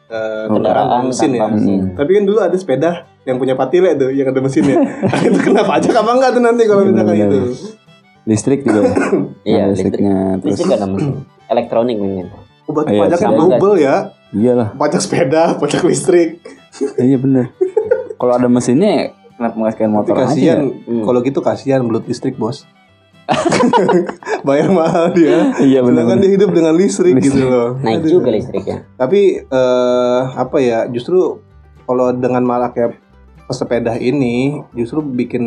eh, 0.10 0.46
kendaraan 0.50 1.14
mesin 1.14 1.30
ya. 1.38 1.46
mesin. 1.46 1.94
Tapi 1.94 2.10
kan 2.18 2.24
dulu 2.26 2.40
ada 2.42 2.58
sepeda 2.58 3.06
yang 3.30 3.38
punya 3.38 3.54
patile 3.54 3.94
tuh 3.94 4.10
yang 4.10 4.34
ada 4.34 4.42
mesinnya. 4.42 4.82
itu 5.30 5.40
kena 5.46 5.62
pajak 5.62 5.94
apa 5.94 6.10
enggak 6.18 6.32
tuh 6.34 6.42
nanti 6.42 6.66
kalau 6.66 6.82
misalkan 6.90 7.14
Bener-bener. 7.14 7.54
Listrik 8.30 8.62
juga. 8.62 8.80
ya? 8.80 8.94
Iya, 9.50 9.64
listrik. 9.68 9.98
listriknya 9.98 10.16
terus. 10.38 10.50
Listrik 10.54 10.72
ada 10.72 10.86
mesin. 10.86 11.14
Elektronik 11.50 11.98
mungkin. 11.98 12.26
Oh, 12.64 12.72
berarti 12.72 12.94
Iya, 12.94 13.02
pajaknya 13.02 13.26
sama. 13.26 13.42
double 13.50 13.76
ya. 13.76 13.96
Iyalah. 14.30 14.70
Pajak 14.78 15.02
sepeda, 15.02 15.44
pajak 15.58 15.82
listrik. 15.82 16.30
iya 17.02 17.18
benar. 17.18 17.50
Kalau 18.14 18.34
ada 18.36 18.46
mesinnya 18.46 19.10
kenapa 19.34 19.56
nggak 19.58 19.72
sekalian 19.74 19.90
Tapi 19.90 19.98
motor 19.98 20.14
aja? 20.14 20.22
kasihan, 20.30 20.60
ya? 20.62 20.70
Hmm. 20.86 21.04
kalau 21.04 21.20
gitu 21.20 21.40
kasihan 21.42 21.82
belut 21.82 22.06
listrik 22.06 22.38
bos. 22.38 22.70
Bayar 24.48 24.70
mahal 24.70 25.10
dia. 25.12 25.50
Iya 25.58 25.82
benar. 25.82 26.06
Sedangkan 26.06 26.18
dia 26.20 26.32
hidup 26.32 26.50
dengan 26.52 26.74
listrik, 26.76 27.14
gitu 27.18 27.42
loh. 27.42 27.70
Naik 27.80 28.06
Aduh. 28.06 28.22
juga 28.22 28.30
listriknya. 28.30 28.86
Tapi 28.94 29.22
eh, 29.42 30.22
apa 30.30 30.58
ya? 30.62 30.86
Justru 30.86 31.42
kalau 31.84 32.14
dengan 32.14 32.46
maraknya 32.46 32.94
pesepeda 33.50 33.98
ini 33.98 34.62
justru 34.72 35.02
bikin 35.02 35.44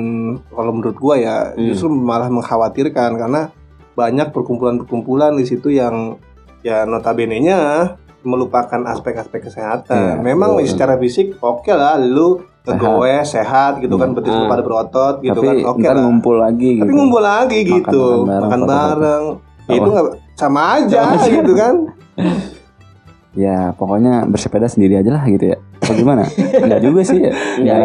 kalau 0.49 0.75
menurut 0.75 0.99
gua 0.99 1.15
ya 1.15 1.37
Hmm. 1.49 1.63
justru 1.65 1.87
malah 1.89 2.27
mengkhawatirkan 2.27 3.15
karena 3.15 3.55
banyak 3.95 4.29
perkumpulan-perkumpulan 4.29 5.33
di 5.33 5.47
situ 5.47 5.71
yang 5.71 6.19
ya 6.61 6.83
notabene-nya 6.83 7.95
melupakan 8.23 8.83
aspek-aspek 8.85 9.43
kesehatan. 9.45 10.19
Iya, 10.19 10.23
Memang 10.25 10.55
betul. 10.57 10.67
secara 10.69 10.95
fisik 10.97 11.39
oke 11.39 11.69
lah 11.69 11.95
lu 11.97 12.39
ngegoes 12.63 13.27
sehat 13.29 13.79
gitu 13.79 13.95
kan 13.97 14.11
betis 14.13 14.31
lu 14.31 14.47
Hmm. 14.47 14.51
pada 14.51 14.63
berotot 14.63 15.15
gitu 15.21 15.35
Tapi 15.37 15.47
kan 15.49 15.57
oke 15.69 15.79
ntar 15.81 15.95
lah. 15.95 16.03
ngumpul 16.03 16.37
lagi 16.37 16.71
gitu. 16.73 16.83
Tapi 16.83 16.93
ngumpul 16.93 17.23
lagi 17.23 17.59
gitu, 17.65 18.05
makan 18.23 18.27
bareng, 18.27 18.43
makan 18.43 18.61
bareng. 18.65 19.25
Ya, 19.63 19.75
itu 19.75 19.89
nggak 19.89 20.07
sama 20.35 20.61
aja 20.77 21.03
gitu 21.21 21.53
kan. 21.53 21.75
Ya 23.33 23.73
pokoknya 23.73 24.25
bersepeda 24.25 24.67
sendiri 24.67 24.95
aja 24.95 25.09
lah 25.11 25.25
gitu 25.25 25.45
ya. 25.47 25.59
Apa 25.81 25.93
gimana? 25.95 26.23
Enggak 26.63 26.81
juga 26.81 27.01
sih 27.01 27.17
ya. 27.19 27.33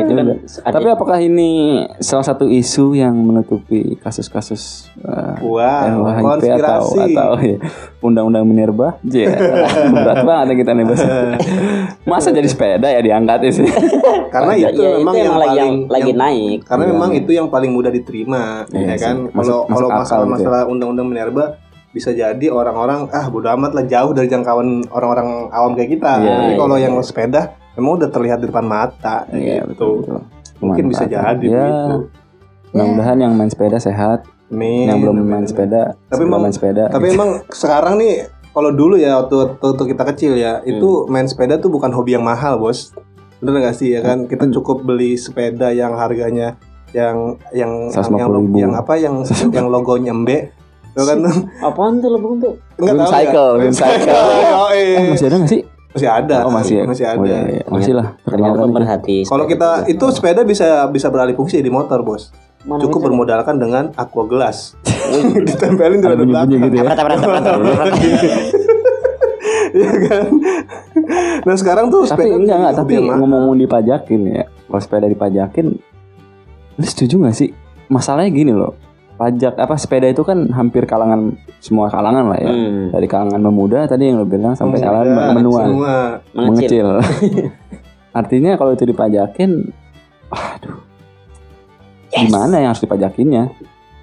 Itu 0.03 0.11
kan 0.11 0.25
juga. 0.27 0.35
ada- 0.59 0.75
Tapi 0.75 0.87
apakah 0.91 1.17
ini 1.17 1.49
salah 1.97 2.21
satu 2.21 2.45
isu 2.45 2.93
yang 2.93 3.15
menutupi 3.15 3.95
kasus-kasus 3.97 4.91
uh, 5.01 5.39
Wow, 5.39 6.03
RUHIP 6.03 6.19
atau 6.53 6.83
konspirasi. 6.83 6.99
atau 7.09 7.31
ya, 7.39 7.57
undang-undang 7.99 8.43
minerba? 8.43 8.99
Ya, 9.01 9.33
berat 9.95 10.21
banget 10.21 10.45
ya 10.45 10.55
kita 10.57 10.71
nih 10.73 10.85
bahas. 10.85 11.01
Masa 12.03 12.29
jadi 12.29 12.45
sepeda 12.45 12.87
ya 12.87 12.99
diangkat 12.99 13.39
sih? 13.49 13.65
Karena 14.35 14.51
Ya, 14.53 14.67
itu 14.69 14.83
ya, 14.83 14.99
memang 14.99 15.15
itu 15.15 15.23
yang 15.23 15.33
lagi 15.33 15.47
paling 15.47 15.57
yang 15.57 15.75
lagi 15.87 16.11
yang- 16.11 16.19
naik. 16.19 16.57
Karena 16.65 16.83
Iya, 16.83 16.91
memang 16.91 17.09
iya. 17.09 17.19
itu 17.19 17.31
yang 17.33 17.47
paling 17.47 17.71
mudah 17.71 17.89
diterima, 17.89 18.43
Iya 18.67 18.83
ya 18.83 18.93
sih. 18.93 19.05
kan. 19.05 19.15
Kalau 19.31 19.57
kalau 19.65 19.87
masalah-masalah 19.95 20.61
gitu 20.61 20.71
undang-undang 20.71 21.07
minerba 21.07 21.45
bisa 21.89 22.11
jadi 22.11 22.47
orang-orang 22.47 23.07
ah 23.09 23.25
bodo 23.25 23.47
amat 23.49 23.71
lah 23.73 23.83
jauh 23.83 24.11
dari 24.11 24.27
jangkauan 24.27 24.85
orang-orang 24.87 25.49
awam 25.49 25.73
kayak 25.73 25.97
kita. 25.97 26.13
Iya, 26.17 26.29
Tapi 26.29 26.43
iya, 26.45 26.57
kalau 26.57 26.75
iya. 26.75 26.83
yang 26.85 26.95
sepeda 27.01 27.41
memang 27.73 27.91
udah 27.97 28.09
terlihat 28.09 28.37
di 28.39 28.47
depan 28.47 28.65
mata 28.65 29.25
Iya 29.29 29.63
gitu. 29.63 29.67
betul. 29.67 29.91
betul. 30.01 30.19
Mungkin 30.57 30.85
bisa 30.89 31.03
jadi 31.05 31.37
Ya, 31.39 31.63
gitu. 31.63 31.95
Mudah-mudahan 32.69 33.17
yang 33.17 33.33
main 33.33 33.47
sepeda 33.47 33.77
sehat, 33.77 34.27
Amin, 34.47 34.85
yang 34.85 34.99
belum 34.99 35.15
amin, 35.17 35.29
main 35.31 35.45
sepeda, 35.45 35.95
Tapi 36.07 36.21
emang- 36.21 36.43
main 36.43 36.53
sepeda. 36.53 36.83
Tapi 36.91 37.05
emang 37.09 37.29
sekarang 37.63 37.95
nih 37.97 38.27
kalau 38.51 38.69
dulu 38.71 38.97
ya 38.97 39.21
waktu, 39.21 39.55
waktu, 39.55 39.83
kita 39.87 40.03
kecil 40.07 40.33
ya 40.33 40.59
itu 40.63 41.05
Hmm. 41.05 41.09
main 41.09 41.27
sepeda 41.29 41.57
tuh 41.57 41.69
bukan 41.69 41.89
hobi 41.89 42.13
yang 42.13 42.25
mahal 42.25 42.57
bos. 42.57 42.91
Bener 43.37 43.61
gak 43.63 43.77
sih 43.77 43.93
ya 43.93 44.01
kan? 44.01 44.25
Hmm. 44.25 44.27
Kita 44.27 44.49
cukup 44.51 44.81
beli 44.81 45.13
sepeda 45.13 45.69
yang 45.69 45.93
harganya 45.93 46.57
yang 46.89 47.37
yang 47.51 47.91
yang, 47.91 47.93
yang, 47.93 48.49
150.000. 48.49 48.57
yang 48.57 48.73
apa 48.73 48.93
yang 48.95 49.15
yang 49.51 49.67
logonya 49.67 50.09
embe 50.09 50.49
Tuh 50.97 51.05
kan 51.05 51.17
Apaan 51.61 52.01
tuh 52.01 52.09
lebih 52.09 52.41
tuh? 52.41 52.53
Enggak 52.81 52.95
tahu 52.97 53.09
cycle, 53.13 53.51
ya? 53.53 53.61
Wim 53.61 53.73
cycle. 53.73 54.25
Oh, 54.57 54.69
iya. 54.73 54.97
Eh, 54.97 55.05
masih 55.13 55.27
ada 55.29 55.37
nggak 55.37 55.51
sih? 55.53 55.61
masih 55.97 56.09
ada. 56.13 56.37
Oh 56.45 56.53
masih 56.53 56.75
ya? 56.77 56.85
Masih 56.85 57.05
ada. 57.09 57.17
Oh, 57.17 57.25
iya, 57.25 57.39
iya. 57.49 57.63
Masih 57.73 57.93
lah. 57.97 58.07
Ternyata 58.21 58.57
pemerhati. 58.69 59.17
Kalau 59.25 59.45
kita 59.49 59.69
itu 59.89 60.05
sepeda 60.13 60.41
bisa 60.45 60.85
bisa 60.93 61.09
beralih 61.09 61.33
fungsi 61.33 61.57
di 61.61 61.73
motor, 61.73 62.05
Bos. 62.05 62.29
Mana 62.69 62.85
Cukup 62.85 63.01
bisa? 63.01 63.05
bermodalkan 63.09 63.55
dengan 63.57 63.89
aqua 63.97 64.29
gelas. 64.29 64.77
Ditempelin 65.47 66.01
di 66.01 66.25
belakang. 66.25 66.49
gitu 66.53 66.75
ya. 66.77 68.37
Iya 69.67 69.93
kan? 70.09 70.25
Nah, 71.43 71.55
sekarang 71.59 71.91
tuh 71.91 72.07
Tapi 72.07 72.23
sepeda 72.23 72.39
enggak 72.39 72.57
enggak, 72.57 72.73
tapi 72.81 72.93
ngomong-ngomong 73.03 73.59
dipajakin 73.61 74.21
ya. 74.31 74.43
Kalau 74.47 74.81
sepeda 74.81 75.07
dipajakin, 75.11 75.75
lu 76.79 76.85
setuju 76.87 77.19
nggak 77.19 77.35
sih? 77.35 77.49
Masalahnya 77.91 78.31
gini 78.31 78.55
loh. 78.55 78.73
Pajak 79.17 79.57
apa 79.57 79.75
sepeda 79.75 80.05
itu 80.05 80.21
kan 80.21 80.45
hampir 80.51 80.85
kalangan 80.85 81.33
semua 81.57 81.89
kalangan 81.89 82.29
lah 82.29 82.37
ya. 82.37 82.47
Hmm, 82.47 82.93
Dari 82.93 83.05
kalangan 83.05 83.41
pemuda 83.41 83.79
tadi 83.83 84.03
yang 84.05 84.21
lo 84.21 84.25
bilang 84.25 84.53
sampai 84.53 84.77
Pemuda, 84.77 84.87
kalangan 84.87 85.33
menua, 85.33 85.61
semua. 85.63 85.95
mengecil. 86.31 86.87
mengecil. 87.01 87.47
Artinya 88.19 88.51
kalau 88.53 88.71
itu 88.71 88.85
dipajakin, 88.85 89.73
aduh, 90.27 90.77
gimana 92.09 92.55
yang 92.57 92.69
harus 92.71 92.81
dipajakinnya? 92.81 93.49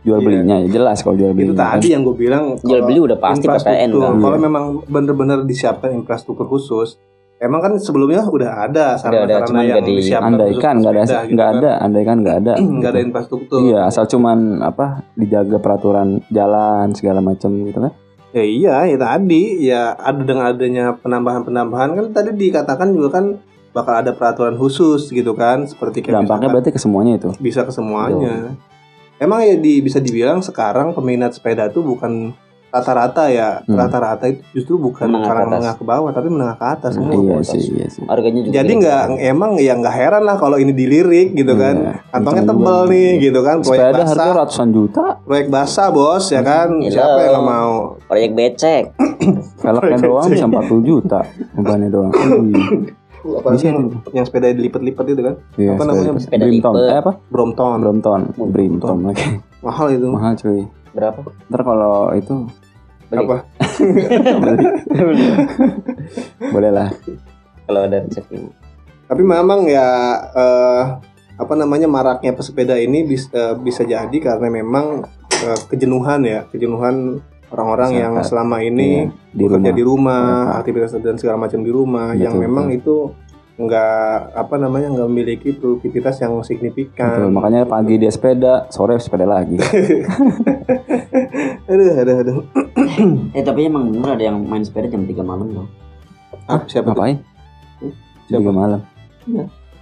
Jual 0.02 0.20
Iya. 0.20 0.26
belinya 0.26 0.56
ya 0.60 0.68
jelas 0.68 1.00
kalau 1.00 1.16
jual 1.16 1.32
Itu 1.32 1.38
belinya. 1.56 1.64
tadi 1.72 1.88
yang 1.88 2.04
gue 2.04 2.12
bilang 2.12 2.60
Jual 2.60 2.84
beli 2.84 3.00
udah 3.00 3.16
pasti 3.16 3.46
PPN 3.46 3.88
kan. 3.90 4.20
Kalau 4.20 4.36
Iya. 4.36 4.42
memang 4.42 4.64
benar-benar 4.84 5.38
disiapkan 5.42 5.88
infrastruktur 5.90 6.44
khusus, 6.44 7.00
emang 7.36 7.60
kan 7.60 7.72
sebelumnya 7.76 8.22
udah 8.22 8.50
ada 8.62 8.64
Udah 8.64 8.84
ada, 8.88 8.98
sarana-sarana 8.98 9.46
cuman 9.46 9.60
yang 9.60 9.70
nggak 9.74 9.84
di- 9.84 9.96
disiapkan 9.98 10.28
andai 10.30 10.52
kan 10.56 10.74
nggak 10.76 10.92
ada 10.92 11.00
khusus 11.00 11.10
sepeda, 11.10 11.24
nggak 11.26 11.48
gitu 11.48 11.58
ada 11.58 11.70
andai 11.78 12.02
kan 12.02 12.16
nggak 12.18 12.36
ada 12.36 12.52
kan. 12.52 12.66
nggak 12.78 12.90
ada 12.90 13.00
infrastruktur. 13.02 13.58
iya 13.60 13.80
asal 13.84 14.04
cuman 14.04 14.38
apa 14.60 14.86
dijaga 15.14 15.58
peraturan 15.58 16.08
jalan 16.28 16.86
segala 16.92 17.20
macam 17.20 17.50
gitu 17.60 17.80
kan 17.80 17.92
Ya 18.30 18.42
iya, 18.42 18.82
ya 18.84 18.98
tadi 18.98 19.42
ya 19.62 19.94
ada 19.94 20.18
dengan 20.18 20.50
adanya 20.50 20.84
penambahan-penambahan 20.98 21.90
kan 21.94 22.06
tadi 22.10 22.34
dikatakan 22.34 22.90
juga 22.90 23.14
kan 23.14 23.38
bakal 23.70 23.94
ada 23.94 24.10
peraturan 24.10 24.54
khusus 24.54 25.06
gitu 25.06 25.34
kan, 25.34 25.62
seperti 25.64 26.02
kayak 26.02 26.18
dampaknya 26.18 26.26
misalkan 26.42 26.50
berarti 26.50 26.70
ke 26.70 26.80
semuanya 26.82 27.12
itu 27.14 27.30
bisa 27.38 27.62
ke 27.62 27.70
semuanya. 27.70 28.58
Emang 29.16 29.38
ya 29.38 29.54
di, 29.54 29.78
bisa 29.78 30.02
dibilang 30.02 30.42
sekarang 30.42 30.90
peminat 30.90 31.30
sepeda 31.32 31.70
tuh 31.70 31.86
bukan 31.86 32.34
rata-rata 32.74 33.24
ya, 33.28 33.62
Hmm. 33.62 33.78
rata-rata 33.78 34.24
itu 34.26 34.42
justru 34.52 34.74
bukan 34.76 35.06
Menengah 35.06 35.22
ke 35.22 35.28
kalangan 35.28 35.38
atas. 35.40 35.54
menengah 35.54 35.74
ke 35.76 35.84
bawah, 35.86 36.10
tapi 36.10 36.26
menengah 36.26 36.56
ke 36.56 36.66
atas 36.68 36.90
semua. 36.92 37.14
iya 37.14 37.34
atas. 37.36 37.46
sih 37.48 37.62
iya 37.70 37.86
sih 37.86 38.02
Harganya 38.04 38.40
juga. 38.42 38.54
Jadi 38.56 38.72
nggak 38.76 39.00
emang 39.24 39.50
ya 39.56 39.72
nggak 39.72 39.94
heran 39.94 40.22
lah 40.22 40.34
kalau 40.34 40.56
ini 40.56 40.72
dilirik 40.72 41.28
gitu 41.32 41.54
kan, 41.54 41.74
Iya, 41.78 41.92
kantongnya 42.10 42.42
kencang 42.42 42.50
tebel 42.50 42.74
juga. 42.76 42.90
nih 42.90 43.10
gitu 43.22 43.40
kan, 43.40 43.56
proyek 43.60 43.78
sepeda 43.80 44.02
harga 44.02 44.14
basah, 44.18 44.34
ratusan 44.36 44.68
juta 44.70 45.04
proyek 45.22 45.46
basah 45.48 45.88
bos 45.88 46.24
ya 46.28 46.42
kan, 46.42 46.68
Hello. 46.74 46.90
siapa 46.90 47.18
yang 47.22 47.40
mau? 47.40 47.74
proyek 48.04 48.30
becek. 48.32 48.82
velgnya 49.62 49.98
doang 49.98 50.26
bisa 50.28 50.44
40 50.44 50.82
juta 50.82 51.20
bebannya 51.54 51.88
doang 51.88 52.12
Ih. 52.44 52.92
apa 53.24 53.56
Bisa 53.56 53.64
yang, 53.66 53.88
yang 54.12 54.24
sepeda 54.24 54.50
dilipat-lipat 54.50 55.04
itu 55.08 55.22
kan? 55.22 55.34
Iya, 55.54 55.70
Apa 55.72 55.82
namanya? 55.86 56.12
Sepeda 56.18 56.44
Brimton. 56.44 56.72
lipat. 56.76 56.84
Eh 56.84 56.98
apa? 56.98 57.12
Brompton. 57.24 57.76
Brompton. 57.78 58.20
Brimton 58.36 58.98
lagi. 59.02 59.40
Mahal 59.62 59.86
itu. 59.90 60.08
Mahal 60.08 60.36
cuy. 60.36 60.68
Berapa? 60.92 61.24
Ntar 61.48 61.60
kalau 61.62 62.12
itu 62.12 62.34
Beli. 63.14 63.24
Apa? 63.24 63.36
Boleh 66.50 66.70
lah. 66.70 66.88
Kalau 67.64 67.80
ada 67.80 67.96
rezeki. 68.00 68.36
Tapi 69.04 69.22
memang 69.22 69.64
ya 69.64 69.88
eh, 70.32 70.82
apa 71.34 71.54
namanya 71.54 71.86
maraknya 71.86 72.32
pesepeda 72.32 72.74
ini 72.74 73.04
bisa 73.04 73.54
bisa 73.54 73.82
jadi 73.82 74.14
karena 74.14 74.48
memang 74.48 75.02
eh, 75.34 75.58
kejenuhan 75.66 76.20
ya, 76.24 76.38
kejenuhan 76.46 77.18
orang-orang 77.50 77.90
yang 77.94 78.12
selama 78.20 78.58
ini 78.58 79.06
Iya, 79.06 79.10
di 79.30 79.42
bekerja 79.44 79.62
rumah. 79.62 79.72
di 79.72 79.82
rumah, 79.84 80.22
Mereka. 80.26 80.58
aktivitas 80.58 80.90
dan 80.98 81.16
segala 81.16 81.36
macam 81.38 81.60
di 81.62 81.70
rumah 81.70 82.06
yang 82.12 82.34
Betul, 82.34 82.44
memang 82.44 82.66
itu 82.70 82.96
nggak 83.54 84.34
apa 84.34 84.54
namanya 84.58 84.90
nggak 84.90 85.06
memiliki 85.06 85.48
produktivitas 85.54 86.18
yang 86.18 86.34
Betul, 86.34 86.48
signifikan. 86.50 87.30
makanya 87.30 87.62
pagi 87.64 87.94
dia 87.96 88.10
sepeda, 88.10 88.66
sore 88.68 88.98
sepeda 88.98 89.24
lagi. 89.24 89.56
aduh, 91.70 91.90
aduh, 91.94 92.16
aduh. 92.20 92.36
Eh 93.30 93.42
tapi 93.42 93.66
emang 93.66 93.88
bener 93.88 94.14
ada 94.14 94.24
yang 94.24 94.42
main 94.42 94.62
sepeda 94.62 94.90
jam 94.90 95.02
3 95.02 95.14
malam 95.22 95.46
loh. 95.48 95.66
Ah, 96.44 96.60
siapa? 96.66 96.90
Ngapain? 96.90 97.22
Tiga 98.26 98.50
malam. 98.50 98.80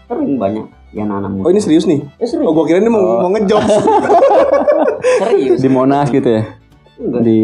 Sering 0.06 0.36
banyak 0.36 0.66
yang 0.92 1.08
anak 1.08 1.30
muda. 1.32 1.44
Oh 1.46 1.50
ini 1.50 1.58
serius 1.58 1.88
nih? 1.88 2.04
Eh, 2.20 2.28
serius. 2.28 2.44
Oh, 2.44 2.52
gua 2.52 2.68
kira 2.68 2.78
ini 2.78 2.92
mau, 2.92 3.00
Oh. 3.00 3.18
mau 3.24 3.30
ngejok. 3.32 3.62
serius. 5.20 5.58
Di 5.58 5.68
Monas 5.68 6.12
gitu 6.12 6.28
ya. 6.28 6.44
Enggak. 7.00 7.20
Di 7.24 7.38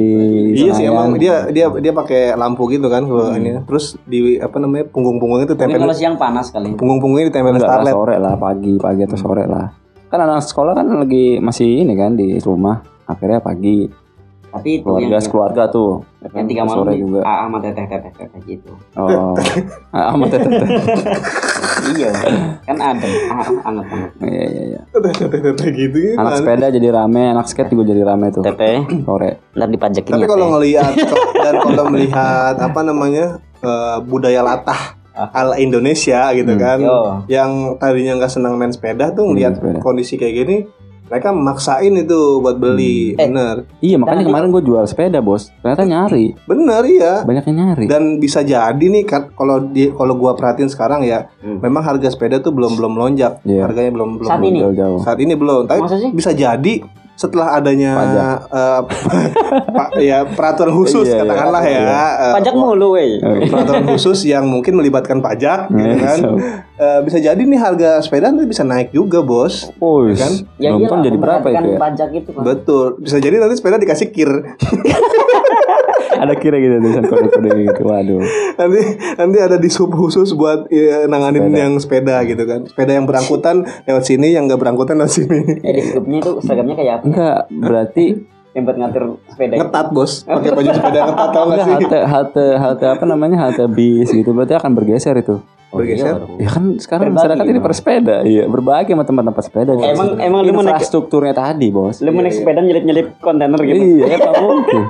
iya 0.54 0.70
sih 0.70 0.84
emang 0.84 1.16
dia 1.16 1.48
dia 1.48 1.66
dia 1.72 1.92
pakai 1.92 2.36
lampu 2.36 2.68
gitu 2.68 2.86
kan 2.86 3.02
kalau 3.02 3.32
Hmm. 3.32 3.40
ini. 3.40 3.50
Terus 3.64 3.96
di 4.04 4.36
apa 4.36 4.60
namanya 4.60 4.84
punggung-punggungnya 4.86 5.48
itu 5.48 5.56
tempel 5.56 5.80
kalau 5.80 5.96
siang 5.96 6.14
panas 6.14 6.52
kali. 6.52 6.76
punggung-punggungnya 6.76 7.32
ditempel 7.32 7.56
lah, 7.56 7.62
starlet. 7.64 7.94
sore 7.96 8.16
lah, 8.20 8.34
pagi, 8.36 8.74
pagi 8.76 9.02
atau 9.02 9.18
sore 9.18 9.44
lah. 9.48 9.72
Kan 10.08 10.20
anak 10.20 10.44
sekolah 10.44 10.72
kan 10.76 10.86
lagi 10.94 11.40
masih 11.40 11.82
ini 11.82 11.96
kan 11.96 12.14
di 12.14 12.36
rumah. 12.38 12.84
Akhirnya 13.08 13.40
pagi 13.40 13.88
Tapi 14.48 14.68
itu 14.74 14.84
keluarga 14.84 15.06
yang 15.10 15.20
sekeluarga 15.20 15.62
tuh. 15.68 15.90
Ya 16.18 16.26
kan, 16.26 16.36
yang 16.36 16.48
tiga 16.48 16.62
malam 16.64 16.76
sore 16.80 16.92
juga. 16.96 17.20
ah, 17.20 17.36
sama 17.44 17.58
teteh 17.58 17.84
teteh 17.84 18.12
teteh 18.12 18.40
gitu. 18.44 18.70
Oh. 18.94 19.36
Ah, 19.94 20.12
Amat 20.12 20.28
teteh. 20.30 20.50
iya. 21.94 22.10
Kan 22.62 22.76
ada 22.76 23.06
ah, 23.28 23.44
anget 23.62 23.86
anget. 23.86 24.10
Iya 24.20 24.44
iya 24.46 24.62
iya. 24.68 24.80
Teteh 24.90 25.70
gitu 25.70 25.96
Anak 26.14 26.32
sepeda 26.38 26.66
jadi 26.68 26.88
rame, 26.90 27.22
anak 27.28 27.46
skate 27.46 27.70
juga 27.70 27.84
jadi 27.86 28.02
rame 28.04 28.26
tuh. 28.30 28.42
Teteh, 28.42 28.84
Sore. 29.02 29.30
ntar 29.52 29.68
dipajakin 29.68 30.12
Tapi 30.12 30.24
ya. 30.24 30.28
kalau 30.28 30.46
ngelihat 30.54 30.92
dan 31.44 31.54
kalau 31.58 31.84
melihat 31.88 32.54
apa 32.56 32.80
namanya 32.82 33.26
eh, 33.58 33.96
budaya 34.02 34.40
latah 34.42 34.96
ala 35.12 35.58
Indonesia 35.58 36.30
gitu 36.30 36.46
Hmm. 36.48 36.62
kan, 36.62 36.78
Yo. 36.78 36.98
yang 37.26 37.50
tadinya 37.76 38.16
nggak 38.16 38.30
senang 38.30 38.54
main 38.54 38.70
sepeda 38.70 39.10
tuh 39.10 39.26
Hmm, 39.26 39.34
ngelihat 39.34 39.58
sepeda. 39.58 39.78
kondisi 39.80 40.14
kayak 40.14 40.34
gini, 40.36 40.56
mereka 41.08 41.28
maksain 41.30 41.92
itu 41.92 42.38
buat 42.38 42.56
beli, 42.56 43.12
Hmm. 43.12 43.18
Eh. 43.18 43.26
bener, 43.26 43.56
Iya 43.78 43.96
makanya 43.96 44.16
Dan- 44.18 44.28
kemarin 44.28 44.48
gue 44.50 44.62
jual 44.62 44.84
sepeda 44.84 45.18
bos. 45.18 45.48
Ternyata 45.58 45.82
nyari, 45.82 46.36
bener 46.44 46.82
iya. 46.84 47.12
banyak 47.22 47.44
yang 47.46 47.56
nyari. 47.58 47.84
Dan 47.86 48.02
bisa 48.18 48.40
jadi 48.40 48.76
nih 48.78 49.04
kan 49.04 49.32
kalau 49.32 49.58
di 49.62 49.88
kalau 49.90 50.14
gua 50.14 50.32
perhatiin 50.32 50.68
sekarang 50.68 51.02
ya, 51.02 51.32
Hmm. 51.38 51.58
memang 51.58 51.82
harga 51.82 52.08
sepeda 52.08 52.38
tuh 52.38 52.52
belum 52.52 52.76
belum 52.76 52.94
lonjak, 52.94 53.40
Iya. 53.42 53.64
harganya 53.64 53.90
belum 53.90 54.10
belum 54.18 54.28
Saat 54.28 54.42
ini? 54.42 54.58
Jauh-jauh. 54.60 55.00
saat 55.00 55.18
ini 55.18 55.34
belum. 55.34 55.62
Tapi 55.66 55.80
bisa 56.12 56.30
jadi 56.30 56.74
setelah 57.18 57.50
adanya 57.52 57.98
Pajak. 57.98 58.36
eh, 58.48 58.80
pa- 59.74 59.90
ya 59.98 60.22
peraturan 60.24 60.70
khusus 60.72 61.02
Iya, 61.02 61.12
iya. 61.12 61.20
katakanlah 61.20 61.62
ya 61.62 61.82
eh, 61.82 62.32
Pajak 62.32 62.54
mulu, 62.54 62.94
weh. 62.94 63.18
peraturan 63.50 63.84
khusus 63.88 64.22
yang 64.22 64.46
mungkin 64.46 64.72
melibatkan 64.72 65.18
pajak 65.18 65.66
gitu 65.66 65.82
Iya, 65.84 65.98
kan 65.98 66.18
so. 66.20 66.30
Eh, 66.78 67.00
bisa 67.02 67.18
jadi 67.18 67.34
nih 67.36 67.58
harga 67.58 67.98
sepeda 67.98 68.30
nanti 68.30 68.46
bisa 68.46 68.62
naik 68.62 68.88
juga 68.90 69.18
bos 69.20 69.66
Oh, 69.76 70.06
kan? 70.06 70.30
Ya 70.56 70.70
iya, 70.70 70.86
jadi 70.86 71.18
berapa 71.18 71.42
itu 71.48 71.68
ya? 71.68 71.76
pajak 71.76 72.08
itu 72.14 72.30
kan. 72.30 72.42
betul 72.44 72.86
bisa 72.96 73.18
jadi 73.18 73.34
nanti 73.36 73.54
sepeda 73.54 73.76
dikasih 73.76 74.08
kir 74.08 74.30
Ada 76.10 76.34
kira 76.34 76.56
gitu 76.56 76.78
tulisan 76.78 77.04
kode-kode 77.04 77.50
gitu. 77.62 77.80
Waduh. 77.82 78.22
nanti 78.54 78.80
nanti 79.14 79.38
ada 79.38 79.56
di 79.56 79.68
sub 79.68 79.90
khusus 79.90 80.32
buat 80.32 80.66
ya, 80.68 81.04
nanganin 81.04 81.46
Sepeda. 81.46 81.58
yang 81.58 81.72
sepeda 81.76 82.16
gitu 82.24 82.42
kan 82.42 82.60
sepeda 82.64 82.92
yang 82.92 83.04
berangkutan 83.04 83.56
lewat 83.84 84.04
sini 84.04 84.28
yang 84.30 84.44
nggak 84.44 84.58
berangkutan 84.58 84.96
lewat 84.96 85.12
sini 85.12 85.38
Eh, 85.60 85.72
di 85.72 85.82
grupnya 85.86 86.18
itu 86.18 86.32
seragamnya 86.40 86.74
kayak 86.74 86.94
apa? 86.94 87.04
Enggak, 87.04 87.38
berarti 87.50 88.04
Yang 88.50 88.62
buat 88.64 88.76
ngatur 88.76 89.02
sepeda. 89.28 89.52
itu. 89.52 89.60
ngetat 89.60 89.86
bos 89.88 90.12
pakai 90.24 90.50
baju 90.50 90.70
sepeda 90.72 90.98
ngetat 91.04 91.28
tau 91.28 91.44
nggak 91.44 91.54
enggak 91.54 91.66
sih 91.68 91.74
halte 91.76 91.98
halte 92.02 92.44
halte 92.56 92.84
apa 92.88 93.04
namanya 93.04 93.36
halte 93.40 93.64
bis 93.68 94.08
gitu 94.08 94.30
berarti 94.32 94.54
akan 94.54 94.70
bergeser 94.72 95.14
itu. 95.16 95.36
Oh, 95.68 95.78
iya 95.78 96.00
bergeser. 96.00 96.14
dong. 96.16 96.30
Ya 96.38 96.48
kan 96.48 96.64
sekarang 96.74 97.02
Berbagi 97.04 97.18
masyarakat 97.20 97.44
ini 97.46 97.60
bersepeda, 97.60 98.16
iya 98.24 98.44
berbagi 98.44 98.90
sama 98.90 99.04
tempat-tempat 99.04 99.42
sepeda. 99.44 99.70
Emang- 99.76 100.16
emang 100.18 100.40
lu 100.40 100.50
infrastrukturnya 100.56 101.36
tadi 101.36 101.68
bos. 101.68 102.00
Lu 102.00 102.08
mau 102.08 102.24
naik 102.24 102.34
sepeda 102.34 102.58
nyelip-nyelip 102.58 103.20
kontainer 103.20 103.60
gitu. 103.60 103.76
Iya, 103.76 104.04
ya 104.08 104.18
Pak 104.18 104.32
mungkin. 104.40 104.82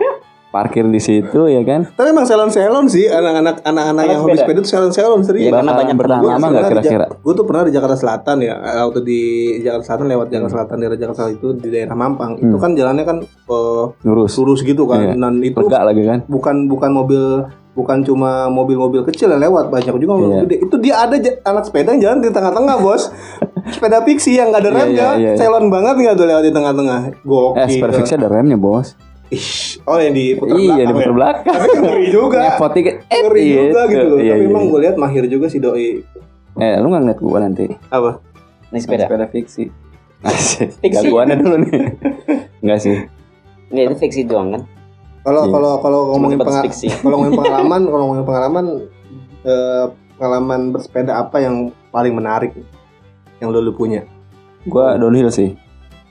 Parkir 0.58 0.84
di 0.84 0.98
situ 0.98 1.46
ya 1.46 1.62
kan. 1.62 1.86
tapi 1.88 2.10
emang 2.10 2.26
salon 2.26 2.50
salon 2.50 2.84
sih 2.84 3.06
anak-anak 3.06 3.62
anak-anak 3.62 4.02
yang 4.04 4.20
hobi 4.20 4.34
sepeda. 4.34 4.42
sepeda 4.42 4.58
tuh 4.58 4.70
salon 4.70 4.90
salon 4.90 5.20
serius 5.22 5.46
Iya, 5.46 5.52
karena 5.54 5.72
banyak 5.72 5.96
bertahan 5.96 6.22
lama 6.24 6.46
nggak 6.48 6.64
kira-kira? 6.68 7.06
Gua 7.16 7.32
tuh 7.32 7.44
pernah 7.44 7.62
di 7.62 7.70
Jakarta 7.70 7.94
Selatan 7.94 8.36
ya, 8.40 8.54
eh, 8.56 8.82
waktu 8.82 9.00
di 9.00 9.20
Jakarta 9.60 9.84
Selatan 9.86 10.06
lewat 10.08 10.26
Jakarta 10.28 10.52
Selatan 10.52 10.76
daerah 10.76 10.96
Jakarta 10.96 11.18
Selatan 11.20 11.36
itu 11.36 11.48
di 11.54 11.68
daerah 11.68 11.94
Mampang. 11.94 12.32
Itu 12.36 12.50
Hmm. 12.50 12.60
kan 12.60 12.70
jalannya 12.72 13.04
kan 13.04 13.16
eh, 13.22 13.84
Lurus. 14.02 14.32
lurus 14.36 14.60
gitu 14.60 14.82
kan. 14.84 14.98
Iya. 15.00 15.14
Dan 15.14 15.34
itu 15.40 15.56
Lega 15.56 15.80
lagi 15.84 16.02
kan. 16.02 16.18
bukan 16.26 16.66
bukan 16.66 16.90
mobil 16.90 17.22
bukan 17.72 18.02
cuma 18.02 18.50
mobil-mobil 18.50 19.06
kecil 19.06 19.30
yang 19.30 19.38
lewat, 19.40 19.70
banyak 19.70 19.94
juga 19.94 20.12
mobil 20.12 20.30
Iya. 20.32 20.40
gede. 20.42 20.56
Itu 20.66 20.76
dia 20.76 20.98
ada 20.98 21.14
anak 21.44 21.62
sepeda 21.62 21.94
yang 21.94 22.02
jalan 22.02 22.18
di 22.18 22.28
tengah-tengah, 22.28 22.74
Bos. 22.82 23.06
sepeda 23.68 24.00
fiksi 24.00 24.34
yang 24.34 24.48
gak 24.48 24.64
ada 24.64 24.70
Iya, 24.70 24.78
remnya, 24.80 25.08
iya, 25.14 25.28
iya. 25.28 25.32
salon 25.36 25.68
banget 25.68 25.94
nggak 25.94 26.14
tuh 26.16 26.26
lewat 26.26 26.42
di 26.42 26.50
tengah-tengah. 26.50 27.00
Gokil. 27.22 27.60
Eh, 27.60 27.68
Super 27.70 27.90
Fix 27.92 28.10
ada 28.12 28.26
remnya 28.26 28.56
bos. 28.56 28.96
Ih, 29.28 29.44
oh 29.84 29.98
yang 29.98 30.12
di 30.12 30.32
putar 30.32 30.56
Iya 30.56 30.72
di 30.80 30.88
belakang 30.88 30.94
putar 30.94 31.04
ya? 31.04 31.14
belakang. 31.14 31.54
Tapi 31.54 31.68
kan 31.68 31.80
ngeri 31.84 32.06
juga. 32.08 32.38
Ngepot 32.40 32.72
dikit. 32.72 32.94
Eh, 33.04 33.20
Ngeri 33.20 33.44
juga 33.44 33.80
gitu 33.84 34.06
loh. 34.06 34.18
Iya, 34.18 34.32
Tapi 34.32 34.40
iya, 34.40 34.48
emang 34.48 34.62
iya. 34.62 34.70
gue 34.70 34.80
lihat 34.80 34.96
mahir 34.96 35.24
juga 35.26 35.46
si 35.46 35.58
doi. 35.58 35.88
Eh, 36.56 36.74
lu 36.76 36.86
nggak 36.86 37.02
ngeliat 37.04 37.20
gua 37.20 37.38
nanti? 37.38 37.64
Apa? 37.88 38.10
Naik 38.68 38.82
sepeda. 38.82 39.04
Sepeda 39.04 39.26
fiksi. 39.26 39.64
Asik. 40.20 40.68
Gangguannya 40.82 41.36
dulu 41.36 41.56
nih. 41.60 41.72
Enggak 42.64 42.78
sih. 42.80 42.96
Nggak, 43.68 43.84
itu 43.84 43.96
fiksi 44.00 44.20
doang 44.24 44.50
kan. 44.50 44.62
Kalau 45.20 45.44
Iya. 45.44 45.52
kalau 45.52 45.72
kalau 45.78 46.00
ngomongin 46.10 46.36
sebatas 46.36 46.50
penga- 46.50 46.64
fiksi. 46.66 46.86
kalau 47.04 47.14
ngomongin 47.14 47.36
pengalaman, 47.36 47.80
kalau 47.84 48.02
ngomongin 48.02 48.24
pengalaman 48.24 48.64
eh, 49.44 49.84
pengalaman 50.16 50.60
bersepeda 50.72 51.12
apa 51.16 51.36
yang 51.38 51.54
paling 51.88 52.10
menarik 52.10 52.50
yang 53.38 53.52
lo 53.52 53.60
lu 53.60 53.70
punya? 53.70 54.02
Gua 54.64 54.96
downhill 54.96 55.28
sih. 55.28 55.52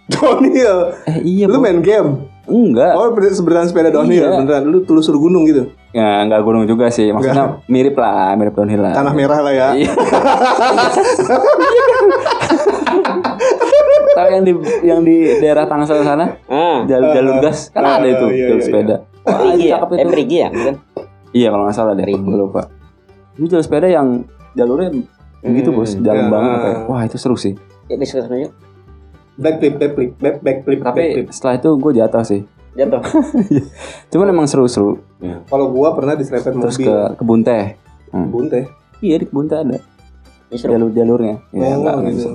Downhill. 0.07 0.95
Eh 1.03 1.17
iya. 1.19 1.45
lu 1.49 1.59
main 1.59 1.81
game? 1.81 2.29
Enggak. 2.47 2.91
Oh, 2.93 3.11
ber- 3.11 3.27
sebenarnya 3.27 3.67
sepeda 3.67 3.89
downhill 3.89 4.23
Iya. 4.23 4.39
beneran. 4.39 4.63
Lu 4.65 4.79
telusur 4.81 5.15
gunung 5.15 5.43
gitu. 5.43 5.67
Ya, 5.91 6.21
enggak 6.21 6.41
gunung 6.41 6.63
juga 6.63 6.87
sih. 6.87 7.11
Maksudnya 7.11 7.59
mirip 7.65 7.93
lah, 7.93 8.31
mirip 8.33 8.53
downhill 8.53 8.81
lah. 8.81 8.93
Tanah 8.93 9.11
merah 9.11 9.39
lah 9.41 9.51
ya. 9.51 9.67
Iya. 9.75 9.91
Tahu 14.09 14.29
yang 14.31 14.43
di 14.43 14.53
yang 14.81 14.99
di 15.01 15.15
daerah 15.37 15.65
Tangsel 15.65 16.01
sana, 16.01 16.41
Ah. 16.47 16.81
jalur 16.83 17.11
jalur 17.11 17.35
gas 17.39 17.69
kan 17.69 17.85
Ah, 17.85 18.01
ada 18.01 18.07
itu 18.07 18.25
iya, 18.31 18.45
jalur 18.47 18.57
iya, 18.57 18.65
sepeda. 18.65 18.95
Wah, 19.21 19.37
Perigi 19.37 19.61
ya? 19.61 19.75
cakep 19.75 19.87
Eh, 19.87 19.97
itu. 19.97 20.09
perigi 20.09 20.37
ya? 20.37 20.47
Bukan? 20.49 20.75
Iya 21.29 21.47
kalau 21.51 21.63
nggak 21.67 21.75
salah 21.75 21.93
deh, 21.93 22.05
gue 22.07 22.35
lupa. 22.35 22.61
Itu 23.35 23.45
jalur 23.47 23.61
sepeda 23.61 23.87
yang 23.87 24.07
jalurnya 24.55 24.89
begitu 25.39 25.69
Hmm. 25.69 25.77
bos, 25.77 25.91
jalan 25.95 26.25
Ya. 26.25 26.31
banget 26.31 26.57
ya. 26.57 26.73
Wah 26.87 27.01
itu 27.03 27.17
seru 27.19 27.37
sih. 27.37 27.53
Ya, 27.87 27.95
sana 28.01 28.35
yuk. 28.37 28.51
Backflip, 29.37 29.73
backflip, 29.77 30.11
back 30.17 30.35
backflip, 30.41 30.79
Tapi 30.81 30.97
backflip. 30.99 31.27
setelah 31.29 31.55
itu 31.55 31.69
gue 31.73 31.91
jatuh 31.93 32.23
sih. 32.23 32.41
Jatuh. 32.73 33.01
Cuman 34.11 34.27
emang 34.27 34.45
seru-seru. 34.45 35.01
Kalau 35.47 35.69
gua 35.69 35.93
pernah 35.93 36.13
diserempet 36.13 36.53
Terus 36.53 36.75
mobil. 36.75 36.85
ke 36.85 36.95
kebun 37.17 37.41
teh. 37.41 37.65
Hmm. 38.09 38.29
Kebun 38.29 38.45
teh. 38.47 38.63
Iya 38.99 39.15
di 39.17 39.25
kebun 39.25 39.45
teh 39.45 39.57
ada 39.57 39.77
Ya, 40.47 40.55
seru. 40.55 40.71
jalur-jalurnya. 40.73 41.41
Ya, 41.49 41.65
Oh, 41.67 41.81
enggak, 41.81 41.93
gitu. 41.93 41.97
enggak 41.97 42.13
bisa. 42.13 42.29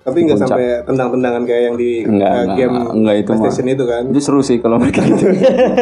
Tapi 0.00 0.18
nggak 0.24 0.38
sampai 0.38 0.66
tendang-tendangan 0.82 1.42
kayak 1.44 1.62
yang 1.62 1.76
di 1.76 1.90
Enggak, 2.02 2.24
eh, 2.26 2.40
enggak, 2.40 2.56
game 2.56 2.72
enggak, 2.72 2.92
enggak, 2.94 3.14
itu 3.14 3.28
mah. 3.28 3.36
PlayStation 3.36 3.68
itu 3.68 3.84
kan. 3.86 4.02
Itu 4.08 4.20
seru 4.20 4.40
sih 4.40 4.58
kalau 4.58 4.76
mereka 4.80 5.00
gitu. 5.04 5.24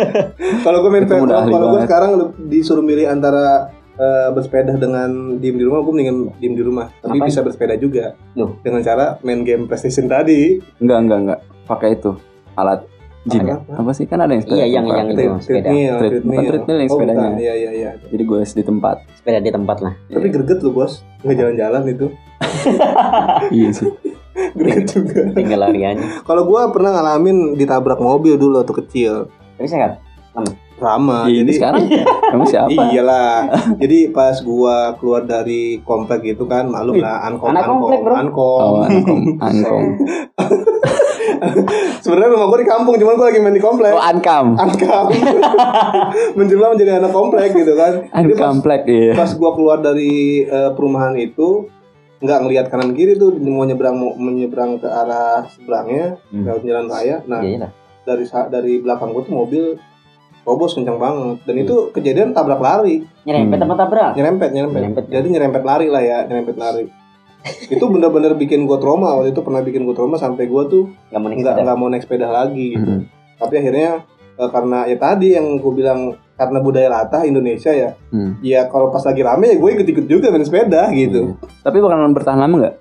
Kalau 0.66 0.78
gue 0.82 0.90
main 0.90 1.07
ahli 1.07 1.51
kalau 1.51 1.66
gue 1.70 1.80
sekarang 1.82 2.11
disuruh 2.44 2.82
milih 2.82 3.07
antara 3.07 3.72
eh, 3.99 4.28
bersepeda 4.30 4.78
dengan 4.78 5.36
diem 5.36 5.59
di 5.59 5.64
rumah, 5.66 5.82
gue 5.82 5.92
mendingan 5.92 6.16
diem 6.38 6.55
di 6.55 6.62
rumah. 6.62 6.86
Tapi 7.03 7.18
bisa 7.20 7.42
bersepeda 7.42 7.74
juga. 7.74 8.14
Loh. 8.38 8.57
Dengan 8.62 8.80
cara 8.80 9.18
main 9.20 9.42
game 9.42 9.66
PlayStation 9.66 10.07
tadi. 10.07 10.62
enggak, 10.78 10.99
enggak, 11.03 11.18
enggak. 11.18 11.40
Pakai 11.66 11.99
itu 11.99 12.14
alat 12.55 12.86
gym. 13.26 13.44
Apa? 13.44 13.84
Apa 13.84 13.90
sih 13.92 14.07
kan 14.09 14.22
ada 14.22 14.32
yang 14.32 14.42
sepeda? 14.42 14.57
Iya, 14.57 14.66
yang- 14.66 14.86
tempat. 14.86 14.99
yang 14.99 15.09
itu. 15.11 15.22
Sepeda. 15.44 15.68
Treadmill, 15.68 16.78
yang 16.78 16.88
Oh, 16.88 16.94
sepedanya. 16.96 17.28
Iya, 17.36 17.55
iya, 17.55 17.70
iya. 17.74 17.90
Jadi 18.09 18.22
gue 18.24 18.38
di 18.40 18.64
tempat. 18.64 18.96
Sepeda 19.18 19.38
di 19.42 19.51
tempat 19.53 19.76
lah. 19.84 19.92
Tapi 20.09 20.26
greget 20.30 20.59
lu 20.62 20.70
bos, 20.72 21.03
nggak 21.22 21.36
jalan-jalan 21.36 21.82
itu. 21.90 22.07
iya 23.59 23.70
sih. 23.74 23.90
Greget 24.59 24.86
juga. 24.94 25.34
Tinggal 25.34 25.61
lari 25.66 25.82
aja. 25.82 26.22
Kalau 26.22 26.46
gue 26.46 26.61
pernah 26.70 26.94
ngalamin 26.94 27.59
ditabrak 27.59 27.99
mobil 27.99 28.38
dulu 28.38 28.62
waktu 28.62 28.74
kecil. 28.86 29.12
Tapi 29.59 29.66
sehat. 29.66 29.99
Ini 30.79 31.43
Jadi 31.43 31.53
sekarang 31.53 31.83
kamu 32.31 32.45
siapa? 32.53 32.70
Iyalah. 32.70 33.37
Jadi 33.83 33.99
pas 34.09 34.37
gua 34.41 34.95
keluar 34.95 35.22
dari 35.22 35.83
komplek 35.83 36.22
gitu 36.24 36.45
kan, 36.45 36.66
maklum 36.66 36.99
lah 36.99 37.26
ankom 37.26 37.51
anak 37.51 37.62
ankom 37.62 37.79
komplek, 37.81 38.01
bro. 38.01 38.14
ankom. 38.14 38.62
Oh, 38.62 38.83
Ankom, 38.83 39.20
Ankom. 39.47 39.83
Sebenarnya 41.99 42.31
rumah 42.31 42.47
gua 42.47 42.59
di 42.59 42.68
kampung, 42.68 42.95
cuman 42.95 43.14
gua 43.14 43.26
lagi 43.29 43.39
main 43.39 43.53
di 43.53 43.61
komplek. 43.61 43.91
Oh, 43.91 44.01
Ankam. 44.01 44.55
Ankam. 44.55 45.07
Menjelma 46.35 46.72
menjadi 46.72 46.93
anak 46.97 47.11
komplek 47.11 47.53
gitu 47.53 47.74
kan. 47.74 47.93
Jadi 48.05 48.33
pas, 48.33 48.39
Ankamplek 48.41 48.83
iya. 48.87 49.12
pas 49.14 49.31
gua 49.35 49.51
keluar 49.53 49.79
dari 49.79 50.43
eh, 50.43 50.70
perumahan 50.72 51.14
itu 51.14 51.68
nggak 52.18 52.39
ngelihat 52.41 52.66
kanan 52.66 52.95
kiri 52.95 53.14
tuh 53.14 53.31
mau 53.37 53.62
nyebrang 53.62 53.95
mau 53.95 54.11
menyeberang 54.12 54.74
ke 54.76 54.87
arah 54.87 55.47
seberangnya 55.49 56.18
Hmm. 56.29 56.43
lewat 56.45 56.62
jalan 56.64 56.87
raya. 56.87 57.16
Nah, 57.24 57.41
Iya 57.41 57.59
lah. 57.61 57.70
dari 58.05 58.24
dari 58.49 58.74
belakang 58.79 59.11
gua 59.11 59.22
tuh 59.22 59.35
mobil 59.37 59.64
robos 60.49 60.72
kencang 60.72 60.96
banget 60.96 61.36
dan 61.42 61.55
Hmm. 61.55 61.62
itu 61.62 61.74
kejadian 61.92 62.32
tabrak 62.32 62.57
lari 62.59 63.05
Nyerempet 63.22 63.55
Hmm. 63.55 63.62
sama 63.62 63.74
tabrak. 63.76 64.12
nyerempet 64.14 64.49
nyerempet, 64.51 64.80
Nyerempet. 64.80 65.05
jadi 65.07 65.26
nyerempet 65.28 65.62
lari 65.62 65.86
lah 65.86 66.01
ya 66.01 66.18
nyerempet 66.24 66.57
lari 66.57 66.88
itu 67.68 67.84
bener-bener 67.86 68.32
bikin 68.34 68.64
gua 68.64 68.76
trauma 68.76 69.14
waktu 69.14 69.30
itu 69.30 69.40
pernah 69.40 69.61
bikin 69.61 69.84
gua 69.84 69.94
trauma 69.94 70.16
sampai 70.16 70.44
gua 70.44 70.64
tuh 70.66 70.88
Gak 71.07 71.18
mau 71.18 71.28
naik 71.28 71.38
nggak 71.38 71.53
sepeda. 71.53 71.64
nggak 71.64 71.76
mau 71.76 71.88
naik 71.88 72.03
sepeda 72.03 72.26
lagi 72.28 72.66
gitu 72.72 72.90
Mm. 72.90 73.03
tapi 73.36 73.55
akhirnya 73.57 73.90
eh, 74.34 74.49
karena 74.49 74.78
ya 74.84 74.96
tadi 74.96 75.28
yang 75.30 75.46
gua 75.59 75.72
bilang 75.72 76.01
karena 76.34 76.59
budaya 76.59 76.88
latah 76.88 77.22
Indonesia 77.22 77.68
ya 77.68 77.90
Hmm. 78.09 78.38
ya 78.40 78.66
kalau 78.66 78.88
pas 78.88 79.03
lagi 79.03 79.20
rame 79.20 79.46
ya 79.49 79.57
gue 79.57 79.70
ikut-ikut 79.72 80.07
juga 80.07 80.30
main 80.30 80.40
sepeda 80.40 80.86
gitu 80.88 81.34
Tapi 81.61 81.76
bakalan 81.76 82.11
bertahan 82.11 82.38
lama 82.38 82.55
nggak? 82.57 82.74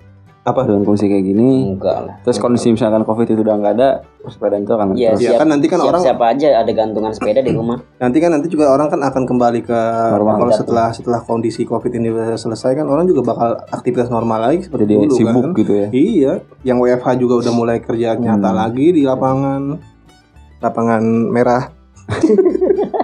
Apa? 0.48 0.64
Dengan 0.64 0.82
kondisi 0.82 1.06
kayak 1.06 1.24
gini. 1.24 1.50
Enggak 1.70 1.96
lah. 2.00 2.14
Terus 2.22 2.38
kondisi 2.38 2.68
misalkan 2.70 3.02
covid 3.02 3.26
itu 3.26 3.38
udah 3.38 3.54
nggak 3.54 3.74
ada, 3.74 3.88
sepeda 4.24 4.56
itu 4.56 4.68
akan 4.70 4.86
Iya, 4.92 5.12
ya 5.12 5.16
siap, 5.16 5.38
kan 5.38 5.48
nanti 5.48 5.66
kan 5.66 5.78
siap, 5.78 5.88
orang 5.88 6.02
siapa 6.02 6.24
aja 6.26 6.48
ada 6.56 6.70
gantungan 6.70 7.12
sepeda 7.12 7.40
di 7.40 7.50
rumah. 7.50 7.76
nanti 7.98 8.16
kan 8.16 8.30
nanti 8.30 8.46
juga 8.46 8.68
orang 8.68 8.88
kan 8.88 9.00
akan 9.02 9.22
kembali 9.24 9.60
ke 9.62 9.80
Normal. 10.10 10.34
kalau 10.38 10.52
setelah 10.52 10.88
setelah 10.90 11.20
kondisi 11.20 11.62
covid 11.62 11.92
ini 11.92 12.08
selesai 12.34 12.72
kan 12.74 12.84
orang 12.84 13.04
juga 13.04 13.24
bakal 13.26 13.56
aktivitas 13.68 14.08
normal 14.08 14.38
lagi 14.42 14.64
seperti 14.64 14.84
Jadi 14.86 14.94
dulu 15.02 15.14
sibuk 15.14 15.44
kan 15.44 15.52
gitu 15.54 15.72
ya. 15.74 15.86
Iya, 15.90 16.32
yang 16.62 16.78
WFH 16.78 17.08
juga 17.16 17.34
udah 17.38 17.52
mulai 17.52 17.76
kerja 17.78 18.14
nyata 18.14 18.48
Hmm. 18.48 18.58
lagi 18.58 18.86
di 18.90 19.02
lapangan 19.02 19.62
lapangan 20.58 21.02
merah. 21.28 21.64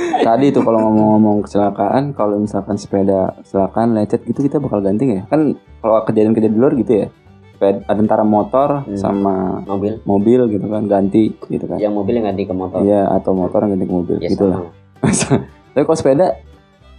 Tadi 0.00 0.44
itu 0.46 0.60
kalau 0.60 0.78
ngomong-ngomong 0.82 1.42
kecelakaan, 1.42 2.12
kalau 2.12 2.36
misalkan 2.36 2.74
sepeda 2.74 3.36
kecelakaan 3.38 3.92
lecet 3.92 4.20
gitu 4.22 4.40
kita 4.40 4.56
bakal 4.56 4.80
ganti 4.80 5.04
ya? 5.10 5.22
Kan 5.26 5.54
kalau 5.78 6.02
kejadian-kejadian 6.02 6.52
di 6.52 6.58
luar 6.58 6.72
gitu 6.74 6.92
ya. 6.94 7.06
Sepeda 7.52 7.78
ada 7.84 7.98
antara 7.98 8.22
motor 8.22 8.68
Hmm. 8.82 8.96
sama 8.96 9.60
Mobil. 9.62 10.00
mobil 10.02 10.40
gitu 10.50 10.66
kan 10.66 10.82
ganti 10.84 11.32
gitu 11.44 11.64
kan. 11.64 11.76
Yang 11.76 11.92
mobil 11.94 12.12
yang 12.14 12.26
ganti 12.26 12.42
ke 12.42 12.52
motor. 12.52 12.78
Iya 12.80 13.02
atau 13.10 13.32
motor 13.32 13.58
yang 13.62 13.72
ganti 13.74 13.86
ke 13.86 13.94
mobil 13.94 14.16
Ya, 14.18 14.28
gitu 14.28 14.44
lah. 14.46 14.60
sama. 14.60 15.36
Tapi 15.72 15.82
kalau 15.82 15.98
sepeda 15.98 16.26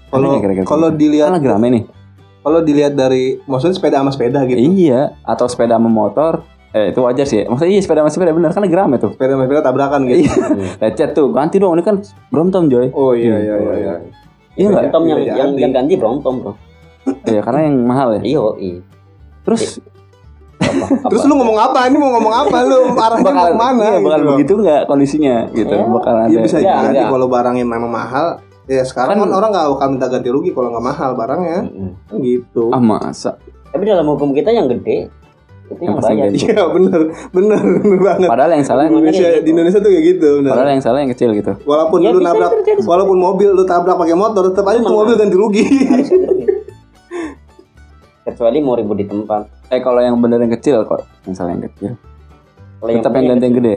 Kalau 0.07 0.29
kalau 0.63 0.87
dilihat 0.91 1.27
kan 1.27 1.35
lagi 1.35 1.47
rame 1.47 1.67
nih. 1.71 1.83
kalau 2.41 2.59
dilihat 2.59 2.93
dari 2.93 3.37
maksudnya 3.43 3.73
sepeda 3.73 3.97
sama 3.97 4.09
sepeda 4.09 4.41
gitu. 4.43 4.57
Iya, 4.57 5.13
atau 5.21 5.45
sepeda 5.45 5.75
sama 5.75 5.87
motor. 5.87 6.41
Eh 6.71 6.95
itu 6.95 6.99
wajar 7.03 7.27
sih. 7.27 7.43
Maksudnya 7.43 7.71
iya 7.71 7.81
sepeda 7.83 7.99
sama 8.03 8.11
sepeda 8.11 8.31
bener 8.31 8.51
kan 8.55 8.63
lagi 8.63 8.75
rame 8.75 8.95
tuh. 8.95 9.11
Sepeda 9.11 9.35
sama 9.35 9.43
sepeda 9.43 9.61
tabrakan 9.63 9.99
gitu. 10.07 10.23
Iya. 10.23 10.33
Lecet 10.79 11.09
tuh, 11.11 11.27
ganti 11.35 11.59
dong. 11.59 11.75
Ini 11.75 11.83
kan 11.83 11.99
Brompton 12.31 12.71
Joy. 12.71 12.95
Oh 12.95 13.11
iya 13.11 13.35
iya 13.37 13.55
iya 13.59 13.73
iya. 13.75 13.93
Iya 14.55 14.67
nggak? 14.71 14.83
Brompton 14.87 15.03
yang, 15.07 15.19
yang, 15.27 15.49
yang 15.59 15.71
ganti 15.75 15.93
Brompton 15.99 16.33
bro. 16.39 16.53
Iya 17.27 17.41
karena 17.43 17.59
yang 17.67 17.75
mahal 17.83 18.07
ya. 18.17 18.21
Iya, 18.23 18.41
iya. 18.59 18.79
Terus 19.43 19.83
Apa, 20.61 20.85
apa? 20.85 21.09
Terus 21.09 21.23
lu 21.25 21.33
ngomong 21.35 21.57
apa? 21.57 21.89
Ini 21.89 21.97
mau 21.97 22.09
ngomong 22.15 22.33
apa 22.37 22.57
lu? 22.63 22.79
Arahnya 22.93 23.25
mau 23.25 23.33
bakal 23.33 23.45
ke 23.49 23.57
mana? 23.57 23.83
iya, 23.83 23.99
bakal 23.99 24.19
gitu 24.21 24.29
begitu 24.31 24.53
nggak 24.61 24.81
kondisinya 24.85 25.35
gitu. 25.51 25.73
Iya. 25.75 25.85
Bakal 25.89 26.13
ada. 26.15 26.29
Iya 26.29 26.39
bisa 26.45 26.57
Enggak, 26.61 26.77
jadi 26.77 26.87
enggak. 26.95 27.09
kalau 27.11 27.27
barangnya 27.27 27.65
memang 27.65 27.91
mahal. 27.91 28.27
Ya 28.69 28.83
sekarang 28.85 29.17
Kan- 29.19 29.27
kan, 29.27 29.35
orang 29.35 29.49
nggak 29.51 29.67
bakal 29.75 29.87
minta 29.91 30.07
ganti 30.07 30.29
rugi 30.31 30.49
kalau 30.53 30.69
nggak 30.71 30.85
mahal 30.85 31.09
barangnya. 31.17 31.59
Mm-mm. 31.67 31.89
Kan 32.07 32.15
gitu. 32.21 32.63
Ah 32.71 32.79
masa. 32.79 33.35
Tapi 33.73 33.83
dalam 33.83 34.05
hukum 34.05 34.31
kita 34.31 34.53
yang 34.53 34.69
gede 34.69 35.09
itu 35.71 35.79
yang 35.79 35.87
Yang 35.87 35.97
pasti 35.97 36.11
bayar. 36.11 36.23
ganti. 36.23 36.37
Iya 36.43 36.63
bener 36.67 37.01
bener 37.31 37.59
bener 37.79 37.99
banget. 38.01 38.27
Padahal 38.27 38.51
yang 38.51 38.63
salah 38.63 38.83
Di 38.83 38.89
Indonesia, 38.89 39.19
Makanya 39.21 39.41
di 39.41 39.49
Indonesia 39.49 39.79
tuh 39.79 39.89
kayak 39.89 40.05
gitu. 40.07 40.29
bener. 40.37 40.51
padahal 40.51 40.69
yang 40.69 40.83
salah 40.83 40.99
yang 40.99 41.11
kecil 41.11 41.29
gitu. 41.31 41.51
Walaupun 41.63 41.97
Ya, 41.99 42.09
lu 42.09 42.19
nabrak, 42.19 42.51
terjadi. 42.55 42.81
walaupun 42.83 43.17
mobil 43.17 43.49
lu 43.49 43.63
tabrak 43.63 43.95
pakai 43.95 44.13
motor, 44.13 44.43
tetap 44.47 44.65
aja 44.65 44.79
tuh 44.79 44.93
mobil 44.93 45.13
ganti 45.15 45.35
rugi. 45.35 45.65
Kecuali 48.21 48.57
mau 48.59 48.75
ribut 48.75 48.95
di 48.95 49.05
tempat. 49.05 49.49
Eh 49.67 49.79
kalau 49.79 49.97
yang 49.97 50.13
bener 50.15 50.37
yang 50.39 50.51
kecil 50.51 50.85
kok, 50.85 51.01
yang 51.25 51.33
salah 51.33 51.51
yang 51.51 51.65
kecil. 51.65 51.97
Kalau 52.77 52.89
Tetap 52.91 53.11
yang 53.11 53.25
ganti 53.27 53.45
yang 53.45 53.57
gede. 53.57 53.75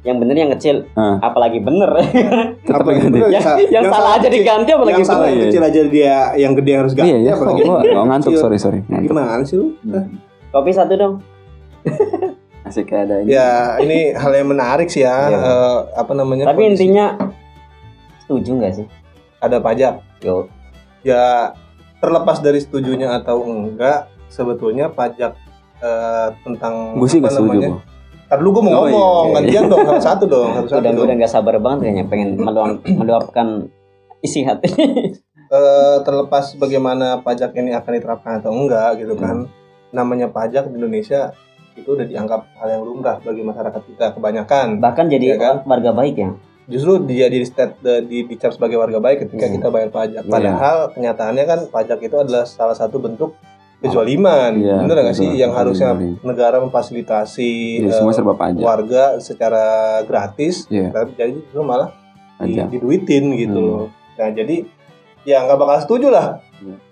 Yang 0.00 0.16
bener 0.18 0.32
yang 0.34 0.50
kecil, 0.50 0.76
Ah. 0.94 1.20
apalagi 1.22 1.60
bener. 1.60 1.88
Tetap 2.64 2.76
Apa 2.78 2.88
yang 2.90 3.00
ganti. 3.02 3.18
bener? 3.18 3.30
yang, 3.30 3.44
yang 3.70 3.84
salah 3.86 4.16
aja 4.16 4.28
diganti 4.28 4.70
apalagi 4.70 4.94
yang 4.94 5.04
salah 5.06 5.26
yang 5.28 5.42
kecil 5.44 5.62
aja 5.62 5.80
dia 5.86 6.14
yang 6.36 6.52
gede 6.54 6.72
harus 6.74 6.92
ganti. 6.92 7.08
Iya 7.10 7.18
ya, 7.20 7.32
apalagi 7.36 7.60
yang 7.62 7.72
gua 7.90 8.04
ngantuk 8.06 8.32
sorry 8.34 8.56
sorry. 8.56 8.80
Ngantuk. 8.82 9.12
Gimana 9.12 9.44
sih 9.44 9.56
lu? 9.56 9.66
Kopi 10.50 10.70
satu 10.70 10.94
dong. 10.94 11.14
Asik 12.66 12.86
kayak 12.86 13.04
ada 13.04 13.16
ini. 13.20 13.30
Ya 13.30 13.50
ini 13.78 14.12
hal 14.12 14.32
yang 14.32 14.48
menarik 14.48 14.86
sih 14.86 15.00
ya. 15.00 15.26
Iya. 15.26 15.38
eh, 15.38 15.78
apa 15.96 16.12
namanya? 16.12 16.44
Tapi 16.46 16.60
kondisi- 16.64 16.86
intinya 16.86 17.06
setuju 18.20 18.50
nggak 18.56 18.74
sih? 18.74 18.86
ada 19.38 19.56
pajak. 19.56 20.04
Yo, 20.20 20.52
Ya 21.00 21.56
terlepas 21.96 22.38
dari 22.38 22.58
setujunya 22.58 23.08
atau 23.14 23.40
enggak, 23.42 24.04
sebetulnya 24.26 24.88
pajak 24.88 25.32
eh, 25.78 26.28
tentang 26.42 26.92
Gue 26.94 27.08
sih 27.08 27.16
apa 27.16 27.26
nggak 27.26 27.34
setuju. 27.34 27.48
namanya? 27.56 27.70
gua. 27.70 27.88
Ntar 28.22 28.36
dulu 28.38 28.50
gue 28.52 28.62
mau 28.62 28.70
Oh, 28.70 28.76
iya, 28.76 28.92
ngomong, 28.92 29.24
iya. 29.24 29.34
gantian 29.34 29.64
dong 29.66 29.80
satu-satu 29.82 30.24
dong, 30.26 30.50
satu-satu 30.54 30.78
udah 30.78 30.92
dong. 30.92 31.02
udah 31.02 31.14
nggak 31.16 31.32
sabar 31.32 31.56
banget 31.58 31.78
kayaknya 31.82 32.04
pengen 32.06 32.28
meluap, 32.36 32.70
meluapkan 33.00 33.46
isi 34.20 34.44
hati. 34.44 34.68
Eh, 35.50 35.96
terlepas 36.00 36.54
bagaimana 36.54 37.18
pajak 37.18 37.50
ini 37.54 37.72
akan 37.72 37.90
diterapkan 37.92 38.32
atau 38.38 38.52
enggak 38.52 39.00
gitu 39.00 39.16
kan 39.16 39.48
Hmm. 39.48 39.58
Namanya 39.90 40.26
pajak 40.26 40.66
di 40.66 40.76
Indonesia 40.76 41.34
itu 41.72 41.86
udah 41.88 42.04
dianggap 42.04 42.50
hal 42.54 42.68
yang 42.70 42.82
lumrah 42.82 43.18
bagi 43.18 43.40
masyarakat 43.40 43.82
kita 43.84 44.06
kebanyakan 44.12 44.78
Bahkan 44.78 45.06
jadi 45.08 45.26
Iya 45.26 45.36
kan? 45.36 45.54
warga 45.64 45.90
baik 45.92 46.16
ya. 46.16 46.30
justru 46.66 47.02
dia 47.02 47.26
di 47.26 47.42
state 47.42 47.74
di, 47.78 47.90
di 48.04 48.18
dicap 48.28 48.50
sebagai 48.50 48.76
warga 48.76 48.98
baik 48.98 49.24
ketika 49.24 49.44
Hmm. 49.44 49.54
kita 49.56 49.68
bayar 49.68 49.90
pajak 49.90 50.22
Iya. 50.22 50.30
padahal 50.30 50.76
kenyataannya 50.90 51.44
kan 51.44 51.60
pajak 51.66 51.98
itu 52.00 52.16
adalah 52.16 52.44
salah 52.44 52.72
satu 52.72 52.96
bentuk 52.96 53.34
kezaliman 53.80 54.54
Iya, 54.54 54.76
bener 54.78 54.96
nggak 55.00 55.16
sih 55.16 55.30
yang 55.32 55.50
harusnya 55.50 55.96
negara 56.20 56.60
memfasilitasi 56.60 57.80
Jadi 57.80 57.86
eh, 57.86 57.92
semua 57.92 58.12
serba 58.12 58.34
pajak. 58.34 58.60
warga 58.60 59.04
secara 59.18 59.64
gratis 60.04 60.68
Iya. 60.68 60.90
tapi 60.90 61.10
jadi 61.14 61.32
justru 61.34 61.58
malah 61.60 61.90
di, 62.38 62.54
Pajak. 62.54 62.66
diduitin 62.70 63.24
gitu 63.36 63.58
Hmm. 63.58 63.68
loh. 63.68 63.86
Nah 64.14 64.28
jadi 64.30 64.56
ya 65.22 65.44
nggak 65.44 65.58
bakal 65.58 65.76
setuju 65.80 66.08
lah 66.08 66.26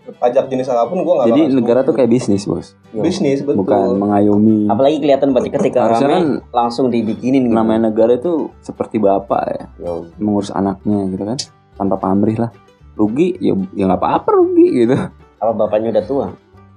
pajak 0.09 0.49
jenis 0.49 0.69
apa 0.69 0.89
pun 0.89 1.05
gue 1.05 1.15
nggak 1.15 1.29
Jadi 1.29 1.43
bakal 1.45 1.57
negara 1.61 1.81
setuju. 1.81 1.89
tuh 1.89 1.95
kayak 2.01 2.11
bisnis 2.11 2.43
bos, 2.49 2.67
Yo. 2.91 3.05
bisnis 3.05 3.39
betul. 3.45 3.61
bukan 3.61 4.01
mengayomi. 4.01 4.65
Apalagi 4.65 5.05
kelihatan 5.05 5.37
berarti 5.37 5.51
ketika 5.53 5.79
Harusnya 5.85 6.09
rame 6.09 6.17
kan 6.17 6.25
langsung 6.49 6.89
dibikinin 6.89 7.45
gitu. 7.45 7.53
Namanya 7.53 7.93
negara 7.93 8.17
itu 8.17 8.49
seperti 8.65 8.97
bapak 8.97 9.43
ya, 9.53 9.65
Yo. 9.77 10.09
mengurus 10.17 10.49
anaknya 10.49 11.05
gitu 11.13 11.25
kan, 11.29 11.37
tanpa 11.77 12.01
pamrih 12.01 12.41
lah. 12.41 12.49
Rugi 12.97 13.37
ya 13.37 13.53
ya 13.77 13.85
nggak 13.85 14.01
apa-apa 14.01 14.29
rugi 14.33 14.67
gitu. 14.81 14.97
Apa 15.39 15.53
bapaknya 15.53 15.93
udah 15.93 16.05
tua? 16.09 16.27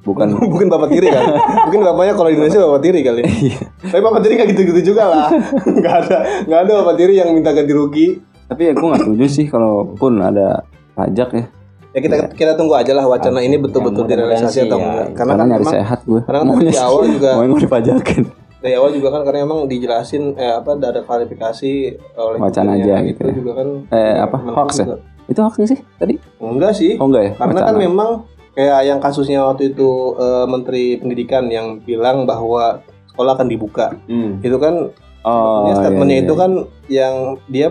Bukan 0.03 0.27
Mungkin 0.51 0.67
bapak 0.67 0.91
tiri 0.91 1.07
kan? 1.07 1.23
Mungkin 1.71 1.81
bapaknya 1.87 2.13
kalau 2.19 2.29
di 2.29 2.35
Indonesia 2.35 2.59
bapak 2.59 2.81
tiri 2.83 2.99
kali. 2.99 3.21
Iya. 3.47 3.59
Tapi 3.87 4.01
bapak 4.03 4.19
tiri 4.27 4.33
nggak 4.35 4.49
gitu-gitu 4.51 4.81
juga 4.91 5.03
lah. 5.07 5.27
Nggak 5.63 5.95
ada 6.03 6.17
nggak 6.51 6.59
ada 6.67 6.71
bapak 6.83 6.95
tiri 6.99 7.13
yang 7.15 7.31
minta 7.31 7.55
ganti 7.55 7.71
rugi. 7.71 8.07
tapi 8.51 8.67
ya 8.67 8.75
gue 8.75 8.83
nggak 8.83 9.07
setuju 9.07 9.25
sih 9.31 9.47
kalaupun 9.47 10.19
ada 10.19 10.67
pajak 10.93 11.29
ya 11.31 11.45
Ya 11.91 11.99
kita 11.99 12.15
kita 12.31 12.51
tunggu 12.55 12.71
aja 12.71 12.91
lah 12.91 13.03
wacana 13.03 13.39
ini 13.39 13.55
betul-betul 13.55 14.05
Ya, 14.05 14.15
direalisasi 14.15 14.63
atau 14.63 14.79
ya. 14.79 14.85
enggak. 14.85 15.07
Karena 15.11 15.11
karena 15.11 15.33
kan 15.35 15.47
nyari 15.49 15.59
memang 15.59 15.73
sehat 15.75 15.99
gue 16.01 16.21
karena 16.21 16.39
kan 16.39 16.47
di 16.65 16.77
awal 16.77 17.03
juga- 17.05 17.35
mau 17.35 17.43
yang 17.43 17.55
dipajakin 17.57 18.23
dari 18.57 18.73
awal 18.73 18.89
juga 18.91 19.07
kan 19.09 19.21
karena 19.21 19.39
emang 19.41 19.59
dijelasin 19.65 20.23
eh, 20.33 20.53
apa 20.53 20.69
ada 20.73 21.01
klarifikasi 21.01 21.73
oleh 22.15 22.37
Wacana 22.37 22.71
aja 22.73 22.93
itu 23.01 23.07
gitu 23.09 23.21
ya. 23.21 23.33
juga 23.33 23.51
kan 23.53 23.67
Eh, 23.89 24.15
apa, 24.15 24.35
Kementerian 24.35 24.55
hoax 24.55 24.71
ya? 24.77 24.85
itu 25.25 25.39
hoax 25.41 25.55
sih 25.65 25.79
tadi 25.95 26.13
Enggak 26.39 26.71
sih. 26.73 26.91
oh 26.95 27.05
enggak 27.05 27.23
ya 27.23 27.31
Karena 27.35 27.59
kan 27.59 27.65
Wacana. 27.67 27.81
memang 27.81 28.09
kayak 28.51 28.79
yang 28.85 28.99
kasusnya 28.99 29.39
waktu 29.43 29.63
itu 29.69 29.89
eh, 30.15 30.45
Menteri 30.45 30.83
Pendidikan 30.95 31.43
yang 31.47 31.67
bilang 31.77 32.23
bahwa 32.23 32.79
sekolah 33.09 33.33
akan 33.33 33.47
dibuka. 33.47 33.99
Hmm. 34.05 34.39
Itu 34.39 34.55
kan 34.55 34.95
oh, 35.25 35.65
sebetulnya 35.65 35.75
statementnya 35.77 36.17
iya, 36.17 36.23
itu 36.25 36.33
iya. 36.33 36.41
kan 36.41 36.51
yang 36.91 37.15
dia 37.47 37.67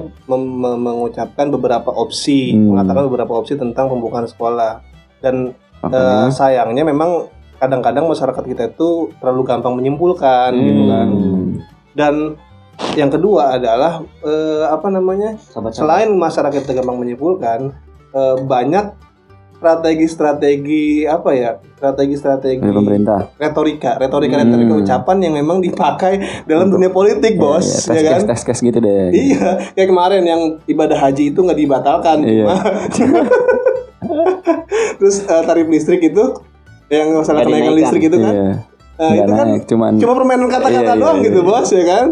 mengucapkan 0.81 1.47
beberapa 1.51 1.91
opsi, 1.93 2.55
Hmm. 2.55 2.75
mengatakan 2.75 3.03
beberapa 3.11 3.33
opsi 3.37 3.55
tentang 3.59 3.91
pembukaan 3.91 4.27
sekolah. 4.27 4.83
Dan 5.21 5.53
Makanya, 5.85 6.29
eh, 6.29 6.29
sayangnya 6.33 6.85
memang 6.85 7.29
kadang-kadang 7.61 8.09
masyarakat 8.09 8.45
kita 8.45 8.63
itu 8.73 9.13
terlalu 9.21 9.43
gampang 9.45 9.77
menyimpulkan 9.77 10.51
gitu 10.57 10.83
kan. 10.89 11.09
hmm, 11.13 11.49
Dan 11.93 12.15
yang 12.97 13.13
kedua 13.13 13.61
adalah 13.61 14.01
eh, 14.25 14.65
apa 14.65 14.89
namanya? 14.89 15.37
Sahabat 15.37 15.77
Selain 15.77 16.09
masyarakat 16.09 16.65
kita 16.65 16.73
gampang 16.81 16.97
menyimpulkan, 16.97 17.77
eh, 18.17 18.37
banyak 18.41 19.10
strategi-strategi 19.61 21.05
apa 21.05 21.31
ya? 21.31 21.51
Strategi-strategi 21.77 22.65
Dari 22.65 22.73
pemerintah. 22.73 23.29
retorika, 23.37 24.01
retorika, 24.01 24.41
retorika 24.41 24.75
ucapan 24.75 25.17
yang 25.21 25.35
memang 25.37 25.61
dipakai 25.61 26.45
dalam 26.49 26.73
dunia 26.73 26.89
politik, 26.89 27.37
bos, 27.37 27.85
Hmm. 27.85 27.93
Iya, 27.93 28.01
ya 28.01 28.11
kan? 28.17 28.21
tes 28.27 28.41
tes 28.41 28.59
gitu 28.59 28.79
deh. 28.81 29.13
Iya, 29.13 29.47
kayak 29.77 29.89
kemarin 29.89 30.23
yang 30.25 30.43
ibadah 30.65 30.97
haji 30.97 31.31
itu 31.31 31.39
nggak 31.39 31.61
dibatalkan, 31.61 32.25
Iya. 32.25 32.45
terus 34.97 35.17
eh, 35.23 35.43
tarif 35.45 35.69
listrik 35.69 36.01
itu 36.03 36.25
yang 36.89 37.13
masalah 37.15 37.45
kenaikan 37.45 37.77
listrik 37.77 38.03
itu 38.09 38.17
kan, 38.17 38.35
Iya. 38.35 38.53
Nah, 39.01 39.13
itu 39.17 39.33
kan 39.33 39.47
naik, 39.49 39.65
cuman 39.65 39.93
cuma 39.97 40.13
permainan 40.13 40.49
kata-kata 40.49 40.77
Iya, 40.77 40.93
iya, 40.93 41.01
doang 41.01 41.19
iya, 41.21 41.27
gitu 41.29 41.41
iya. 41.41 41.49
bos 41.49 41.69
ya 41.73 41.85
kan 41.89 42.07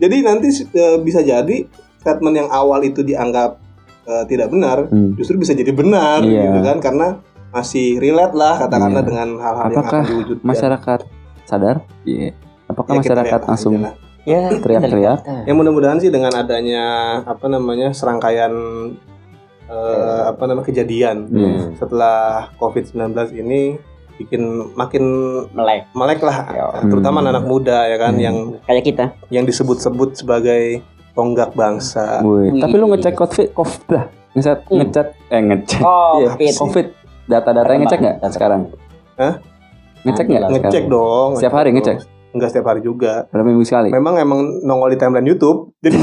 jadi 0.00 0.16
nanti 0.24 0.48
eh, 0.64 0.96
bisa 1.04 1.20
jadi 1.20 1.56
statement 2.00 2.34
yang 2.34 2.48
awal 2.48 2.80
itu 2.80 3.04
dianggap 3.04 3.60
eh, 4.02 4.24
tidak 4.26 4.48
benar 4.48 4.86
Hmm. 4.86 5.14
justru 5.14 5.36
bisa 5.36 5.52
jadi 5.52 5.70
benar 5.70 6.20
Iya. 6.20 6.42
gitu 6.44 6.58
kan 6.60 6.78
karena 6.78 7.06
masih 7.48 7.96
relate 7.96 8.32
lah 8.32 8.54
katakanlah 8.58 9.00
Iya. 9.00 9.08
dengan 9.08 9.28
hal-hal 9.38 9.68
yang 9.68 9.84
akan 9.84 10.02
diwujudkan 10.06 10.46
masyarakat 10.46 11.00
sadar? 11.44 11.76
Iya. 12.02 12.32
Apakah 12.64 12.92
Ya, 12.92 12.98
masyarakat 12.98 13.38
aja 13.38 13.46
langsung. 13.46 13.74
Ya, 14.22 14.42
teriak-teriak? 14.62 15.18
ya 15.44 15.52
mudah-mudahan 15.52 15.98
sih 15.98 16.08
dengan 16.08 16.32
adanya 16.32 16.84
apa 17.22 17.46
namanya 17.46 17.90
serangkaian 17.90 18.52
eh, 19.64 20.20
apa 20.26 20.42
namanya 20.44 20.66
kejadian 20.66 21.28
Iya. 21.28 21.76
setelah 21.76 22.48
COVID-19 22.56 23.02
ini 23.34 23.78
bikin 24.14 24.42
makin 24.74 25.02
melek 25.50 25.88
melek 25.92 26.20
lah 26.20 26.44
Ya. 26.46 26.66
terutama 26.82 27.20
Hmm. 27.20 27.30
anak 27.30 27.44
muda 27.44 27.84
ya 27.84 27.96
kan 27.96 28.14
Hmm. 28.14 28.22
yang 28.22 28.36
kayak 28.62 28.84
kita. 28.84 29.04
yang 29.28 29.44
disebut-sebut 29.44 30.14
sebagai 30.14 30.84
tonggak 31.12 31.52
bangsa. 31.52 32.20
Wih, 32.20 32.56
tapi 32.56 32.74
lu 32.74 32.88
ngecek 32.88 33.14
covid 33.14 33.48
covid 33.52 33.82
dah. 33.86 34.04
Ngecek 34.32 34.58
Hmm. 34.64 34.78
ngecek 34.80 35.06
eh 35.28 35.42
ngecek. 35.42 35.80
Oh, 35.80 36.16
Iya, 36.20 36.30
COVID. 36.34 36.54
covid. 36.58 36.86
Data-datanya 37.24 37.78
ngecek 37.80 37.98
nggak 38.00 38.30
sekarang? 38.30 38.60
Hah? 39.14 39.34
ngecek 40.02 40.24
nggak 40.26 40.42
Ngecek 40.50 40.84
dong 40.86 41.28
Setiap 41.36 41.54
hari 41.54 41.70
ngecek? 41.72 41.96
enggak 42.32 42.48
setiap 42.48 42.66
hari 42.66 42.80
juga. 42.80 43.28
Berapa 43.28 43.44
minggu 43.44 43.60
sekali? 43.62 43.88
Memang 43.88 44.16
emang 44.16 44.40
nongol 44.62 44.88
di 44.88 44.98
timeline 44.98 45.28
YouTube 45.28 45.76
jadi 45.78 46.00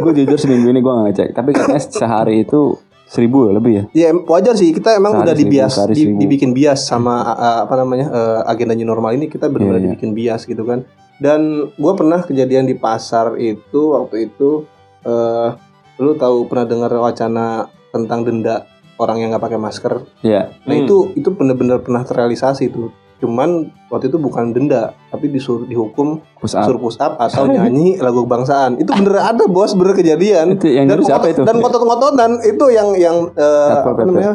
gue 0.00 0.12
jujur 0.14 0.38
seminggu 0.38 0.68
ini 0.68 0.78
gue 0.78 0.88
nggak 0.88 1.06
ngecek. 1.08 1.28
Tapi 1.32 1.50
katanya 1.50 1.82
sehari 1.82 2.34
itu 2.40 2.78
seribu 3.04 3.46
ya 3.46 3.52
lebih 3.52 3.72
ya? 3.74 3.84
Ya 3.92 4.08
wajar 4.14 4.54
sih. 4.54 4.70
Kita 4.70 4.94
emang 4.94 5.12
Sehari 5.14 5.24
udah 5.24 5.34
seribu, 5.34 5.50
dibias 5.50 5.72
di- 5.90 6.14
dibikin 6.16 6.50
bias 6.52 6.80
sama 6.80 7.26
a- 7.26 7.60
apa 7.64 7.74
namanya 7.74 8.06
eh, 8.08 8.40
agenda 8.46 8.72
new 8.72 8.86
normal 8.86 9.12
ini 9.12 9.26
kita 9.26 9.46
benar-benar 9.46 9.76
Iya, 9.76 9.82
iya. 9.82 9.88
dibikin 9.90 10.10
bias 10.12 10.42
gitu 10.44 10.62
kan 10.62 10.86
dan 11.16 11.40
gue 11.70 11.92
pernah 11.94 12.20
kejadian 12.20 12.64
di 12.64 12.74
pasar 12.74 13.36
itu 13.36 13.94
waktu 13.94 14.28
itu 14.28 14.66
eh 15.02 15.48
lu 15.94 16.14
tahu 16.14 16.50
pernah 16.50 16.66
dengar 16.66 16.90
wacana 16.92 17.70
tentang 17.88 18.26
denda 18.26 18.66
orang 18.96 19.22
yang 19.22 19.28
nggak 19.30 19.44
pakai 19.44 19.58
masker? 19.58 19.92
Iya. 20.22 20.50
Nah 20.66 20.74
Hmm. 20.74 20.82
itu 20.86 20.96
itu 21.14 21.28
benar-benar 21.30 21.82
pernah 21.82 22.02
terrealisasi 22.02 22.70
tuh. 22.70 22.90
Cuman 23.14 23.70
waktu 23.88 24.10
itu 24.10 24.18
bukan 24.18 24.50
denda 24.50 24.90
tapi 25.08 25.30
disuruh 25.30 25.64
dihukum 25.64 26.18
push 26.34 26.58
up 26.58 26.66
suruh 26.66 26.82
push 26.82 26.98
up 26.98 27.14
atau 27.16 27.46
nyanyi 27.46 27.94
lagu 28.04 28.26
kebangsaan. 28.26 28.74
Itu 28.76 28.90
bener 28.90 29.22
ada 29.22 29.46
bos 29.46 29.70
bener 29.72 29.94
kejadian. 29.94 30.58
Itu 30.58 30.66
yang 30.66 30.90
dan 30.90 30.98
siapa 31.00 31.30
itu? 31.30 31.46
dan 31.46 31.56
ngotot-ngototan 31.56 32.42
itu 32.42 32.64
yang 32.74 32.88
yang 32.98 33.16
Satpol 33.32 33.92
apa? 33.94 34.02
namanya 34.02 34.32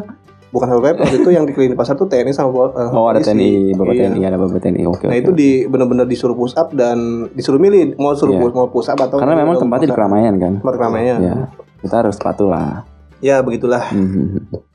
bukan 0.49 0.65
satpol 0.67 0.83
pp 0.83 0.97
waktu 0.97 1.17
itu 1.19 1.29
yang 1.29 1.43
di 1.43 1.53
keliling 1.53 1.73
pasar 1.73 1.93
tuh 1.93 2.05
TNI 2.05 2.31
sama 2.31 2.49
eh, 2.71 2.89
oh 2.89 3.05
ada. 3.05 3.19
TNI 3.19 3.73
bapak 3.73 3.93
Iya. 3.93 4.01
TNI 4.07 4.21
ada 4.23 4.37
bapak 4.37 4.59
TNI 4.59 4.83
oke 4.83 5.03
nah 5.03 5.11
oke, 5.11 5.19
itu 5.19 5.29
oke. 5.29 5.37
di 5.37 5.49
benar-benar 5.65 6.05
disuruh 6.05 6.33
push 6.33 6.55
up 6.55 6.71
dan 6.71 6.97
disuruh 7.31 7.57
milih 7.57 7.93
mau 7.95 8.13
suruh 8.13 8.33
Iya. 8.33 8.41
push, 8.41 8.53
mau 8.53 8.67
push 8.67 8.87
up 8.87 8.97
atau 8.97 9.17
karena 9.17 9.35
memang 9.37 9.55
mau 9.55 9.61
tempatnya 9.61 9.87
di 9.87 9.93
keramaian 9.93 10.33
kan 10.35 10.53
tempat 10.59 10.75
keramaian 10.75 11.17
ya 11.19 11.35
kita 11.79 11.95
harus 11.97 12.15
patuh 12.15 12.47
lah 12.47 12.83
ya 13.19 13.39
begitulah 13.39 13.83
Mhm. 13.89 14.68